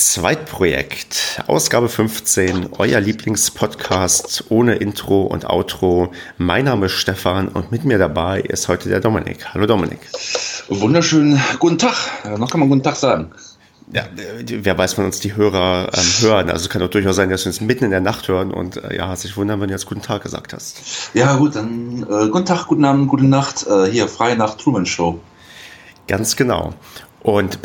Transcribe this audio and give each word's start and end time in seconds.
Zweitprojekt, 0.00 1.44
Ausgabe 1.46 1.90
15, 1.90 2.70
euer 2.78 3.00
Lieblingspodcast 3.00 4.46
ohne 4.48 4.76
Intro 4.76 5.24
und 5.24 5.44
Outro. 5.44 6.10
Mein 6.38 6.64
Name 6.64 6.86
ist 6.86 6.92
Stefan 6.92 7.48
und 7.48 7.70
mit 7.70 7.84
mir 7.84 7.98
dabei 7.98 8.40
ist 8.40 8.68
heute 8.68 8.88
der 8.88 9.00
Dominik. 9.00 9.52
Hallo 9.52 9.66
Dominik. 9.66 9.98
Wunderschönen 10.68 11.38
guten 11.58 11.76
Tag. 11.76 11.94
Noch 12.38 12.50
kann 12.50 12.60
man 12.60 12.70
guten 12.70 12.82
Tag 12.82 12.96
sagen. 12.96 13.32
Ja, 13.92 14.04
wer 14.46 14.78
weiß, 14.78 14.96
wann 14.96 15.04
uns 15.04 15.20
die 15.20 15.36
Hörer 15.36 15.90
ähm, 15.92 16.04
hören. 16.20 16.48
Also 16.48 16.64
es 16.64 16.70
kann 16.70 16.80
doch 16.80 16.88
durchaus 16.88 17.16
sein, 17.16 17.28
dass 17.28 17.44
wir 17.44 17.50
uns 17.50 17.60
mitten 17.60 17.84
in 17.84 17.90
der 17.90 18.00
Nacht 18.00 18.26
hören 18.26 18.52
und 18.52 18.82
äh, 18.82 18.96
ja, 18.96 19.14
sich 19.14 19.36
wundern, 19.36 19.60
wenn 19.60 19.68
du 19.68 19.74
jetzt 19.74 19.84
guten 19.84 20.02
Tag 20.02 20.22
gesagt 20.22 20.54
hast. 20.54 21.10
Ja, 21.12 21.36
gut, 21.36 21.56
dann 21.56 22.04
äh, 22.04 22.28
guten 22.30 22.46
Tag, 22.46 22.68
guten 22.68 22.86
Abend, 22.86 23.06
gute 23.08 23.26
Nacht. 23.26 23.66
Äh, 23.66 23.90
hier, 23.90 24.08
freie 24.08 24.34
Nacht 24.34 24.60
Truman 24.60 24.86
Show. 24.86 25.20
Ganz 26.08 26.36
genau. 26.36 26.72
Und 27.22 27.58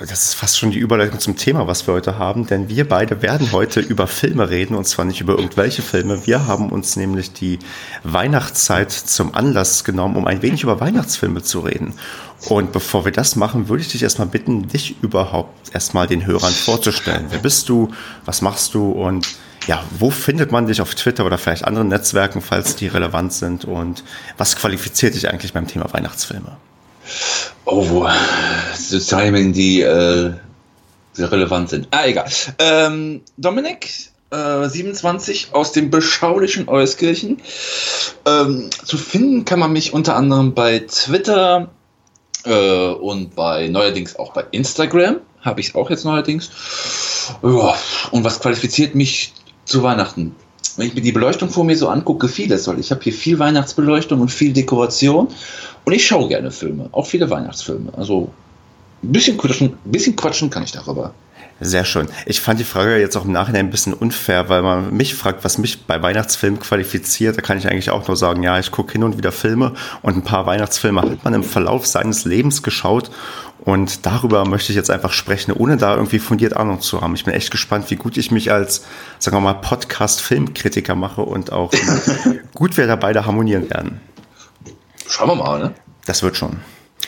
das 0.00 0.24
ist 0.24 0.34
fast 0.34 0.58
schon 0.58 0.70
die 0.70 0.78
Überleitung 0.78 1.20
zum 1.20 1.36
Thema, 1.36 1.66
was 1.66 1.86
wir 1.86 1.92
heute 1.92 2.18
haben, 2.18 2.46
denn 2.46 2.70
wir 2.70 2.88
beide 2.88 3.20
werden 3.20 3.52
heute 3.52 3.80
über 3.80 4.06
Filme 4.06 4.48
reden 4.48 4.74
und 4.74 4.86
zwar 4.86 5.04
nicht 5.04 5.20
über 5.20 5.34
irgendwelche 5.34 5.82
Filme. 5.82 6.26
Wir 6.26 6.46
haben 6.46 6.70
uns 6.70 6.96
nämlich 6.96 7.34
die 7.34 7.58
Weihnachtszeit 8.02 8.90
zum 8.90 9.34
Anlass 9.34 9.84
genommen, 9.84 10.16
um 10.16 10.26
ein 10.26 10.40
wenig 10.40 10.62
über 10.62 10.80
Weihnachtsfilme 10.80 11.42
zu 11.42 11.60
reden. 11.60 11.92
Und 12.48 12.72
bevor 12.72 13.04
wir 13.04 13.12
das 13.12 13.36
machen, 13.36 13.68
würde 13.68 13.82
ich 13.82 13.88
dich 13.88 14.02
erstmal 14.02 14.28
bitten, 14.28 14.68
dich 14.68 14.96
überhaupt 15.02 15.74
erstmal 15.74 16.06
den 16.06 16.24
Hörern 16.24 16.52
vorzustellen. 16.52 17.26
Wer 17.28 17.40
bist 17.40 17.68
du? 17.68 17.90
Was 18.24 18.40
machst 18.40 18.72
du? 18.72 18.90
Und 18.90 19.28
ja, 19.66 19.84
wo 19.98 20.10
findet 20.10 20.50
man 20.50 20.66
dich 20.66 20.80
auf 20.80 20.94
Twitter 20.94 21.26
oder 21.26 21.36
vielleicht 21.36 21.66
anderen 21.66 21.88
Netzwerken, 21.88 22.40
falls 22.40 22.74
die 22.76 22.86
relevant 22.86 23.34
sind? 23.34 23.66
Und 23.66 24.02
was 24.38 24.56
qualifiziert 24.56 25.14
dich 25.14 25.28
eigentlich 25.28 25.52
beim 25.52 25.66
Thema 25.66 25.92
Weihnachtsfilme? 25.92 26.56
Oh, 27.64 27.88
wo 27.88 28.08
Sozialmedien, 28.76 29.52
die 29.52 29.80
äh, 29.80 30.32
sehr 31.12 31.32
relevant 31.32 31.70
sind. 31.70 31.88
Ah, 31.90 32.06
egal. 32.06 32.28
Ähm, 32.58 33.22
Dominik, 33.36 33.90
äh, 34.30 34.68
27 34.68 35.48
aus 35.52 35.72
dem 35.72 35.90
beschaulichen 35.90 36.68
Euskirchen. 36.68 37.40
Ähm, 38.26 38.70
zu 38.84 38.98
finden 38.98 39.44
kann 39.44 39.58
man 39.58 39.72
mich 39.72 39.92
unter 39.92 40.16
anderem 40.16 40.54
bei 40.54 40.80
Twitter 40.80 41.70
äh, 42.44 42.88
und 42.88 43.34
bei 43.34 43.68
neuerdings 43.68 44.16
auch 44.16 44.32
bei 44.32 44.44
Instagram. 44.50 45.20
Habe 45.40 45.60
ich 45.60 45.68
es 45.68 45.74
auch 45.74 45.90
jetzt 45.90 46.04
neuerdings. 46.04 46.50
Ja, 47.42 47.74
und 48.10 48.24
was 48.24 48.40
qualifiziert 48.40 48.94
mich 48.94 49.32
zu 49.64 49.82
Weihnachten? 49.82 50.34
Wenn 50.76 50.88
ich 50.88 50.94
mir 50.94 51.00
die 51.00 51.12
Beleuchtung 51.12 51.50
vor 51.50 51.64
mir 51.64 51.76
so 51.76 51.88
angucke, 51.88 52.28
vieles, 52.28 52.66
weil 52.66 52.80
ich 52.80 52.90
habe 52.90 53.02
hier 53.02 53.12
viel 53.12 53.38
Weihnachtsbeleuchtung 53.38 54.20
und 54.20 54.30
viel 54.30 54.52
Dekoration 54.52 55.28
und 55.84 55.92
ich 55.92 56.06
schaue 56.06 56.28
gerne 56.28 56.50
Filme, 56.50 56.88
auch 56.92 57.06
viele 57.06 57.30
Weihnachtsfilme. 57.30 57.92
Also 57.96 58.30
ein 59.02 59.12
bisschen 59.12 59.36
quatschen, 59.36 59.74
ein 59.84 59.92
bisschen 59.92 60.16
quatschen 60.16 60.50
kann 60.50 60.64
ich 60.64 60.72
darüber. 60.72 61.14
Sehr 61.60 61.84
schön. 61.84 62.08
Ich 62.26 62.40
fand 62.40 62.58
die 62.58 62.64
Frage 62.64 62.98
jetzt 62.98 63.16
auch 63.16 63.24
im 63.24 63.30
Nachhinein 63.30 63.66
ein 63.66 63.70
bisschen 63.70 63.94
unfair, 63.94 64.48
weil 64.48 64.62
man 64.62 64.92
mich 64.92 65.14
fragt, 65.14 65.44
was 65.44 65.56
mich 65.56 65.84
bei 65.84 66.02
Weihnachtsfilmen 66.02 66.58
qualifiziert. 66.58 67.36
Da 67.36 67.42
kann 67.42 67.58
ich 67.58 67.68
eigentlich 67.68 67.90
auch 67.90 68.08
nur 68.08 68.16
sagen, 68.16 68.42
ja, 68.42 68.58
ich 68.58 68.72
gucke 68.72 68.92
hin 68.92 69.04
und 69.04 69.16
wieder 69.16 69.30
Filme 69.30 69.72
und 70.02 70.16
ein 70.16 70.24
paar 70.24 70.46
Weihnachtsfilme 70.46 71.00
hat 71.00 71.24
man 71.24 71.32
im 71.32 71.44
Verlauf 71.44 71.86
seines 71.86 72.24
Lebens 72.24 72.64
geschaut. 72.64 73.10
Und 73.64 74.04
darüber 74.04 74.44
möchte 74.44 74.72
ich 74.72 74.76
jetzt 74.76 74.90
einfach 74.90 75.12
sprechen, 75.12 75.52
ohne 75.52 75.76
da 75.76 75.94
irgendwie 75.94 76.18
fundiert 76.18 76.54
Ahnung 76.54 76.80
zu 76.80 77.00
haben. 77.00 77.14
Ich 77.14 77.24
bin 77.24 77.32
echt 77.32 77.50
gespannt, 77.50 77.90
wie 77.90 77.96
gut 77.96 78.16
ich 78.18 78.30
mich 78.30 78.52
als, 78.52 78.84
sagen 79.18 79.36
wir 79.36 79.40
mal, 79.40 79.54
Podcast-Filmkritiker 79.54 80.94
mache 80.94 81.22
und 81.22 81.50
auch 81.52 81.72
gut 82.54 82.76
wir 82.76 82.86
da 82.86 82.96
beide 82.96 83.24
harmonieren 83.24 83.70
werden. 83.70 84.00
Schauen 85.08 85.28
wir 85.28 85.36
mal, 85.36 85.58
ne? 85.58 85.74
Das 86.04 86.22
wird 86.22 86.36
schon. 86.36 86.60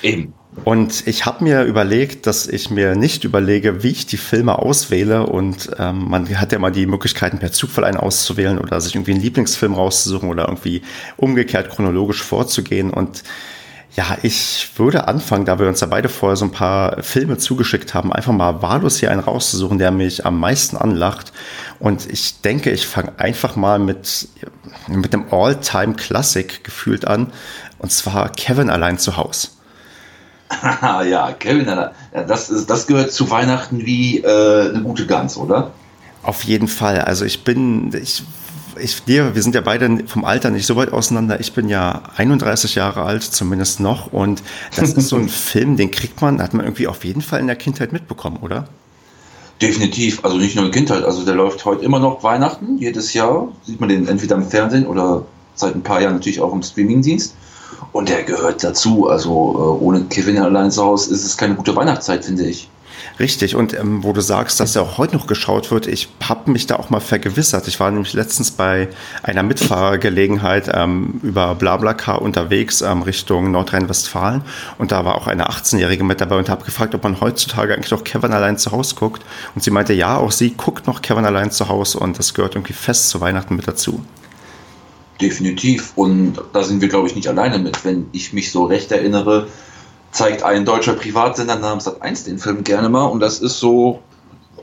Eben. 0.02 0.32
Und 0.64 1.06
ich 1.06 1.26
habe 1.26 1.44
mir 1.44 1.64
überlegt, 1.64 2.26
dass 2.26 2.46
ich 2.46 2.70
mir 2.70 2.94
nicht 2.94 3.24
überlege, 3.24 3.82
wie 3.82 3.90
ich 3.90 4.06
die 4.06 4.16
Filme 4.16 4.58
auswähle. 4.58 5.26
Und 5.26 5.70
ähm, 5.78 6.08
man 6.08 6.28
hat 6.40 6.52
ja 6.52 6.58
mal 6.58 6.72
die 6.72 6.86
Möglichkeiten, 6.86 7.38
per 7.38 7.52
Zufall 7.52 7.84
einen 7.84 7.98
auszuwählen 7.98 8.58
oder 8.58 8.80
sich 8.80 8.94
irgendwie 8.94 9.12
einen 9.12 9.20
Lieblingsfilm 9.20 9.74
rauszusuchen 9.74 10.30
oder 10.30 10.48
irgendwie 10.48 10.82
umgekehrt 11.18 11.68
chronologisch 11.70 12.22
vorzugehen. 12.22 12.90
Und 12.90 13.22
ja, 13.96 14.18
ich 14.20 14.68
würde 14.76 15.08
anfangen, 15.08 15.46
da 15.46 15.58
wir 15.58 15.68
uns 15.68 15.80
ja 15.80 15.86
beide 15.86 16.10
vorher 16.10 16.36
so 16.36 16.44
ein 16.44 16.50
paar 16.50 17.02
Filme 17.02 17.38
zugeschickt 17.38 17.94
haben, 17.94 18.12
einfach 18.12 18.32
mal 18.32 18.60
wahllos 18.60 18.98
hier 18.98 19.10
einen 19.10 19.22
rauszusuchen, 19.22 19.78
der 19.78 19.90
mich 19.90 20.26
am 20.26 20.38
meisten 20.38 20.76
anlacht. 20.76 21.32
Und 21.78 22.06
ich 22.10 22.42
denke, 22.42 22.70
ich 22.70 22.86
fange 22.86 23.12
einfach 23.16 23.56
mal 23.56 23.78
mit, 23.78 24.28
mit 24.86 25.14
einem 25.14 25.26
All-Time-Classic 25.30 26.62
gefühlt 26.62 27.06
an. 27.06 27.32
Und 27.78 27.90
zwar 27.90 28.28
Kevin 28.28 28.68
allein 28.68 28.98
zu 28.98 29.16
Hause. 29.16 29.48
ja, 30.82 31.32
Kevin, 31.32 31.66
das, 32.12 32.50
ist, 32.50 32.68
das 32.68 32.86
gehört 32.86 33.12
zu 33.12 33.30
Weihnachten 33.30 33.86
wie 33.86 34.18
äh, 34.18 34.68
eine 34.68 34.82
gute 34.82 35.06
Gans, 35.06 35.38
oder? 35.38 35.70
Auf 36.22 36.44
jeden 36.44 36.68
Fall. 36.68 37.00
Also 37.00 37.24
ich 37.24 37.44
bin, 37.44 37.90
ich, 37.94 38.22
ich, 38.80 39.06
wir, 39.06 39.34
wir 39.34 39.42
sind 39.42 39.54
ja 39.54 39.60
beide 39.60 40.04
vom 40.06 40.24
Alter 40.24 40.50
nicht 40.50 40.66
so 40.66 40.76
weit 40.76 40.92
auseinander. 40.92 41.40
Ich 41.40 41.52
bin 41.52 41.68
ja 41.68 42.02
31 42.16 42.74
Jahre 42.74 43.02
alt, 43.02 43.22
zumindest 43.22 43.80
noch. 43.80 44.12
Und 44.12 44.42
das 44.74 44.92
ist 44.92 45.08
so 45.08 45.16
ein 45.16 45.28
Film, 45.28 45.76
den 45.76 45.90
kriegt 45.90 46.20
man, 46.20 46.40
hat 46.40 46.54
man 46.54 46.64
irgendwie 46.64 46.86
auf 46.86 47.04
jeden 47.04 47.22
Fall 47.22 47.40
in 47.40 47.46
der 47.46 47.56
Kindheit 47.56 47.92
mitbekommen, 47.92 48.38
oder? 48.42 48.68
Definitiv, 49.60 50.22
also 50.22 50.36
nicht 50.36 50.54
nur 50.54 50.66
in 50.66 50.70
der 50.70 50.78
Kindheit, 50.78 51.02
also 51.02 51.24
der 51.24 51.34
läuft 51.34 51.64
heute 51.64 51.82
immer 51.82 51.98
noch 51.98 52.22
Weihnachten, 52.22 52.76
jedes 52.78 53.14
Jahr. 53.14 53.48
Sieht 53.62 53.80
man 53.80 53.88
den 53.88 54.06
entweder 54.06 54.36
im 54.36 54.44
Fernsehen 54.44 54.86
oder 54.86 55.24
seit 55.54 55.74
ein 55.74 55.82
paar 55.82 56.00
Jahren 56.00 56.14
natürlich 56.14 56.40
auch 56.40 56.52
im 56.52 56.62
Streamingdienst. 56.62 57.34
Und 57.92 58.08
der 58.08 58.22
gehört 58.22 58.62
dazu. 58.62 59.08
Also 59.08 59.30
äh, 59.30 59.84
ohne 59.84 60.02
Kevin 60.04 60.38
allein 60.38 60.70
zu 60.70 60.82
Hause 60.82 61.14
ist 61.14 61.24
es 61.24 61.36
keine 61.36 61.54
gute 61.54 61.74
Weihnachtszeit, 61.74 62.24
finde 62.24 62.46
ich. 62.46 62.68
Richtig, 63.18 63.56
und 63.56 63.72
ähm, 63.72 64.04
wo 64.04 64.12
du 64.12 64.20
sagst, 64.20 64.60
dass 64.60 64.76
er 64.76 64.82
auch 64.82 64.98
heute 64.98 65.16
noch 65.16 65.26
geschaut 65.26 65.70
wird, 65.70 65.86
ich 65.86 66.08
habe 66.22 66.50
mich 66.50 66.66
da 66.66 66.76
auch 66.76 66.90
mal 66.90 67.00
vergewissert. 67.00 67.66
Ich 67.66 67.80
war 67.80 67.90
nämlich 67.90 68.12
letztens 68.12 68.50
bei 68.50 68.88
einer 69.22 69.42
Mitfahrergelegenheit 69.42 70.70
ähm, 70.72 71.20
über 71.22 71.54
Blablacar 71.54 72.20
unterwegs 72.20 72.82
ähm, 72.82 73.00
Richtung 73.00 73.50
Nordrhein-Westfalen 73.52 74.42
und 74.76 74.92
da 74.92 75.06
war 75.06 75.14
auch 75.14 75.28
eine 75.28 75.48
18-Jährige 75.48 76.04
mit 76.04 76.20
dabei 76.20 76.36
und 76.36 76.50
habe 76.50 76.66
gefragt, 76.66 76.94
ob 76.94 77.04
man 77.04 77.18
heutzutage 77.20 77.72
eigentlich 77.72 77.90
noch 77.90 78.04
Kevin 78.04 78.34
allein 78.34 78.58
zu 78.58 78.70
Hause 78.70 78.94
guckt. 78.96 79.22
Und 79.54 79.64
sie 79.64 79.70
meinte, 79.70 79.94
ja, 79.94 80.18
auch 80.18 80.30
sie 80.30 80.50
guckt 80.50 80.86
noch 80.86 81.00
Kevin 81.00 81.24
allein 81.24 81.50
zu 81.50 81.68
Hause 81.68 81.98
und 81.98 82.18
das 82.18 82.34
gehört 82.34 82.54
irgendwie 82.54 82.74
fest 82.74 83.08
zu 83.08 83.22
Weihnachten 83.22 83.56
mit 83.56 83.66
dazu. 83.66 84.04
Definitiv. 85.22 85.92
Und 85.96 86.34
da 86.52 86.62
sind 86.62 86.82
wir, 86.82 86.88
glaube 86.88 87.08
ich, 87.08 87.14
nicht 87.14 87.28
alleine 87.28 87.58
mit. 87.58 87.82
Wenn 87.84 88.08
ich 88.12 88.34
mich 88.34 88.52
so 88.52 88.66
recht 88.66 88.92
erinnere, 88.92 89.46
zeigt 90.16 90.42
ein 90.42 90.64
deutscher 90.64 90.94
Privatsender 90.94 91.56
namens 91.56 91.86
Sat1 91.86 92.24
den 92.24 92.38
Film 92.38 92.64
gerne 92.64 92.88
mal. 92.88 93.04
Und 93.04 93.20
das 93.20 93.40
ist 93.40 93.60
so, 93.60 94.00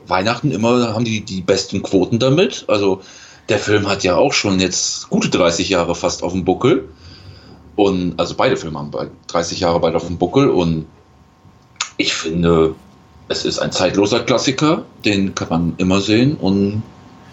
Weihnachten 0.06 0.50
immer 0.50 0.92
haben 0.92 1.04
die 1.04 1.20
die 1.20 1.42
besten 1.42 1.82
Quoten 1.82 2.18
damit. 2.18 2.64
Also 2.66 3.02
der 3.48 3.60
Film 3.60 3.88
hat 3.88 4.02
ja 4.02 4.16
auch 4.16 4.32
schon 4.32 4.58
jetzt 4.58 5.08
gute 5.10 5.30
30 5.30 5.68
Jahre 5.68 5.94
fast 5.94 6.24
auf 6.24 6.32
dem 6.32 6.44
Buckel. 6.44 6.88
Und 7.76 8.18
also 8.18 8.34
beide 8.34 8.56
Filme 8.56 8.80
haben 8.80 8.90
30 9.28 9.60
Jahre 9.60 9.78
bald 9.78 9.94
auf 9.94 10.06
dem 10.06 10.18
Buckel. 10.18 10.48
Und 10.48 10.86
ich 11.98 12.14
finde, 12.14 12.74
es 13.28 13.44
ist 13.44 13.60
ein 13.60 13.70
zeitloser 13.70 14.20
Klassiker. 14.20 14.84
Den 15.04 15.36
kann 15.36 15.48
man 15.50 15.74
immer 15.76 16.00
sehen. 16.00 16.36
Und 16.36 16.82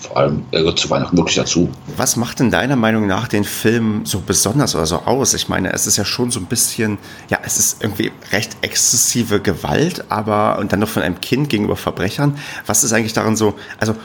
vor 0.01 0.17
allem 0.17 0.45
er 0.51 0.62
gehört 0.62 0.79
zu 0.79 0.89
Weihnachten 0.89 1.17
wirklich 1.17 1.35
dazu. 1.35 1.69
Was 1.95 2.16
macht 2.16 2.39
denn 2.39 2.51
deiner 2.51 2.75
Meinung 2.75 3.07
nach 3.07 3.28
den 3.28 3.44
Film 3.44 4.06
so 4.06 4.19
besonders 4.19 4.75
oder 4.75 4.85
so 4.85 4.97
aus? 5.06 5.34
Ich 5.34 5.47
meine, 5.47 5.72
es 5.73 5.88
ist 5.88 5.97
ja 5.97 6.06
schon 6.06 6.31
so 6.31 6.39
ein 6.39 6.45
bisschen, 6.45 6.97
ja, 7.29 7.39
es 7.44 7.57
ist 7.57 7.84
irgendwie 7.84 8.12
recht 8.31 8.57
exzessive 8.62 9.39
Gewalt, 9.39 10.06
aber 10.09 10.59
und 10.59 10.73
dann 10.73 10.79
noch 10.79 10.89
von 10.89 11.03
einem 11.03 11.22
Kind 11.22 11.50
gegenüber 11.50 11.75
Verbrechern. 11.75 12.38
Was 12.66 12.84
ist 12.84 12.94
eigentlich 12.94 13.13
daran 13.13 13.35
so, 13.35 13.53
also 13.79 13.95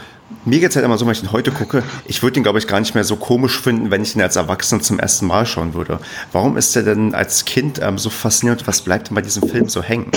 mir 0.45 0.61
geht 0.61 0.71
es 0.71 0.77
halt 0.77 0.85
immer 0.85 0.99
so, 0.99 1.07
wenn 1.07 1.13
ich 1.13 1.23
ihn 1.23 1.33
heute 1.33 1.53
gucke, 1.53 1.83
ich 2.05 2.23
würde 2.23 2.41
ihn, 2.41 2.43
glaube 2.43 2.59
ich, 2.59 2.67
gar 2.67 2.81
nicht 2.81 2.95
mehr 2.95 3.05
so 3.05 3.17
komisch 3.17 3.61
finden, 3.61 3.91
wenn 3.91 4.03
ich 4.03 4.17
ihn 4.17 4.23
als 4.23 4.37
Erwachsener 4.37 4.83
zum 4.83 4.99
ersten 4.99 5.27
Mal 5.27 5.47
schauen 5.47 5.75
würde. 5.75 6.01
Warum 6.33 6.57
ist 6.57 6.75
er 6.75 6.83
denn 6.83 7.15
als 7.15 7.45
Kind 7.45 7.81
ähm, 7.83 7.97
so 7.97 8.11
faszinierend? 8.11 8.67
Was 8.67 8.83
bleibt 8.83 9.09
denn 9.09 9.15
bei 9.15 9.23
diesem 9.23 9.49
Film 9.49 9.69
so 9.69 9.83
hängen? 9.83 10.11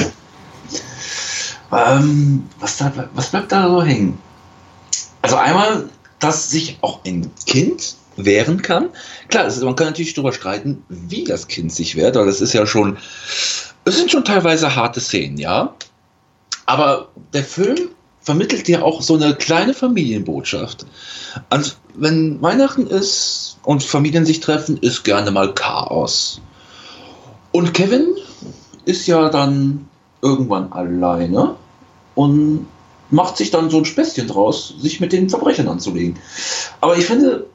Ähm, 1.71 2.47
was, 2.59 2.77
da, 2.77 2.91
was 3.13 3.29
bleibt 3.29 3.51
da 3.51 3.67
so 3.67 3.83
hängen? 3.83 4.17
Also 5.21 5.35
einmal, 5.35 5.89
dass 6.19 6.49
sich 6.49 6.77
auch 6.81 7.03
ein 7.05 7.31
Kind 7.45 7.95
wehren 8.15 8.61
kann. 8.61 8.89
Klar, 9.29 9.45
ist, 9.45 9.61
man 9.61 9.75
kann 9.75 9.87
natürlich 9.87 10.13
darüber 10.13 10.33
streiten, 10.33 10.83
wie 10.89 11.23
das 11.23 11.47
Kind 11.47 11.71
sich 11.73 11.95
wehrt, 11.95 12.15
weil 12.15 12.25
das 12.25 12.41
ist 12.41 12.53
ja 12.53 12.65
schon, 12.65 12.97
es 13.85 13.97
sind 13.97 14.11
schon 14.11 14.25
teilweise 14.25 14.75
harte 14.75 14.99
Szenen, 14.99 15.37
ja. 15.37 15.73
Aber 16.65 17.09
der 17.33 17.43
Film 17.43 17.89
vermittelt 18.21 18.67
ja 18.67 18.81
auch 18.81 19.01
so 19.01 19.15
eine 19.15 19.35
kleine 19.35 19.73
Familienbotschaft. 19.73 20.85
Also, 21.49 21.73
wenn 21.95 22.41
Weihnachten 22.41 22.87
ist 22.87 23.57
und 23.63 23.83
Familien 23.83 24.25
sich 24.25 24.39
treffen, 24.39 24.77
ist 24.77 25.03
gerne 25.03 25.31
mal 25.31 25.53
Chaos. 25.53 26.41
Und 27.51 27.73
Kevin 27.73 28.07
ist 28.85 29.07
ja 29.07 29.29
dann 29.29 29.87
irgendwann 30.21 30.71
alleine 30.71 31.55
und 32.15 32.67
macht 33.11 33.37
sich 33.37 33.51
dann 33.51 33.69
so 33.69 33.77
ein 33.77 33.85
Späßchen 33.85 34.27
draus, 34.27 34.73
sich 34.79 34.99
mit 34.99 35.13
den 35.13 35.29
Verbrechern 35.29 35.67
anzulegen. 35.67 36.17
Aber 36.81 36.97
ich 36.97 37.05
finde, 37.05 37.45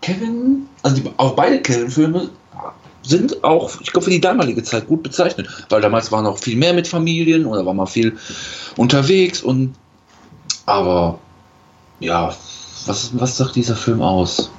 Kevin, 0.00 0.66
also 0.82 0.96
die, 0.96 1.10
auch 1.16 1.34
beide 1.34 1.60
Kevin-Filme 1.60 2.28
sind 3.02 3.42
auch, 3.42 3.80
ich 3.80 3.92
glaube, 3.92 4.04
für 4.04 4.10
die 4.10 4.20
damalige 4.20 4.62
Zeit 4.62 4.86
gut 4.86 5.02
bezeichnet, 5.02 5.48
weil 5.68 5.80
damals 5.80 6.12
war 6.12 6.22
noch 6.22 6.38
viel 6.38 6.56
mehr 6.56 6.72
mit 6.72 6.86
Familien 6.86 7.46
oder 7.46 7.64
war 7.66 7.74
man 7.74 7.86
viel 7.86 8.16
unterwegs 8.76 9.42
und 9.42 9.74
aber 10.66 11.18
ja, 12.00 12.34
was, 12.86 13.10
was 13.14 13.36
sagt 13.36 13.56
dieser 13.56 13.76
Film 13.76 14.02
aus? 14.02 14.50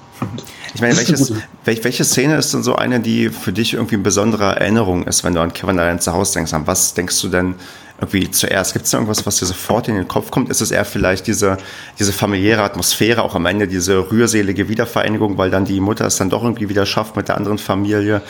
Ich 0.73 0.81
meine, 0.81 0.97
welches, 0.97 1.33
welche 1.65 2.03
Szene 2.03 2.37
ist 2.37 2.53
denn 2.53 2.63
so 2.63 2.75
eine, 2.75 2.99
die 2.99 3.29
für 3.29 3.53
dich 3.53 3.73
irgendwie 3.73 3.95
eine 3.95 4.03
besondere 4.03 4.59
Erinnerung 4.59 5.05
ist, 5.05 5.23
wenn 5.23 5.33
du 5.33 5.41
an 5.41 5.53
Kevin 5.53 5.79
allein 5.79 5.99
zu 5.99 6.13
Hause 6.13 6.33
denkst? 6.33 6.53
An 6.53 6.65
was 6.67 6.93
denkst 6.93 7.21
du 7.21 7.29
denn 7.29 7.55
irgendwie 8.03 8.29
zuerst? 8.29 8.73
Gibt 8.73 8.85
es 8.85 8.91
da 8.91 8.97
irgendwas, 8.97 9.25
was 9.25 9.37
dir 9.37 9.45
sofort 9.45 9.87
in 9.87 9.95
den 9.95 10.07
Kopf 10.07 10.31
kommt? 10.31 10.49
Ist 10.49 10.61
es 10.61 10.71
eher 10.71 10.85
vielleicht 10.85 11.27
diese, 11.27 11.57
diese 11.99 12.13
familiäre 12.13 12.61
Atmosphäre, 12.61 13.23
auch 13.23 13.35
am 13.35 13.45
Ende 13.45 13.67
diese 13.67 14.11
rührselige 14.11 14.69
Wiedervereinigung, 14.69 15.37
weil 15.37 15.49
dann 15.49 15.65
die 15.65 15.79
Mutter 15.79 16.05
es 16.05 16.17
dann 16.17 16.29
doch 16.29 16.43
irgendwie 16.43 16.69
wieder 16.69 16.85
schafft, 16.85 17.15
mit 17.15 17.27
der 17.27 17.37
anderen 17.37 17.57
Familie 17.57 18.21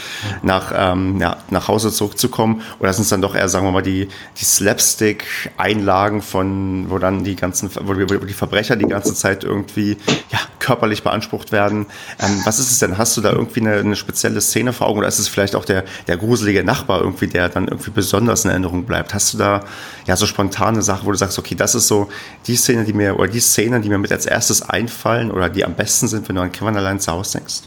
nach, 0.41 0.71
ähm, 0.75 1.19
ja, 1.19 1.37
nach 1.49 1.67
Hause 1.67 1.91
zurückzukommen? 1.91 2.61
Oder 2.79 2.93
sind 2.93 3.03
es 3.03 3.09
dann 3.09 3.21
doch 3.21 3.35
eher, 3.35 3.49
sagen 3.49 3.65
wir 3.65 3.71
mal, 3.71 3.81
die, 3.81 4.07
die 4.39 4.45
Slapstick-Einlagen 4.45 6.21
von, 6.21 6.89
wo 6.89 6.97
dann 6.97 7.23
die 7.23 7.35
ganzen, 7.35 7.69
wo 7.81 7.93
die 7.93 8.33
Verbrecher 8.33 8.75
die 8.75 8.85
ganze 8.85 9.13
Zeit 9.13 9.43
irgendwie 9.43 9.97
ja, 10.31 10.39
körperlich 10.59 11.03
beansprucht 11.03 11.51
werden? 11.51 11.87
Ähm, 12.19 12.41
was 12.45 12.59
ist 12.59 12.71
es 12.71 12.79
denn? 12.79 12.97
Hast 12.97 13.17
du 13.17 13.21
da 13.21 13.31
irgendwie 13.31 13.61
eine, 13.61 13.75
eine 13.75 13.95
spezielle 13.95 14.41
Szene 14.41 14.73
vor 14.73 14.87
Augen 14.87 14.99
oder 14.99 15.07
ist 15.07 15.19
es 15.19 15.27
vielleicht 15.27 15.55
auch 15.55 15.65
der, 15.65 15.83
der 16.07 16.17
gruselige 16.17 16.63
Nachbar 16.63 17.01
irgendwie, 17.01 17.27
der 17.27 17.49
dann 17.49 17.67
irgendwie 17.67 17.91
besonders 17.91 18.45
in 18.45 18.51
Erinnerung 18.51 18.85
bleibt? 18.85 19.13
Hast 19.13 19.33
du 19.33 19.37
da 19.37 19.62
ja 20.05 20.15
so 20.15 20.25
spontane 20.25 20.81
Sachen, 20.81 21.05
wo 21.05 21.11
du 21.11 21.17
sagst, 21.17 21.37
okay, 21.39 21.55
das 21.55 21.75
ist 21.75 21.87
so 21.87 22.09
die 22.47 22.55
Szene, 22.55 22.83
die 22.83 22.93
mir, 22.93 23.17
oder 23.17 23.27
die 23.27 23.39
Szenen, 23.39 23.81
die 23.81 23.89
mir 23.89 23.97
mit 23.97 24.11
als 24.11 24.25
erstes 24.25 24.61
einfallen 24.61 25.31
oder 25.31 25.49
die 25.49 25.65
am 25.65 25.75
besten 25.75 26.07
sind, 26.07 26.27
wenn 26.27 26.35
du 26.35 26.41
an 26.41 26.51
Kevin 26.51 26.77
allein 26.77 26.99
zu 26.99 27.11
Hause 27.11 27.39
denkst? 27.39 27.61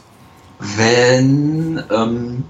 Wenn, 0.59 1.83
ähm, 1.91 2.45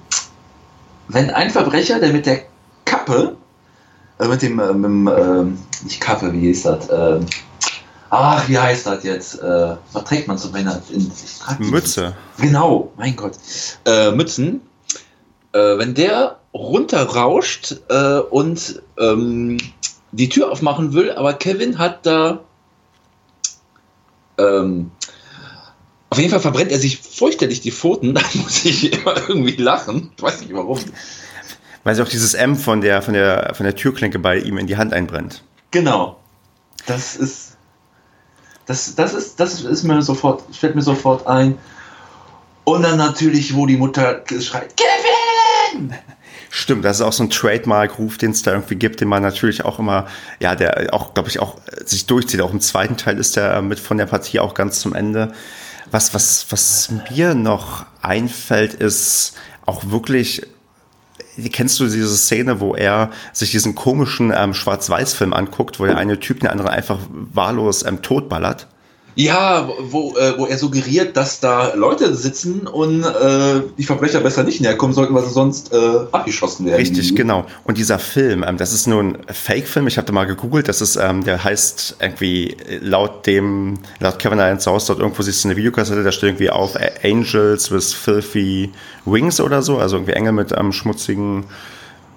wenn 1.09 1.31
ein 1.31 1.51
Verbrecher, 1.51 1.99
der 1.99 2.13
mit 2.13 2.27
der 2.27 2.43
Kappe, 2.85 3.37
äh, 4.19 4.29
mit 4.29 4.43
dem, 4.43 4.59
äh, 4.59 4.73
mit 4.73 4.85
dem 4.85 5.07
äh, 5.07 5.85
nicht 5.85 6.01
Kappe, 6.01 6.33
wie 6.33 6.41
hieß 6.41 6.63
das? 6.63 6.89
Äh, 6.89 7.21
ach, 8.11 8.49
wie 8.49 8.59
heißt 8.59 8.87
das 8.87 9.03
jetzt? 9.05 9.43
Äh, 9.43 9.77
was 9.93 10.05
trägt 10.05 10.29
man 10.29 10.39
so, 10.39 10.53
wenn 10.53 10.67
er 10.67 10.81
in 10.91 11.11
Mütze. 11.71 12.15
Genau, 12.39 12.93
mein 12.97 13.17
Gott. 13.17 13.35
Äh, 13.85 14.13
Mützen. 14.13 14.61
Äh, 15.53 15.79
wenn 15.79 15.95
der 15.95 16.39
runterrauscht 16.57 17.77
äh, 17.89 18.19
und 18.19 18.83
ähm, 18.99 19.59
die 20.13 20.29
Tür 20.29 20.51
aufmachen 20.51 20.93
will, 20.93 21.13
aber 21.13 21.35
Kevin 21.35 21.79
hat 21.79 22.07
da 22.07 22.41
ähm, 24.39 24.91
auf 26.11 26.19
jeden 26.19 26.31
Fall 26.31 26.41
verbrennt 26.41 26.73
er 26.73 26.79
sich 26.79 26.99
fürchterlich 26.99 27.61
die 27.61 27.73
Pfoten, 27.73 28.15
da 28.15 28.23
muss 28.35 28.65
ich 28.65 28.93
immer 28.93 29.17
irgendwie 29.29 29.57
lachen. 29.57 30.13
Ich 30.17 30.23
weiß 30.23 30.41
nicht 30.41 30.55
warum. 30.55 30.79
Weil 31.85 31.95
sich 31.95 32.05
auch 32.05 32.09
dieses 32.09 32.35
M 32.35 32.57
von 32.57 32.81
der, 32.81 33.03
von, 33.03 33.15
der, 33.15 33.55
von 33.55 33.65
der 33.65 33.77
Türklinke 33.77 34.19
bei 34.19 34.39
ihm 34.39 34.59
in 34.59 34.67
die 34.67 34.77
Hand 34.77 34.93
einbrennt. 34.93 35.43
Genau. 35.71 36.19
Das 36.87 37.17
ist. 37.17 37.57
Das, 38.67 38.97
das 38.97 39.15
ist, 39.15 39.39
das 39.39 39.61
ist 39.61 39.85
mir 39.85 40.03
sofort, 40.03 40.43
fällt 40.53 40.75
mir 40.75 40.83
sofort 40.83 41.27
ein. 41.29 41.57
Und 42.65 42.83
dann 42.83 42.99
natürlich, 42.99 43.55
wo 43.55 43.67
die 43.67 43.77
Mutter 43.77 44.25
schreit, 44.41 44.75
Kevin! 44.77 45.95
Stimmt, 46.51 46.85
das 46.85 46.97
ist 46.97 47.03
auch 47.03 47.13
so 47.13 47.25
ein 47.25 47.31
Trademark-Ruf, 47.31 48.19
den 48.19 48.31
es 48.31 48.43
da 48.43 48.53
irgendwie 48.53 48.77
gibt, 48.77 49.01
den 49.01 49.09
man 49.09 49.23
natürlich 49.23 49.65
auch 49.65 49.79
immer, 49.79 50.07
ja, 50.41 50.55
der 50.55 50.93
auch, 50.93 51.15
glaube 51.15 51.29
ich, 51.29 51.41
auch 51.41 51.57
sich 51.85 52.07
durchzieht. 52.07 52.41
Auch 52.41 52.53
im 52.53 52.61
zweiten 52.61 52.97
Teil 52.97 53.19
ist 53.19 53.37
der 53.37 53.63
mit 53.63 53.81
von 53.81 53.99
der 53.99 54.07
Partie 54.07 54.41
auch 54.41 54.55
ganz 54.55 54.81
zum 54.81 54.95
Ende. 54.95 55.33
Was, 55.91 56.15
was, 56.15 56.47
was 56.51 56.91
mir 57.11 57.35
noch 57.35 57.87
einfällt, 58.03 58.75
ist 58.75 59.35
auch 59.65 59.91
wirklich 59.91 60.43
Kennst 61.53 61.79
du 61.81 61.85
diese 61.85 62.17
Szene, 62.17 62.61
wo 62.61 62.75
er 62.75 63.11
sich 63.35 63.51
diesen 63.51 63.75
komischen 63.75 64.33
ähm, 64.35 64.55
Schwarz-Weiß-Film 64.55 65.35
anguckt, 65.35 65.79
wo 65.79 65.85
der 65.85 65.99
eine 65.99 66.19
Typ 66.19 66.41
den 66.41 66.49
anderen 66.49 66.71
einfach 66.71 66.99
wahllos 67.11 67.85
ähm, 67.85 68.01
totballert? 68.01 68.69
Ja, 69.17 69.69
wo, 69.79 70.15
äh, 70.17 70.39
wo 70.39 70.45
er 70.45 70.59
suggeriert, 70.59 71.17
dass 71.17 71.41
da 71.41 71.73
Leute 71.75 72.15
sitzen 72.15 72.67
und 72.67 73.03
äh, 73.03 73.63
die 73.79 73.85
Verbrecher 73.85 74.21
besser 74.21 74.43
nicht 74.43 74.61
näher 74.61 74.77
kommen 74.77 74.93
sollten, 74.93 75.15
weil 75.15 75.25
sie 75.25 75.33
sonst 75.33 75.73
äh, 75.73 75.77
abgeschossen 76.13 76.67
werden. 76.67 76.77
Richtig, 76.77 77.17
genau. 77.17 77.47
Und 77.65 77.79
dieser 77.79 77.99
Film, 77.99 78.45
ähm, 78.47 78.59
das 78.59 78.75
ist 78.75 78.87
nur 78.87 79.03
ein 79.03 79.19
Fake-Film. 79.27 79.87
Ich 79.87 79.97
habe 79.97 80.07
da 80.07 80.13
mal 80.13 80.27
gegoogelt. 80.27 80.69
Das 80.69 80.83
ist, 80.83 80.97
ähm, 80.97 81.25
der 81.25 81.43
heißt 81.43 81.97
irgendwie 81.99 82.59
laut 82.81 83.27
dem, 83.27 83.79
laut 84.01 84.19
Kevin 84.19 84.39
Allen 84.39 84.61
Source 84.61 84.85
dort 84.85 84.99
irgendwo 84.99 85.23
siehst 85.23 85.45
du 85.45 85.49
eine 85.49 85.57
Videokassette, 85.57 86.03
da 86.03 86.13
steht 86.13 86.31
irgendwie 86.31 86.51
auf 86.51 86.75
Angels 87.03 87.71
with 87.71 87.95
Filthy 87.95 88.71
Wings 89.07 89.41
oder 89.41 89.63
so, 89.63 89.79
also 89.79 89.97
irgendwie 89.97 90.13
Engel 90.13 90.33
mit 90.33 90.53
ähm, 90.53 90.73
schmutzigen 90.73 91.45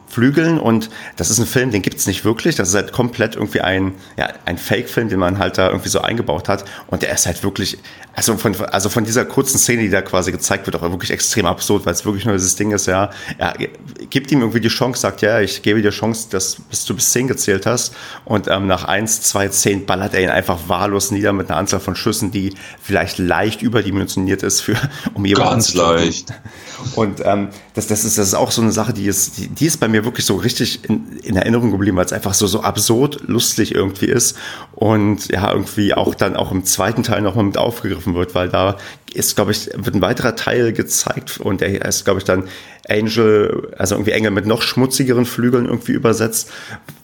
Flügeln 0.10 0.60
und 0.60 0.90
das 1.18 1.30
ist 1.30 1.40
ein 1.40 1.46
Film, 1.46 1.72
den 1.72 1.82
gibt 1.82 1.98
es 1.98 2.08
nicht 2.08 2.26
wirklich. 2.26 2.56
Das 2.56 2.70
ist 2.70 2.76
halt 2.76 2.92
komplett 2.92 3.36
irgendwie 3.36 3.62
ein, 3.62 3.94
ja, 4.18 4.30
ein 4.46 4.58
Fake-Film, 4.58 5.10
den 5.10 5.20
man 5.20 5.38
halt 5.38 5.58
da 5.58 5.68
irgendwie 5.68 5.90
so 5.90 6.02
eingebaut 6.02 6.50
hat. 6.50 6.66
Und 6.88 7.04
der 7.04 7.14
ist 7.14 7.28
halt 7.28 7.44
wirklich, 7.44 7.78
also 8.16 8.36
von, 8.36 8.56
also 8.66 8.90
von 8.90 9.04
dieser 9.04 9.24
kurzen 9.26 9.60
Szene, 9.60 9.84
die 9.84 9.90
da 9.90 10.02
quasi 10.02 10.32
gezeigt 10.32 10.66
wird, 10.66 10.76
auch 10.76 10.82
wirklich 10.82 11.12
extrem 11.12 11.46
absurd, 11.46 11.86
weil 11.86 11.94
es 11.94 12.06
wirklich 12.06 12.26
nur 12.26 12.34
dieses 12.34 12.56
Ding 12.56 12.72
ist, 12.72 12.88
ja, 12.88 13.12
er 13.38 13.54
gibt 14.10 14.32
ihm 14.32 14.42
irgendwie 14.42 14.60
die 14.60 14.70
Chance, 14.70 15.02
sagt, 15.02 15.22
ja, 15.22 15.40
ich 15.42 15.62
gebe 15.62 15.82
dir 15.82 15.92
Chance, 15.92 16.28
dass 16.32 16.56
bis 16.56 16.86
du 16.86 16.96
bis 16.96 17.12
zehn 17.12 17.28
gezählt 17.28 17.68
hast. 17.68 17.94
Und 18.26 18.48
ähm, 18.48 18.66
nach 18.66 18.86
eins, 18.86 19.22
zwei, 19.22 19.48
zehn 19.50 19.86
ballert 19.86 20.16
er 20.16 20.22
ihn 20.24 20.30
einfach 20.30 20.58
wahllos 20.68 21.12
nieder 21.12 21.34
mit 21.34 21.50
einer 21.50 21.60
Anzahl 21.60 21.80
von 21.80 21.96
Schüssen, 21.96 22.32
die 22.32 22.56
vielleicht 22.82 23.20
leicht 23.20 23.62
überdimensioniert 23.62 24.42
ist 24.42 24.62
für, 24.62 24.76
um 25.14 25.24
jemanden 25.26 25.52
Ganz 25.52 25.74
leicht. 25.76 26.34
Und 26.96 27.22
ähm, 27.24 27.50
das, 27.74 27.88
das, 27.88 28.04
ist, 28.04 28.18
das 28.18 28.30
ist 28.30 28.34
auch 28.34 28.52
so 28.52 28.62
eine 28.62 28.72
Sache, 28.72 28.94
die 28.94 29.06
ist, 29.06 29.38
die, 29.38 29.48
die 29.48 29.66
ist 29.66 29.80
bei 29.80 29.88
mir 29.88 29.99
wirklich 30.06 30.26
so 30.26 30.36
richtig 30.36 30.86
in, 30.86 31.18
in 31.24 31.36
Erinnerung 31.36 31.72
geblieben, 31.72 31.98
weil 31.98 32.06
es 32.06 32.14
einfach 32.14 32.34
so, 32.34 32.48
so 32.48 32.62
absurd 32.62 33.22
lustig 33.28 33.74
irgendwie 33.76 34.08
ist. 34.08 34.38
Und 34.74 35.30
ja, 35.32 35.52
irgendwie 35.52 35.94
auch 35.94 36.16
dann 36.16 36.36
auch 36.36 36.52
im 36.52 36.66
zweiten 36.66 37.04
Teil 37.04 37.22
nochmal 37.22 37.46
mit 37.46 37.58
aufgegriffen 37.58 38.16
wird, 38.16 38.36
weil 38.36 38.50
da 38.50 38.78
ist, 39.14 39.36
glaube 39.36 39.52
ich, 39.52 39.70
wird 39.76 39.96
ein 39.96 40.02
weiterer 40.02 40.36
Teil 40.36 40.74
gezeigt 40.74 41.40
und 41.40 41.62
er 41.62 41.86
ist, 41.86 42.06
glaube 42.06 42.20
ich, 42.20 42.26
dann 42.26 42.48
Angel, 42.88 43.74
also 43.78 43.96
irgendwie 43.96 44.12
Engel 44.12 44.32
mit 44.32 44.46
noch 44.46 44.62
schmutzigeren 44.62 45.26
Flügeln 45.26 45.66
irgendwie 45.66 45.94
übersetzt, 45.94 46.50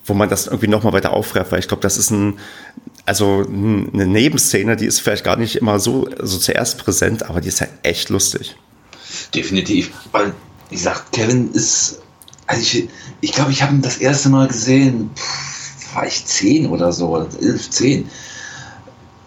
wo 0.05 0.13
man 0.13 0.29
das 0.29 0.47
irgendwie 0.47 0.67
nochmal 0.67 0.93
weiter 0.93 1.13
aufgreift, 1.13 1.51
weil 1.51 1.59
ich 1.59 1.67
glaube, 1.67 1.81
das 1.81 1.97
ist 1.97 2.11
ein, 2.11 2.39
also 3.05 3.45
eine 3.47 4.05
Nebenszene, 4.05 4.75
die 4.75 4.85
ist 4.85 4.99
vielleicht 4.99 5.23
gar 5.23 5.37
nicht 5.37 5.55
immer 5.55 5.79
so, 5.79 6.09
so 6.21 6.37
zuerst 6.37 6.79
präsent, 6.79 7.23
aber 7.23 7.41
die 7.41 7.49
ist 7.49 7.61
halt 7.61 7.71
echt 7.83 8.09
lustig. 8.09 8.55
Definitiv, 9.33 9.91
weil, 10.11 10.33
wie 10.69 10.75
gesagt, 10.75 11.11
Kevin 11.11 11.51
ist, 11.51 12.01
also 12.47 12.61
ich, 12.61 12.89
ich 13.21 13.31
glaube, 13.31 13.51
ich 13.51 13.61
habe 13.61 13.73
ihn 13.73 13.81
das 13.81 13.97
erste 13.97 14.29
Mal 14.29 14.47
gesehen, 14.47 15.09
pff, 15.15 15.95
war 15.95 16.05
ich 16.05 16.25
zehn 16.25 16.67
oder 16.67 16.91
so, 16.91 17.27
elf, 17.41 17.69
zehn. 17.69 18.09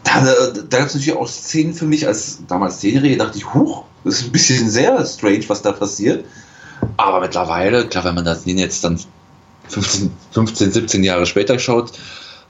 Da, 0.05 0.23
da 0.25 0.79
gab 0.79 0.89
es 0.89 0.95
natürlich 0.95 1.17
auch 1.17 1.29
Szenen 1.29 1.75
für 1.75 1.85
mich, 1.85 2.07
als 2.07 2.39
damals 2.47 2.81
Serie, 2.81 3.17
dachte 3.17 3.39
ich, 3.39 3.53
huch, 3.53 3.85
das 4.05 4.21
ist 4.21 4.27
ein 4.27 4.33
bisschen 4.33 4.71
sehr 4.71 5.05
strange, 5.05 5.45
was 5.49 5.63
da 5.63 5.73
passiert. 5.73 6.25
Aber 6.97 7.21
mittlerweile, 7.21 7.87
klar, 7.89 8.05
wenn 8.05 8.15
man 8.15 8.25
das 8.25 8.43
jetzt 8.47 8.85
dann 8.85 8.99
15, 9.69 10.11
15 10.31 10.73
17 10.73 11.05
Jahre 11.05 11.27
später 11.27 11.59
schaut, 11.59 11.93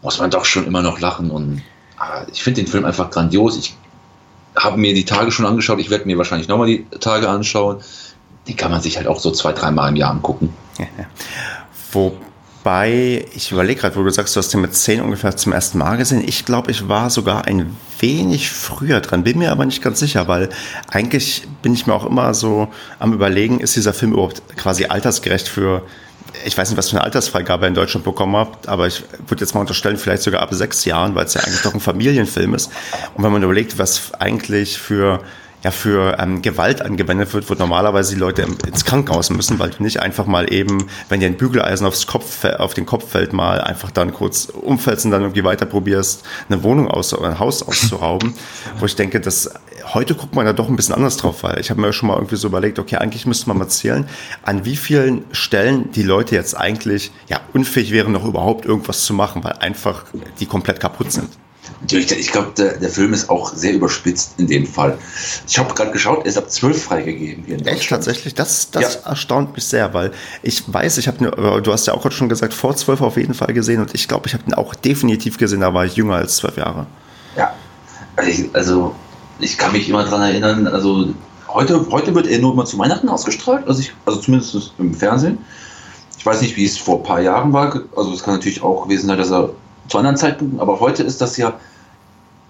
muss 0.03 0.19
man 0.19 0.31
doch 0.31 0.45
schon 0.45 0.67
immer 0.67 0.83
noch 0.83 1.01
lachen. 1.01 1.31
Und 1.31 1.63
ich 2.33 2.43
finde 2.43 2.63
den 2.63 2.71
Film 2.71 2.85
einfach 2.85 3.11
grandios. 3.11 3.57
Ich 3.57 3.75
habe 4.57 4.77
mir 4.77 4.95
die 4.95 5.05
Tage 5.05 5.33
schon 5.33 5.47
angeschaut. 5.47 5.81
Ich 5.81 5.91
werde 5.91 6.07
mir 6.07 6.19
wahrscheinlich 6.19 6.49
nochmal 6.49 6.69
die 6.69 6.87
Tage 7.01 7.29
anschauen. 7.29 7.79
Die 8.49 8.55
kann 8.55 8.71
man 8.71 8.81
sich 8.81 8.97
halt 8.97 9.07
auch 9.07 9.21
so 9.21 9.31
zwei, 9.31 9.53
dreimal 9.53 9.91
im 9.91 9.97
Jahr 9.97 10.11
angucken. 10.11 10.55
Wobei, 11.93 13.25
ich 13.35 13.53
überlege 13.53 13.81
gerade, 13.81 13.97
wo 13.97 14.03
du 14.03 14.11
sagst, 14.11 14.35
du 14.35 14.39
hast 14.39 14.53
den 14.53 14.61
mit 14.61 14.75
10 14.75 15.01
ungefähr 15.01 15.37
zum 15.37 15.53
ersten 15.53 15.79
Mal 15.79 15.97
gesehen. 15.97 16.23
Ich 16.27 16.45
glaube, 16.45 16.71
ich 16.71 16.89
war 16.89 17.11
sogar 17.11 17.47
ein 17.47 17.77
wenig 18.01 18.51
früher 18.51 19.01
dran, 19.01 19.25
bin 19.25 19.39
mir 19.39 19.53
aber 19.53 19.65
nicht 19.65 19.83
ganz 19.83 19.99
sicher, 20.01 20.29
weil 20.29 20.49
eigentlich 20.91 21.47
bin 21.63 21.75
ich 21.75 21.87
mir 21.87 21.95
auch 21.95 22.07
immer 22.07 22.35
so 22.35 22.69
am 22.99 23.13
Überlegen, 23.13 23.61
ist 23.61 23.77
dieser 23.77 23.93
Film 23.93 24.13
überhaupt 24.13 24.43
quasi 24.57 24.87
altersgerecht 24.87 25.49
für 25.49 25.83
ich 26.45 26.57
weiß 26.57 26.69
nicht, 26.69 26.79
was 26.79 26.91
für 26.91 26.97
eine 26.97 27.05
Altersfreigabe 27.05 27.65
er 27.65 27.69
in 27.69 27.75
Deutschland 27.75 28.05
bekommen 28.05 28.37
hat, 28.37 28.69
aber 28.69 28.87
ich 28.87 29.03
würde 29.27 29.43
jetzt 29.43 29.55
mal 29.55 29.61
unterstellen, 29.61 29.97
vielleicht 29.97 30.23
sogar 30.23 30.43
ab 30.43 30.53
sechs 30.53 30.85
Jahren, 30.85 31.15
weil 31.15 31.25
es 31.25 31.35
ja 31.35 31.41
eigentlich 31.41 31.63
doch 31.63 31.75
ein 31.75 31.81
Familienfilm 31.81 32.55
ist. 32.55 32.71
Und 33.15 33.25
wenn 33.25 33.33
man 33.33 33.43
überlegt, 33.43 33.79
was 33.79 34.13
eigentlich 34.15 34.79
für 34.79 35.21
ja 35.65 35.71
für 35.71 36.17
ähm, 36.19 36.43
Gewalt 36.43 36.83
angewendet 36.83 37.33
wird, 37.35 37.49
wo 37.51 37.55
normalerweise 37.55 38.15
die 38.15 38.21
Leute 38.21 38.47
ins 38.67 38.85
Krankenhaus 38.85 39.31
müssen, 39.31 39.59
weil 39.59 39.71
du 39.71 39.83
nicht 39.83 40.01
einfach 40.01 40.27
mal 40.27 40.53
eben, 40.53 40.87
wenn 41.09 41.21
dir 41.21 41.27
ein 41.27 41.37
Bügeleisen 41.37 41.87
aufs 41.87 42.07
Kopf, 42.07 42.45
auf 42.45 42.75
den 42.75 42.87
Kopf 42.87 43.11
fällt, 43.11 43.33
mal 43.33 43.61
einfach 43.61 43.91
dann 43.91 44.13
kurz 44.13 44.47
umfällst 44.47 45.05
und 45.05 45.11
dann 45.11 45.23
irgendwie 45.23 45.45
weiter 45.45 45.67
probierst, 45.67 46.25
eine 46.49 46.63
Wohnung 46.63 46.89
aus 46.89 47.13
oder 47.13 47.31
ein 47.31 47.39
Haus 47.39 47.63
auszurauben. 47.63 48.35
wo 48.79 48.87
ich 48.87 48.95
denke, 48.95 49.21
dass 49.21 49.51
heute 49.95 50.15
guckt 50.15 50.35
man 50.35 50.47
da 50.47 50.53
doch 50.53 50.69
ein 50.69 50.77
bisschen 50.77 50.95
anders 50.95 51.17
drauf, 51.17 51.43
weil 51.43 51.59
ich 51.61 51.71
habe 51.71 51.81
mir 51.81 51.93
schon 51.93 52.09
mal 52.09 52.15
irgendwie 52.15 52.37
so 52.37 52.49
überlegt, 52.49 52.79
okay, 52.79 52.97
eigentlich 52.97 53.27
müsste 53.27 53.49
man 53.49 53.59
mal 53.59 53.69
zählen, 53.69 54.09
an 54.43 54.65
wie 54.65 54.77
vielen 54.77 55.25
Stellen 55.33 55.91
die 55.93 56.03
Leute 56.03 56.35
jetzt 56.35 56.57
eigentlich 56.57 57.11
ja 57.29 57.41
unfähig 57.53 57.91
wären, 57.91 58.13
noch 58.13 58.25
überhaupt 58.25 58.65
irgendwas 58.65 59.05
zu 59.05 59.15
machen, 59.15 59.43
weil 59.45 59.55
einfach 59.55 60.05
die 60.39 60.47
komplett 60.47 60.81
kaputt 60.81 61.13
sind. 61.13 61.29
Natürlich, 61.81 62.11
ich 62.13 62.33
glaube, 62.33 62.53
der, 62.57 62.77
der 62.79 62.89
Film 62.89 63.13
ist 63.13 63.31
auch 63.31 63.55
sehr 63.55 63.73
überspitzt 63.73 64.35
in 64.39 64.47
dem 64.47 64.67
Fall. 64.67 64.99
Ich 65.47 65.59
habe 65.59 65.73
gerade 65.75 65.91
geschaut, 65.91 66.21
er 66.21 66.27
ist 66.27 66.37
ab 66.37 66.51
12 66.51 66.83
freigegeben 66.83 67.45
hier 67.45 67.59
in 67.59 67.67
Echt 67.67 67.89
tatsächlich? 67.89 68.35
Das, 68.35 68.71
das 68.71 68.95
ja. 68.95 69.11
erstaunt 69.11 69.55
mich 69.55 69.65
sehr, 69.65 69.95
weil 69.95 70.13
ich 70.43 70.63
weiß, 70.67 70.99
ich 70.99 71.09
habe, 71.09 71.61
du 71.63 71.73
hast 71.73 71.87
ja 71.87 71.95
auch 71.95 72.03
gerade 72.03 72.15
schon 72.15 72.29
gesagt, 72.29 72.53
vor 72.53 72.75
12 72.75 73.01
auf 73.01 73.17
jeden 73.17 73.35
Fall 73.35 73.53
gesehen 73.53 73.81
und 73.81 73.95
ich 73.95 74.09
glaube, 74.09 74.27
ich 74.27 74.35
habe 74.35 74.45
ihn 74.47 74.55
auch 74.55 74.75
definitiv 74.75 75.39
gesehen, 75.39 75.61
da 75.61 75.73
war 75.73 75.85
ich 75.85 75.97
jünger 75.97 76.17
als 76.17 76.37
12 76.37 76.57
Jahre. 76.57 76.87
Ja, 77.37 77.55
also 78.17 78.31
ich, 78.31 78.55
also 78.55 78.95
ich 79.39 79.57
kann 79.57 79.73
mich 79.73 79.89
immer 79.89 80.05
daran 80.05 80.23
erinnern, 80.23 80.67
also 80.67 81.09
heute, 81.49 81.87
heute 81.91 82.15
wird 82.15 82.27
er 82.27 82.41
nur 82.41 82.53
immer 82.53 82.65
zu 82.65 82.79
Weihnachten 82.79 83.09
ausgestrahlt, 83.09 83.67
also, 83.67 83.81
ich, 83.81 83.93
also 84.05 84.21
zumindest 84.21 84.73
im 84.79 84.95
Fernsehen. 84.95 85.39
Ich 86.19 86.27
weiß 86.27 86.43
nicht, 86.43 86.57
wie 86.57 86.65
es 86.65 86.77
vor 86.77 86.99
ein 86.99 87.03
paar 87.05 87.21
Jahren 87.21 87.53
war, 87.53 87.81
also 87.97 88.13
es 88.13 88.23
kann 88.23 88.35
natürlich 88.35 88.63
auch 88.63 88.85
gewesen 88.85 89.07
sein, 89.07 89.19
dass 89.19 89.31
er 89.31 89.51
zu 89.89 89.99
anderen 89.99 90.17
Zeitpunkten, 90.17 90.61
aber 90.61 90.81
heute 90.81 91.03
ist 91.03 91.21
das 91.21 91.37
ja 91.37 91.59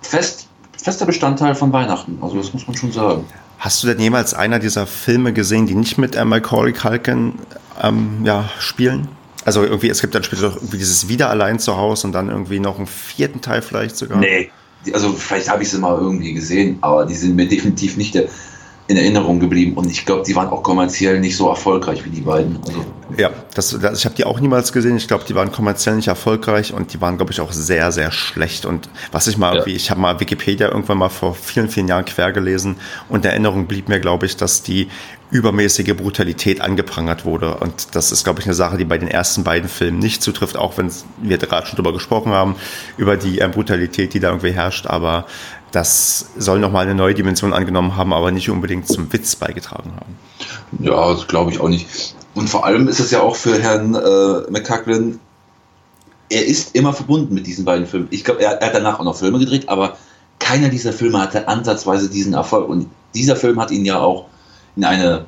fest, 0.03 0.49
fester 0.77 1.07
Bestandteil 1.07 1.55
von 1.55 1.73
Weihnachten. 1.73 2.19
Also 2.21 2.37
das 2.37 2.53
muss 2.53 2.67
man 2.67 2.77
schon 2.77 2.93
sagen. 2.93 3.25
Hast 3.59 3.83
du 3.83 3.89
denn 3.89 3.99
jemals 3.99 4.35
einer 4.35 4.59
dieser 4.59 4.87
Filme 4.87 5.33
gesehen, 5.33 5.67
die 5.67 5.75
nicht 5.75 5.99
mit 5.99 6.23
Macaulay 6.23 6.73
Culkin 6.73 7.35
ähm, 7.83 8.21
ja, 8.25 8.49
spielen? 8.61 9.09
Also 9.45 9.65
irgendwie, 9.65 9.89
es 9.89 10.01
gibt 10.01 10.15
dann 10.15 10.23
später 10.23 10.53
irgendwie 10.55 10.79
dieses 10.79 11.09
Wieder 11.09 11.31
allein 11.31 11.59
zu 11.59 11.77
Hause 11.77 12.07
und 12.07 12.13
dann 12.13 12.29
irgendwie 12.29 12.61
noch 12.61 12.77
einen 12.77 12.87
vierten 12.87 13.41
Teil 13.41 13.63
vielleicht 13.63 13.97
sogar. 13.97 14.19
Nee, 14.19 14.51
also 14.93 15.13
vielleicht 15.13 15.49
habe 15.49 15.63
ich 15.63 15.71
sie 15.71 15.79
mal 15.79 15.99
irgendwie 15.99 16.35
gesehen, 16.35 16.79
aber 16.83 17.07
die 17.07 17.15
sind 17.15 17.35
mir 17.35 17.49
definitiv 17.49 17.97
nicht 17.97 18.15
der, 18.15 18.27
in 18.89 18.97
Erinnerung 18.97 19.39
geblieben 19.39 19.77
und 19.77 19.91
ich 19.91 20.07
glaube, 20.07 20.25
die 20.27 20.35
waren 20.35 20.49
auch 20.49 20.63
kommerziell 20.63 21.21
nicht 21.21 21.37
so 21.37 21.49
erfolgreich 21.49 22.07
wie 22.07 22.11
die 22.11 22.23
beiden. 22.23 22.59
Also 22.67 22.87
ja, 23.19 23.31
das, 23.55 23.79
das 23.81 23.99
ich 23.99 24.05
habe 24.07 24.15
die 24.15 24.25
auch 24.25 24.41
niemals 24.41 24.73
gesehen. 24.73 24.97
Ich 24.97 25.09
glaube, 25.09 25.25
die 25.29 25.35
waren 25.35 25.53
kommerziell 25.53 25.97
nicht 25.97 26.09
erfolgreich 26.09 26.73
und 26.73 26.95
die 26.95 27.01
waren, 27.01 27.17
glaube 27.17 27.33
ich, 27.33 27.41
auch 27.41 27.53
sehr, 27.53 27.93
sehr 27.93 28.11
schlecht. 28.11 28.65
Und 28.65 28.89
was 29.13 29.27
ich 29.27 29.37
mal, 29.37 29.59
ja. 29.59 29.67
ich 29.67 29.91
habe 29.91 30.01
mal 30.01 30.19
Wikipedia 30.21 30.69
irgendwann 30.69 30.99
mal 30.99 31.11
vor 31.11 31.35
vielen, 31.35 31.69
vielen 31.69 31.89
Jahren 31.89 32.07
quer 32.07 32.33
gelesen 32.33 32.77
und 33.11 33.27
in 33.27 33.31
Erinnerung 33.31 33.67
blieb 33.67 33.89
mir, 33.89 34.01
glaube 34.01 34.25
ich, 34.25 34.37
dass 34.37 34.63
die 34.63 34.89
übermäßige 35.31 35.95
Brutalität 35.95 36.61
angeprangert 36.63 37.25
wurde. 37.25 37.57
Und 37.57 37.95
das 37.95 38.13
ist, 38.13 38.25
glaube 38.25 38.41
ich, 38.41 38.47
eine 38.47 38.55
Sache, 38.55 38.79
die 38.79 38.87
bei 38.87 38.97
den 38.97 39.09
ersten 39.09 39.45
beiden 39.45 39.69
Filmen 39.69 39.99
nicht 39.99 40.23
zutrifft, 40.23 40.57
auch 40.57 40.79
wenn 40.79 40.91
wir 41.21 41.37
gerade 41.37 41.67
schon 41.67 41.77
drüber 41.77 41.93
gesprochen 41.93 42.33
haben, 42.33 42.57
über 42.97 43.17
die 43.17 43.39
äh, 43.39 43.49
Brutalität, 43.49 44.15
die 44.15 44.21
da 44.21 44.29
irgendwie 44.29 44.53
herrscht. 44.53 44.87
Aber 44.87 45.27
das 45.73 46.31
soll 46.39 46.61
nochmal 46.61 46.85
eine 46.85 46.95
neue 46.95 47.15
Dimension 47.15 47.53
angenommen 47.53 47.97
haben, 47.97 48.13
aber 48.13 48.31
nicht 48.31 48.51
unbedingt 48.51 48.89
zum 48.89 49.13
Witz 49.13 49.37
beigetragen 49.37 49.93
haben. 49.97 50.17
Ja, 50.81 51.13
das 51.13 51.27
glaube 51.27 51.51
ich 51.51 51.61
auch 51.61 51.69
nicht. 51.69 52.15
Und 52.35 52.49
vor 52.49 52.65
allem 52.65 52.89
ist 52.89 53.01
es 53.01 53.11
ja 53.11 53.21
auch 53.21 53.37
für 53.37 53.61
Herrn 53.61 53.95
äh, 53.95 54.51
McCaglin, 54.51 55.21
er 56.31 56.47
ist 56.47 56.75
immer 56.75 56.93
verbunden 56.93 57.35
mit 57.35 57.47
diesen 57.47 57.65
beiden 57.65 57.87
Filmen. 57.87 58.09
Ich 58.11 58.25
glaube, 58.25 58.43
er, 58.43 58.61
er, 58.61 58.69
hat 58.69 58.75
danach 58.75 59.01
auch 59.01 59.05
noch 59.05 59.17
Filme 59.17 59.39
gedreht, 59.39 59.69
aber 59.69 59.97
keiner 60.39 60.69
dieser 60.69 60.93
Filme 60.93 61.21
hatte 61.21 61.49
ansatzweise 61.49 62.11
diesen 62.11 62.35
Erfolg. 62.35 62.69
Und 62.69 62.91
dieser 63.15 63.37
Film 63.37 63.59
hat 63.61 63.71
ihn 63.71 63.85
ja 63.85 63.99
auch 63.99 64.27
in 64.77 64.85
eine 64.85 65.25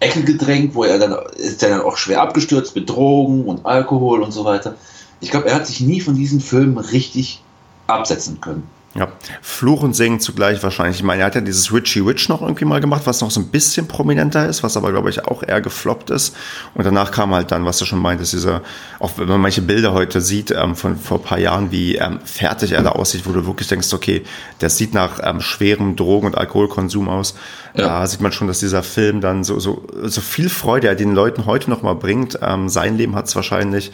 Ecke 0.00 0.24
gedrängt, 0.24 0.74
wo 0.74 0.84
er 0.84 0.98
dann 0.98 1.16
ist 1.36 1.62
er 1.62 1.70
dann 1.70 1.80
auch 1.82 1.96
schwer 1.96 2.20
abgestürzt 2.20 2.74
mit 2.74 2.90
Drogen 2.90 3.44
und 3.44 3.64
Alkohol 3.64 4.22
und 4.22 4.32
so 4.32 4.44
weiter. 4.44 4.74
Ich 5.20 5.30
glaube, 5.30 5.48
er 5.48 5.54
hat 5.54 5.66
sich 5.66 5.80
nie 5.80 6.00
von 6.00 6.16
diesen 6.16 6.40
Filmen 6.40 6.78
richtig 6.78 7.42
absetzen 7.86 8.40
können. 8.40 8.68
Ja, 8.94 9.08
Fluch 9.40 9.82
und 9.82 9.96
Singen 9.96 10.20
zugleich 10.20 10.62
wahrscheinlich. 10.62 10.98
Ich 10.98 11.02
meine, 11.02 11.22
er 11.22 11.26
hat 11.26 11.34
ja 11.34 11.40
dieses 11.40 11.72
Richie 11.72 12.04
Witch 12.04 12.28
noch 12.28 12.42
irgendwie 12.42 12.66
mal 12.66 12.78
gemacht, 12.78 13.02
was 13.06 13.22
noch 13.22 13.30
so 13.30 13.40
ein 13.40 13.46
bisschen 13.46 13.88
prominenter 13.88 14.46
ist, 14.46 14.62
was 14.62 14.76
aber, 14.76 14.92
glaube 14.92 15.08
ich, 15.08 15.24
auch 15.24 15.42
eher 15.42 15.62
gefloppt 15.62 16.10
ist. 16.10 16.36
Und 16.74 16.84
danach 16.84 17.10
kam 17.10 17.34
halt 17.34 17.52
dann, 17.52 17.64
was 17.64 17.78
du 17.78 17.86
schon 17.86 18.00
meintest, 18.00 18.34
dieser, 18.34 18.60
auch 18.98 19.12
wenn 19.16 19.28
man 19.28 19.40
manche 19.40 19.62
Bilder 19.62 19.94
heute 19.94 20.20
sieht, 20.20 20.50
ähm, 20.50 20.76
von 20.76 20.98
vor 20.98 21.20
ein 21.20 21.22
paar 21.22 21.38
Jahren, 21.38 21.72
wie 21.72 21.96
ähm, 21.96 22.20
fertig 22.22 22.72
er 22.72 22.82
da 22.82 22.90
aussieht, 22.90 23.22
wo 23.24 23.32
du 23.32 23.46
wirklich 23.46 23.66
denkst, 23.66 23.90
okay, 23.94 24.24
der 24.60 24.68
sieht 24.68 24.92
nach 24.92 25.20
ähm, 25.22 25.40
schwerem 25.40 25.96
Drogen- 25.96 26.26
und 26.26 26.36
Alkoholkonsum 26.36 27.08
aus. 27.08 27.34
Ja. 27.74 27.86
Da 27.86 28.06
sieht 28.06 28.20
man 28.20 28.32
schon, 28.32 28.46
dass 28.46 28.60
dieser 28.60 28.82
Film 28.82 29.22
dann 29.22 29.42
so, 29.42 29.58
so, 29.58 29.86
so 30.02 30.20
viel 30.20 30.50
Freude 30.50 30.88
er 30.88 30.96
den 30.96 31.14
Leuten 31.14 31.46
heute 31.46 31.70
noch 31.70 31.80
mal 31.80 31.94
bringt. 31.94 32.38
Ähm, 32.42 32.68
sein 32.68 32.98
Leben 32.98 33.14
hat 33.14 33.26
es 33.26 33.36
wahrscheinlich 33.36 33.90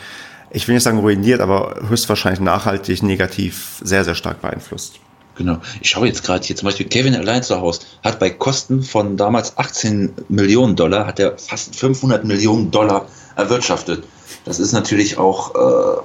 ich 0.50 0.66
will 0.66 0.74
nicht 0.74 0.84
sagen 0.84 0.98
ruiniert, 0.98 1.40
aber 1.40 1.76
höchstwahrscheinlich 1.88 2.40
nachhaltig 2.40 3.02
negativ 3.02 3.80
sehr, 3.82 4.04
sehr 4.04 4.14
stark 4.14 4.40
beeinflusst. 4.40 5.00
Genau. 5.36 5.58
Ich 5.80 5.90
schaue 5.90 6.08
jetzt 6.08 6.24
gerade 6.24 6.44
hier 6.44 6.56
zum 6.56 6.66
Beispiel 6.66 6.86
Kevin 6.86 7.14
allein 7.14 7.44
zu 7.44 7.60
Hause 7.60 7.82
hat 8.02 8.18
bei 8.18 8.28
Kosten 8.28 8.82
von 8.82 9.16
damals 9.16 9.56
18 9.56 10.12
Millionen 10.28 10.74
Dollar 10.74 11.06
hat 11.06 11.20
er 11.20 11.38
fast 11.38 11.76
500 11.76 12.24
Millionen 12.24 12.72
Dollar 12.72 13.06
erwirtschaftet. 13.36 14.04
Das 14.44 14.58
ist 14.58 14.72
natürlich 14.72 15.16
auch, 15.16 15.54
äh, 15.54 16.00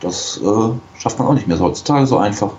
das 0.00 0.38
äh, 0.38 1.00
schafft 1.00 1.18
man 1.18 1.26
auch 1.26 1.34
nicht 1.34 1.48
mehr 1.48 1.56
so 1.56 1.64
heutzutage 1.64 2.06
so 2.06 2.18
einfach. 2.18 2.52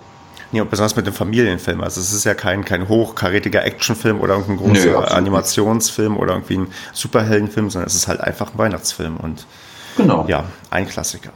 Ja, 0.52 0.66
besonders 0.66 0.98
mit 0.98 1.08
dem 1.08 1.14
Familienfilm. 1.14 1.82
Also 1.82 2.02
es 2.02 2.12
ist 2.12 2.26
ja 2.26 2.34
kein, 2.34 2.66
kein 2.66 2.90
hochkarätiger 2.90 3.64
Actionfilm 3.64 4.20
oder 4.20 4.36
irgendein 4.36 4.68
großer 4.68 4.92
Nö, 4.92 4.98
Animationsfilm 4.98 6.18
oder 6.18 6.34
irgendwie 6.34 6.58
ein 6.58 6.68
Superheldenfilm, 6.92 7.70
sondern 7.70 7.88
es 7.88 7.96
ist 7.96 8.10
halt 8.10 8.20
einfach 8.20 8.52
ein 8.52 8.58
Weihnachtsfilm 8.58 9.16
und 9.16 9.46
Genau. 9.98 10.26
Ja, 10.28 10.46
ein 10.70 10.88
Klassiker. 10.88 11.32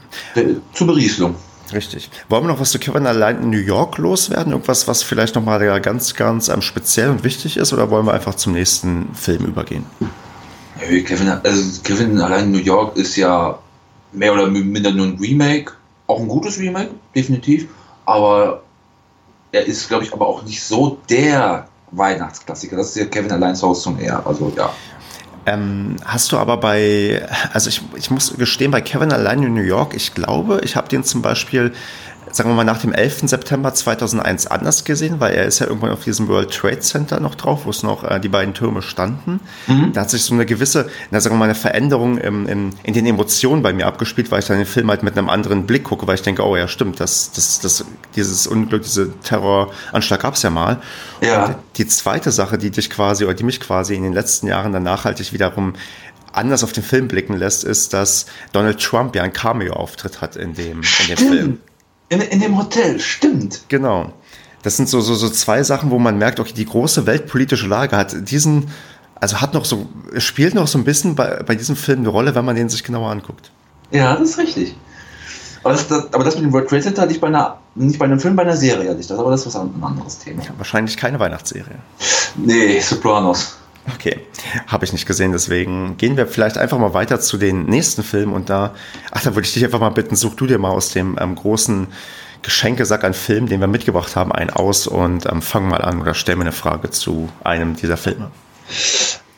Zur 0.74 0.88
Berieselung. 0.88 1.35
Richtig. 1.74 2.09
Wollen 2.29 2.43
wir 2.43 2.47
noch 2.50 2.59
was 2.59 2.71
zu 2.71 2.79
Kevin 2.79 3.07
allein 3.07 3.41
in 3.41 3.50
New 3.50 3.57
York 3.57 3.97
loswerden? 3.97 4.51
Irgendwas, 4.51 4.88
was 4.88 5.03
vielleicht 5.03 5.35
nochmal 5.35 5.81
ganz, 5.81 6.13
ganz 6.13 6.47
ähm, 6.47 6.62
speziell 6.62 7.09
und 7.09 7.24
wichtig 7.24 7.57
ist? 7.57 7.74
Oder 7.74 7.89
wollen 7.89 8.05
wir 8.05 8.13
einfach 8.13 8.35
zum 8.35 8.53
nächsten 8.53 9.13
Film 9.15 9.45
übergehen? 9.45 9.85
Kevin, 10.79 11.29
also 11.29 11.81
Kevin 11.83 12.19
allein 12.19 12.45
in 12.45 12.51
New 12.51 12.59
York 12.59 12.97
ist 12.97 13.15
ja 13.15 13.57
mehr 14.12 14.33
oder 14.33 14.47
minder 14.47 14.91
nur 14.91 15.07
ein 15.07 15.17
Remake. 15.19 15.74
Auch 16.07 16.19
ein 16.19 16.27
gutes 16.27 16.59
Remake, 16.59 16.91
definitiv. 17.15 17.67
Aber 18.05 18.62
er 19.51 19.65
ist, 19.65 19.88
glaube 19.88 20.03
ich, 20.03 20.13
aber 20.13 20.27
auch 20.27 20.43
nicht 20.43 20.63
so 20.63 21.00
der 21.09 21.67
Weihnachtsklassiker. 21.91 22.75
Das 22.75 22.89
ist 22.89 22.97
ja 22.97 23.05
Kevin 23.05 23.31
allein 23.31 23.55
zu 23.55 23.67
Hause 23.67 23.81
zum 23.81 24.00
eher. 24.00 24.25
Also 24.25 24.51
ja. 24.55 24.71
Ähm, 25.45 25.97
hast 26.03 26.31
du 26.31 26.37
aber 26.37 26.57
bei, 26.57 27.27
also 27.53 27.69
ich, 27.69 27.81
ich 27.95 28.09
muss 28.09 28.35
gestehen, 28.37 28.71
bei 28.71 28.81
Kevin 28.81 29.11
allein 29.11 29.43
in 29.43 29.53
New 29.53 29.61
York, 29.61 29.93
ich 29.95 30.15
glaube, 30.15 30.61
ich 30.63 30.75
habe 30.75 30.87
den 30.87 31.03
zum 31.03 31.21
Beispiel 31.21 31.73
sagen 32.35 32.49
wir 32.49 32.55
mal, 32.55 32.65
nach 32.65 32.81
dem 32.81 32.91
11. 32.91 33.29
September 33.29 33.73
2001 33.73 34.47
anders 34.47 34.83
gesehen, 34.83 35.21
weil 35.21 35.33
er 35.33 35.45
ist 35.45 35.59
ja 35.59 35.67
irgendwann 35.67 35.91
auf 35.91 36.03
diesem 36.03 36.27
World 36.27 36.53
Trade 36.53 36.81
Center 36.81 37.21
noch 37.21 37.35
drauf, 37.35 37.61
wo 37.63 37.69
es 37.69 37.81
noch 37.81 38.03
äh, 38.03 38.19
die 38.19 38.27
beiden 38.27 38.53
Türme 38.53 38.81
standen. 38.81 39.39
Mhm. 39.67 39.93
Da 39.93 40.01
hat 40.01 40.09
sich 40.09 40.23
so 40.23 40.33
eine 40.33 40.45
gewisse, 40.45 40.89
na, 41.11 41.21
sagen 41.21 41.35
wir 41.35 41.39
mal, 41.39 41.45
eine 41.45 41.55
Veränderung 41.55 42.17
im, 42.17 42.45
im, 42.45 42.71
in 42.83 42.93
den 42.93 43.05
Emotionen 43.05 43.63
bei 43.63 43.71
mir 43.71 43.87
abgespielt, 43.87 44.31
weil 44.31 44.39
ich 44.39 44.47
dann 44.47 44.57
den 44.57 44.65
Film 44.65 44.89
halt 44.89 45.01
mit 45.01 45.17
einem 45.17 45.29
anderen 45.29 45.65
Blick 45.65 45.85
gucke, 45.85 46.07
weil 46.07 46.15
ich 46.15 46.23
denke, 46.23 46.45
oh 46.45 46.57
ja, 46.57 46.67
stimmt, 46.67 46.99
das, 46.99 47.31
das, 47.31 47.61
das, 47.61 47.85
dieses 48.17 48.47
Unglück, 48.47 48.83
diese 48.83 49.17
Terroranschlag 49.21 50.19
gab 50.19 50.33
es 50.33 50.41
ja 50.41 50.49
mal. 50.49 50.81
Ja. 51.21 51.45
Und 51.45 51.55
die 51.77 51.87
zweite 51.87 52.33
Sache, 52.33 52.57
die 52.57 52.69
dich 52.69 52.89
quasi, 52.89 53.23
oder 53.23 53.33
die 53.33 53.45
mich 53.45 53.61
quasi 53.61 53.95
in 53.95 54.03
den 54.03 54.13
letzten 54.13 54.47
Jahren 54.47 54.73
dann 54.73 54.83
nachhaltig 54.83 55.31
wiederum 55.31 55.73
anders 56.33 56.65
auf 56.65 56.73
den 56.73 56.83
Film 56.83 57.07
blicken 57.07 57.37
lässt, 57.37 57.63
ist, 57.63 57.93
dass 57.93 58.25
Donald 58.51 58.81
Trump 58.81 59.15
ja 59.15 59.23
einen 59.23 59.31
Cameo-Auftritt 59.31 60.19
hat 60.19 60.35
in 60.35 60.53
dem, 60.53 60.81
in 61.01 61.07
dem 61.07 61.17
Film. 61.17 61.59
In, 62.09 62.21
in 62.21 62.39
dem 62.39 62.57
Hotel, 62.57 63.00
stimmt. 63.00 63.62
Genau. 63.67 64.13
Das 64.63 64.77
sind 64.77 64.89
so, 64.89 65.01
so, 65.01 65.15
so 65.15 65.29
zwei 65.29 65.63
Sachen, 65.63 65.91
wo 65.91 66.00
man 66.00 66.17
merkt, 66.17 66.39
okay, 66.39 66.53
die 66.55 66.65
große 66.65 67.05
weltpolitische 67.05 67.67
Lage 67.67 67.95
hat 67.95 68.29
diesen, 68.29 68.67
also 69.15 69.41
hat 69.41 69.53
noch 69.53 69.65
so, 69.65 69.88
spielt 70.17 70.55
noch 70.55 70.67
so 70.67 70.77
ein 70.77 70.83
bisschen 70.83 71.15
bei, 71.15 71.43
bei 71.43 71.55
diesem 71.55 71.75
Film 71.75 72.00
eine 72.00 72.09
Rolle, 72.09 72.35
wenn 72.35 72.45
man 72.45 72.55
den 72.55 72.69
sich 72.69 72.83
genauer 72.83 73.09
anguckt. 73.12 73.51
Ja, 73.91 74.15
das 74.15 74.31
ist 74.31 74.38
richtig. 74.39 74.75
Aber 75.63 75.74
das, 75.74 75.88
das, 75.88 76.13
aber 76.13 76.24
das 76.24 76.35
mit 76.35 76.43
dem 76.43 76.53
World 76.53 76.69
Trade 76.69 76.83
Center 76.83 77.09
ich 77.09 77.19
bei 77.19 77.27
einer, 77.27 77.57
nicht 77.74 77.97
bei 77.97 78.05
einem 78.05 78.19
Film, 78.19 78.35
bei 78.35 78.43
einer 78.43 78.55
Serie 78.55 78.89
hatte 78.89 79.00
ich 79.00 79.07
das, 79.07 79.17
aber 79.17 79.31
das 79.31 79.45
ist 79.45 79.55
ein 79.55 79.71
anderes 79.81 80.19
Thema. 80.19 80.43
Ja, 80.43 80.51
wahrscheinlich 80.57 80.95
keine 80.95 81.19
Weihnachtsserie. 81.19 81.79
Nee, 82.35 82.79
Sopranos. 82.81 83.57
Okay, 83.93 84.19
habe 84.67 84.83
ich 84.83 84.93
nicht 84.93 85.05
gesehen, 85.05 85.31
deswegen 85.31 85.97
gehen 85.97 86.17
wir 86.17 86.25
vielleicht 86.25 86.57
einfach 86.57 86.79
mal 86.79 86.93
weiter 86.93 87.19
zu 87.19 87.37
den 87.37 87.65
nächsten 87.65 88.03
Filmen 88.03 88.33
und 88.33 88.49
da, 88.49 88.73
ach, 89.11 89.21
da 89.21 89.35
würde 89.35 89.45
ich 89.45 89.53
dich 89.53 89.63
einfach 89.63 89.79
mal 89.79 89.89
bitten, 89.89 90.15
such 90.15 90.35
du 90.35 90.47
dir 90.47 90.57
mal 90.57 90.71
aus 90.71 90.89
dem 90.89 91.17
ähm, 91.19 91.35
großen 91.35 91.87
Geschenkesack 92.41 93.03
an 93.03 93.13
Filmen, 93.13 93.47
den 93.47 93.59
wir 93.59 93.67
mitgebracht 93.67 94.15
haben, 94.15 94.31
einen 94.31 94.49
aus 94.49 94.87
und 94.87 95.27
ähm, 95.27 95.41
fang 95.41 95.67
mal 95.67 95.81
an 95.81 96.01
oder 96.01 96.15
stell 96.15 96.35
mir 96.35 96.41
eine 96.41 96.51
Frage 96.51 96.89
zu 96.89 97.29
einem 97.43 97.75
dieser 97.75 97.97
Filme. 97.97 98.31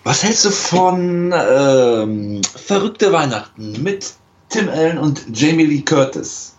Was 0.04 0.24
hältst 0.24 0.46
du 0.46 0.50
von 0.50 1.34
ähm, 1.34 2.42
Verrückte 2.56 3.12
Weihnachten 3.12 3.84
mit 3.84 4.14
Tim 4.48 4.70
Allen 4.70 4.98
und 4.98 5.26
Jamie 5.34 5.66
Lee 5.66 5.82
Curtis? 5.82 6.54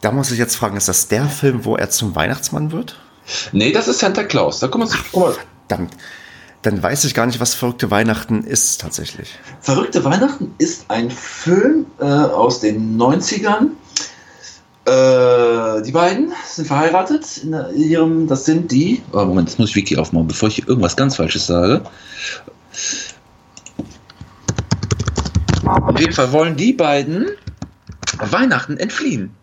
Da 0.00 0.12
muss 0.12 0.30
ich 0.30 0.38
jetzt 0.38 0.56
fragen, 0.56 0.78
ist 0.78 0.88
das 0.88 1.08
der 1.08 1.26
Film, 1.26 1.66
wo 1.66 1.76
er 1.76 1.90
zum 1.90 2.16
Weihnachtsmann 2.16 2.72
wird? 2.72 2.98
Nee, 3.52 3.72
das 3.72 3.86
ist 3.86 3.98
Santa 3.98 4.24
Claus. 4.24 4.60
Da 4.60 4.68
guck 4.68 4.80
mal, 4.80 4.88
guck 5.12 5.22
mal. 5.22 5.36
Verdammt 5.68 5.94
dann 6.62 6.82
weiß 6.82 7.04
ich 7.04 7.14
gar 7.14 7.26
nicht, 7.26 7.40
was 7.40 7.54
Verrückte 7.54 7.90
Weihnachten 7.90 8.44
ist 8.44 8.80
tatsächlich. 8.80 9.34
Verrückte 9.60 10.04
Weihnachten 10.04 10.54
ist 10.58 10.86
ein 10.88 11.10
Film 11.10 11.86
äh, 11.98 12.04
aus 12.04 12.60
den 12.60 12.96
90ern. 12.96 13.70
Äh, 14.84 15.82
die 15.82 15.92
beiden 15.92 16.32
sind 16.46 16.66
verheiratet. 16.66 17.38
In 17.38 17.54
ihrem, 17.74 18.26
das 18.28 18.44
sind 18.44 18.70
die. 18.70 19.02
Oh, 19.12 19.24
Moment, 19.24 19.48
jetzt 19.48 19.58
muss 19.58 19.70
ich 19.70 19.76
Wiki 19.76 19.96
aufmachen, 19.96 20.28
bevor 20.28 20.48
ich 20.48 20.66
irgendwas 20.66 20.96
ganz 20.96 21.16
Falsches 21.16 21.46
sage. 21.46 21.82
Auf 25.64 25.98
jeden 25.98 26.12
Fall 26.12 26.32
wollen 26.32 26.56
die 26.56 26.72
beiden 26.72 27.26
Weihnachten 28.18 28.76
entfliehen. 28.76 29.34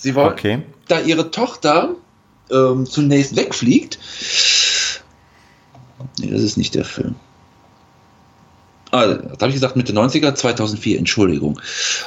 Sie 0.00 0.14
wollen, 0.14 0.32
okay. 0.32 0.62
da 0.88 1.00
ihre 1.00 1.30
Tochter 1.30 1.96
ähm, 2.50 2.86
zunächst 2.86 3.36
wegfliegt. 3.36 3.98
Nee, 6.20 6.30
das 6.30 6.42
ist 6.42 6.56
nicht 6.56 6.74
der 6.74 6.84
Film. 6.84 7.14
Ah, 8.90 9.06
das 9.06 9.38
habe 9.40 9.48
ich 9.48 9.54
gesagt, 9.54 9.76
Mitte 9.76 9.92
90er, 9.92 10.34
2004, 10.34 10.98
Entschuldigung. 10.98 11.60